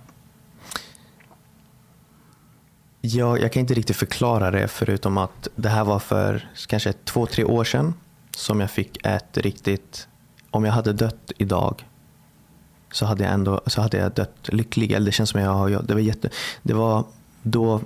Ja, 3.08 3.38
jag 3.38 3.52
kan 3.52 3.60
inte 3.60 3.74
riktigt 3.74 3.96
förklara 3.96 4.50
det 4.50 4.68
förutom 4.68 5.18
att 5.18 5.48
det 5.54 5.68
här 5.68 5.84
var 5.84 5.98
för 5.98 6.48
kanske 6.66 6.92
två, 6.92 7.26
tre 7.26 7.44
år 7.44 7.64
sedan 7.64 7.94
som 8.36 8.60
jag 8.60 8.70
fick 8.70 9.06
ett 9.06 9.38
riktigt, 9.38 10.08
om 10.50 10.64
jag 10.64 10.72
hade 10.72 10.92
dött 10.92 11.32
idag 11.38 11.84
så 12.92 13.06
hade 13.06 13.24
jag 13.24 13.32
ändå 13.32 13.60
så 13.66 13.82
hade 13.82 13.96
jag 13.96 14.12
dött 14.12 14.48
lycklig. 14.48 14.92
Eller 14.92 15.06
det 15.06 15.12
känns 15.12 15.30
som 15.30 15.40
jag 15.40 15.50
har, 15.50 15.82
det 15.82 15.94
var 15.94 16.00
jätte, 16.00 16.30
det 16.62 16.74
var 16.74 17.04
då, 17.42 17.80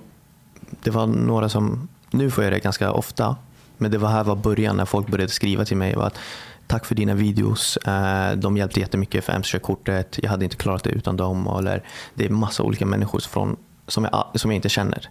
det 0.82 0.90
var 0.90 1.06
några 1.06 1.48
som, 1.48 1.88
nu 2.10 2.30
får 2.30 2.44
jag 2.44 2.52
det 2.52 2.58
ganska 2.58 2.92
ofta, 2.92 3.36
Men 3.78 3.90
det 3.90 3.98
var 3.98 4.08
här 4.08 4.24
var 4.24 4.36
början 4.36 4.76
när 4.76 4.84
folk 4.84 5.08
började 5.08 5.32
skriva 5.32 5.64
till 5.64 5.76
mig. 5.76 5.94
Var 5.94 6.06
att, 6.06 6.18
Tack 6.66 6.84
för 6.86 6.94
dina 6.94 7.14
videos. 7.14 7.76
Eh, 7.76 8.36
de 8.36 8.56
hjälpte 8.56 8.80
jättemycket 8.80 9.24
för 9.24 9.32
mc-körkortet. 9.32 10.18
Jag 10.22 10.30
hade 10.30 10.44
inte 10.44 10.56
klarat 10.56 10.84
det 10.84 10.90
utan 10.90 11.16
dem. 11.16 11.46
Eller, 11.58 11.82
det 12.14 12.24
är 12.24 12.30
massa 12.30 12.62
olika 12.62 12.86
människor 12.86 13.20
från, 13.20 13.56
som, 13.90 14.04
jag, 14.04 14.26
som 14.34 14.50
jag 14.50 14.56
inte 14.56 14.68
känner. 14.68 15.08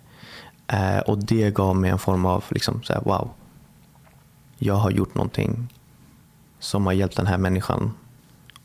Eh, 0.67 0.99
och 0.99 1.17
det 1.17 1.53
gav 1.53 1.75
mig 1.75 1.89
en 1.91 1.99
form 1.99 2.25
av 2.25 2.43
liksom, 2.49 2.83
så 2.83 2.93
här, 2.93 3.01
wow. 3.01 3.29
Jag 4.57 4.75
har 4.75 4.91
gjort 4.91 5.15
någonting 5.15 5.73
som 6.59 6.85
har 6.85 6.93
hjälpt 6.93 7.17
den 7.17 7.27
här 7.27 7.37
människan 7.37 7.93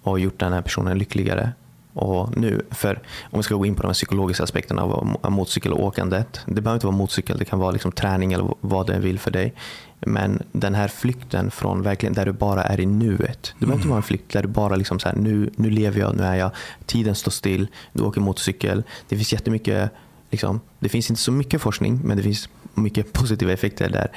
och 0.02 0.20
gjort 0.20 0.38
den 0.38 0.52
här 0.52 0.62
personen 0.62 0.98
lyckligare. 0.98 1.52
Och 1.94 2.36
nu, 2.36 2.62
för 2.70 3.02
om 3.30 3.38
vi 3.38 3.42
ska 3.42 3.54
gå 3.54 3.66
in 3.66 3.74
på 3.74 3.82
de 3.82 3.92
psykologiska 3.92 4.44
aspekterna 4.44 4.82
av 4.82 5.32
motorcykelåkandet. 5.32 6.40
Det 6.46 6.60
behöver 6.60 6.76
inte 6.76 6.86
vara 6.86 6.96
motorcykel, 6.96 7.38
det 7.38 7.44
kan 7.44 7.58
vara 7.58 7.70
liksom 7.70 7.92
träning 7.92 8.32
eller 8.32 8.54
vad 8.60 8.86
det 8.86 8.98
vill 8.98 9.18
för 9.18 9.30
dig. 9.30 9.54
Men 10.00 10.42
den 10.52 10.74
här 10.74 10.88
flykten 10.88 11.50
från 11.50 11.82
verkligen 11.82 12.12
där 12.12 12.26
du 12.26 12.32
bara 12.32 12.64
är 12.64 12.80
i 12.80 12.86
nuet. 12.86 13.54
Det 13.58 13.66
behöver 13.66 13.76
inte 13.76 13.88
vara 13.88 13.96
en 13.96 14.02
flykt 14.02 14.32
där 14.32 14.42
du 14.42 14.48
bara 14.48 14.76
liksom 14.76 14.98
så 14.98 15.08
här, 15.08 15.16
nu, 15.16 15.50
nu 15.56 15.70
lever 15.70 16.00
jag, 16.00 16.16
nu 16.16 16.22
är 16.22 16.34
jag, 16.34 16.50
tiden 16.86 17.14
står 17.14 17.30
still, 17.30 17.68
du 17.92 18.02
åker 18.02 18.20
motorcykel. 18.20 18.82
Det 19.08 19.16
finns 19.16 19.32
jättemycket, 19.32 19.90
liksom, 20.30 20.60
det 20.78 20.88
finns 20.88 21.10
inte 21.10 21.22
så 21.22 21.32
mycket 21.32 21.62
forskning 21.62 22.00
men 22.04 22.16
det 22.16 22.22
finns 22.22 22.48
mycket 22.74 23.12
positiva 23.12 23.52
effekter 23.52 23.88
där 23.88 24.08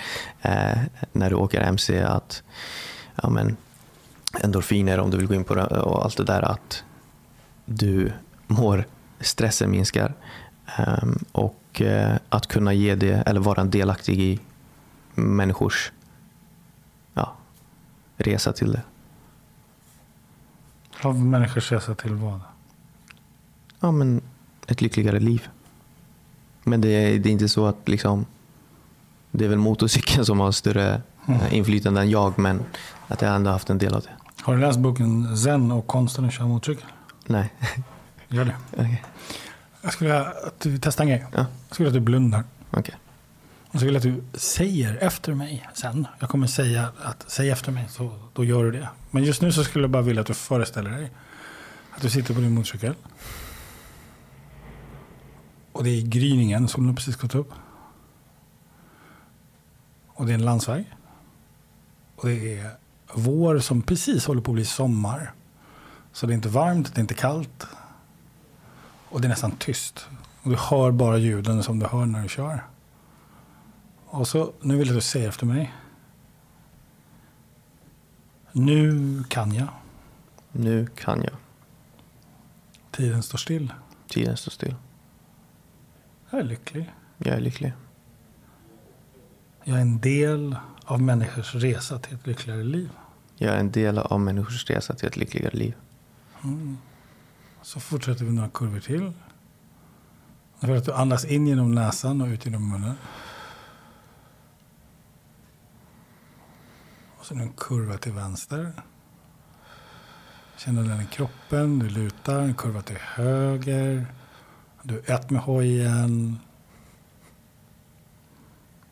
eh, 0.41 0.77
när 1.11 1.29
du 1.29 1.35
åker 1.35 1.61
MC. 1.61 2.01
att 2.01 2.43
ja, 3.23 3.29
men, 3.29 3.57
Endorfiner 4.43 4.99
om 4.99 5.11
du 5.11 5.17
vill 5.17 5.27
gå 5.27 5.33
in 5.33 5.43
på 5.43 5.55
det 5.55 5.65
och 5.65 6.05
allt 6.05 6.17
det 6.17 6.23
där. 6.23 6.41
att 6.41 6.83
du 7.67 8.11
mår, 8.47 8.85
stressen 9.19 9.71
minskar. 9.71 10.13
Um, 10.79 11.25
och 11.31 11.81
uh, 11.81 12.15
att 12.29 12.47
kunna 12.47 12.73
ge 12.73 12.95
det, 12.95 13.13
eller 13.13 13.39
vara 13.39 13.63
delaktig 13.63 14.19
i 14.19 14.39
människors 15.15 15.91
ja, 17.13 17.35
resa 18.17 18.53
till 18.53 18.71
det. 18.71 18.81
Av 21.01 21.25
människors 21.25 21.71
resa 21.71 21.95
till 21.95 22.13
vad? 22.13 22.39
Ja, 23.79 23.91
men 23.91 24.21
ett 24.67 24.81
lyckligare 24.81 25.19
liv. 25.19 25.47
Men 26.63 26.81
det 26.81 26.89
är, 26.89 27.19
det 27.19 27.29
är 27.29 27.31
inte 27.33 27.49
så 27.49 27.65
att 27.65 27.87
liksom, 27.89 28.25
det 29.31 29.45
är 29.45 29.49
väl 29.49 29.57
motorcykeln 29.57 30.25
som 30.25 30.39
har 30.39 30.51
större 30.51 31.01
mm. 31.27 31.41
Eh, 31.41 31.53
inflytande 31.53 32.01
än 32.01 32.09
jag, 32.09 32.39
men 32.39 32.63
att 33.07 33.21
jag 33.21 33.35
ändå 33.35 33.51
haft 33.51 33.69
en 33.69 33.77
del 33.77 33.93
av 33.93 34.01
det. 34.01 34.09
Har 34.41 34.55
du 34.55 34.61
läst 34.61 34.79
boken 34.79 35.37
Zen 35.37 35.71
och 35.71 35.87
konsten 35.87 36.25
att 36.25 36.33
köra 36.33 36.47
motorcykel? 36.47 36.85
Nej. 37.27 37.53
Gör 38.27 38.45
det. 38.45 38.55
Okay. 38.71 38.97
Jag 39.81 39.93
skulle 39.93 40.09
vilja 40.09 40.25
att 40.47 40.59
du 40.59 40.77
testar 40.77 41.03
en 41.03 41.09
grej. 41.09 41.25
Ja. 41.31 41.37
Jag 41.37 41.75
skulle 41.75 41.89
vilja 41.89 41.99
att 41.99 42.05
du 42.05 42.05
blundar. 42.05 42.43
Okay. 42.71 42.95
Och 43.67 43.79
så 43.79 43.85
vill 43.85 43.95
jag 43.95 44.07
att 44.07 44.31
du 44.33 44.39
säger 44.39 44.97
efter 44.97 45.33
mig 45.33 45.69
sen. 45.73 46.07
Jag 46.19 46.29
kommer 46.29 46.47
säga 46.47 46.89
att 47.03 47.25
säg 47.27 47.49
efter 47.49 47.71
mig, 47.71 47.85
så 47.89 48.19
då 48.33 48.43
gör 48.43 48.63
du 48.63 48.71
det. 48.71 48.89
Men 49.11 49.23
just 49.23 49.41
nu 49.41 49.51
så 49.51 49.63
skulle 49.63 49.83
jag 49.83 49.91
bara 49.91 50.01
vilja 50.01 50.21
att 50.21 50.27
du 50.27 50.33
föreställer 50.33 50.91
dig 50.91 51.11
att 51.95 52.01
du 52.01 52.09
sitter 52.09 52.33
på 52.33 52.39
din 52.39 52.53
motorcykel. 52.53 52.93
Och 55.71 55.83
det 55.83 55.89
är 55.89 56.01
gryningen, 56.01 56.67
solen 56.67 56.87
har 56.87 56.95
precis 56.95 57.15
gått 57.15 57.35
upp. 57.35 57.51
Och 60.07 60.25
det 60.25 60.31
är 60.31 60.35
en 60.35 60.45
landsväg. 60.45 60.93
Och 62.15 62.27
det 62.27 62.59
är 62.59 62.71
vår 63.13 63.59
som 63.59 63.81
precis 63.81 64.25
håller 64.25 64.41
på 64.41 64.51
att 64.51 64.55
bli 64.55 64.65
sommar. 64.65 65.33
Så 66.17 66.25
det 66.25 66.33
är 66.33 66.35
inte 66.35 66.49
varmt, 66.49 66.95
det 66.95 66.99
är 66.99 67.01
inte 67.01 67.13
kallt. 67.13 67.67
Och 69.09 69.21
det 69.21 69.27
är 69.27 69.29
nästan 69.29 69.51
tyst. 69.51 70.07
Och 70.41 70.49
du 70.49 70.55
hör 70.55 70.91
bara 70.91 71.17
ljuden 71.17 71.63
som 71.63 71.79
du 71.79 71.85
hör 71.85 72.05
när 72.05 72.23
du 72.23 72.29
kör. 72.29 72.63
Och 74.05 74.27
så, 74.27 74.53
nu 74.61 74.77
vill 74.77 74.87
du 74.87 75.01
säger 75.01 75.29
efter 75.29 75.45
mig. 75.45 75.73
Nu 78.51 79.23
kan 79.29 79.53
jag. 79.53 79.67
Nu 80.51 80.87
kan 80.95 81.23
jag. 81.23 81.33
Tiden 82.91 83.23
står 83.23 83.37
still. 83.37 83.73
Tiden 84.07 84.37
står 84.37 84.51
still. 84.51 84.75
Jag 86.29 86.39
är 86.39 86.43
lycklig. 86.43 86.93
Jag 87.17 87.35
är 87.35 87.41
lycklig. 87.41 87.73
Jag 89.63 89.77
är 89.77 89.81
en 89.81 89.99
del 89.99 90.55
av 90.85 91.01
människors 91.01 91.55
resa 91.55 91.99
till 91.99 92.15
ett 92.15 92.27
lyckligare 92.27 92.63
liv. 92.63 92.89
Jag 93.35 93.53
är 93.53 93.59
en 93.59 93.71
del 93.71 93.97
av 93.97 94.19
människors 94.19 94.69
resa 94.69 94.95
till 94.95 95.07
ett 95.07 95.17
lyckligare 95.17 95.57
liv. 95.57 95.75
Mm. 96.43 96.77
Så 97.61 97.79
fortsätter 97.79 98.25
vi 98.25 98.31
några 98.31 98.49
kurvor 98.49 98.79
till. 98.79 99.13
För 100.59 100.75
att 100.75 100.85
du 100.85 100.93
andas 100.93 101.25
in 101.25 101.47
genom 101.47 101.75
näsan 101.75 102.21
och 102.21 102.27
ut 102.27 102.45
genom 102.45 102.69
munnen. 102.69 102.95
Och 107.17 107.25
så 107.25 107.35
en 107.35 107.53
kurva 107.53 107.97
till 107.97 108.11
vänster. 108.11 108.73
Känner 110.57 110.83
den 110.83 111.01
i 111.01 111.05
kroppen, 111.05 111.79
du 111.79 111.89
lutar, 111.89 112.39
en 112.39 112.55
kurva 112.55 112.81
till 112.81 112.97
höger. 112.97 114.05
Du 114.83 114.99
är 114.99 115.11
ett 115.11 115.29
med 115.29 115.41
hojen. 115.41 116.39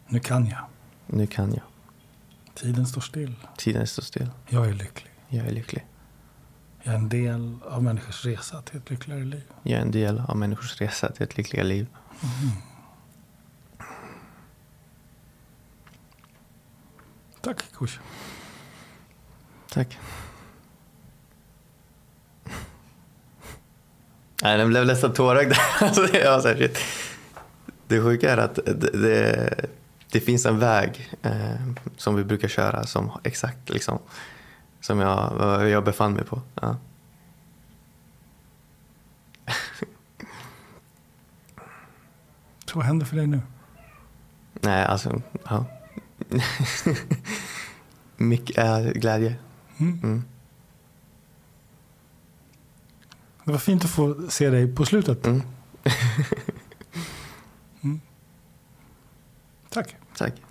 Nu 0.07 0.19
kan 0.19 0.47
jag. 0.47 0.65
Nu 1.05 1.27
kan 1.27 1.53
jag. 1.53 1.63
Tiden 2.53 2.85
står 2.87 3.01
still. 3.01 3.35
Tiden 3.57 3.87
står 3.87 4.03
still. 4.03 4.29
Jag 4.47 4.67
är 4.67 4.73
lycklig. 4.73 5.11
Jag 5.27 5.47
är 5.47 5.51
lycklig. 5.51 5.85
Jag 6.85 6.93
är 6.93 6.97
en 6.97 7.09
del 7.09 7.57
av 7.63 7.83
människors 7.83 8.25
resa 8.25 8.61
till 8.61 8.77
ett 8.77 8.89
lyckligare 8.89 9.23
liv. 9.23 9.43
Jag 9.63 9.77
är 9.77 9.81
en 9.81 9.91
del 9.91 10.21
av 10.27 10.37
människors 10.37 10.81
resa 10.81 11.11
till 11.11 11.23
ett 11.23 11.37
lyckligare 11.37 11.67
liv. 11.67 11.87
Mm. 12.23 12.55
Tack, 17.41 17.63
Kush. 17.73 17.99
Tack. 19.73 19.97
Nej, 24.43 24.57
den 24.57 24.69
blev 24.69 24.85
nästan 24.85 25.13
tårögd. 25.13 25.53
alltså, 26.25 26.53
Det 27.87 28.01
sjuka 28.01 28.31
är 28.31 28.37
att 28.37 28.55
det, 28.55 28.97
det, 28.97 29.55
det 30.11 30.19
finns 30.19 30.45
en 30.45 30.59
väg 30.59 31.15
eh, 31.21 31.55
som 31.97 32.15
vi 32.15 32.23
brukar 32.23 32.47
köra 32.47 32.85
som 32.85 33.11
exakt 33.23 33.69
liksom 33.69 33.99
som 34.85 34.99
jag, 34.99 35.69
jag 35.69 35.83
befann 35.83 36.13
mig 36.13 36.25
på. 36.25 36.41
Ja. 36.61 36.77
Så 42.65 42.75
vad 42.75 42.85
händer 42.85 43.05
för 43.05 43.15
dig 43.15 43.27
nu? 43.27 43.41
Nej, 44.53 44.85
alltså, 44.85 45.21
ja. 45.43 45.65
Mycket 48.17 48.57
äh, 48.57 48.79
glädje. 48.79 49.35
Mm. 49.77 49.99
Mm. 50.03 50.23
Det 53.43 53.51
var 53.51 53.59
fint 53.59 53.85
att 53.85 53.91
få 53.91 54.29
se 54.29 54.49
dig 54.49 54.75
på 54.75 54.85
slutet. 54.85 55.25
Mm. 55.25 55.41
mm. 57.81 58.01
Tack. 59.69 59.95
Tack. 60.17 60.44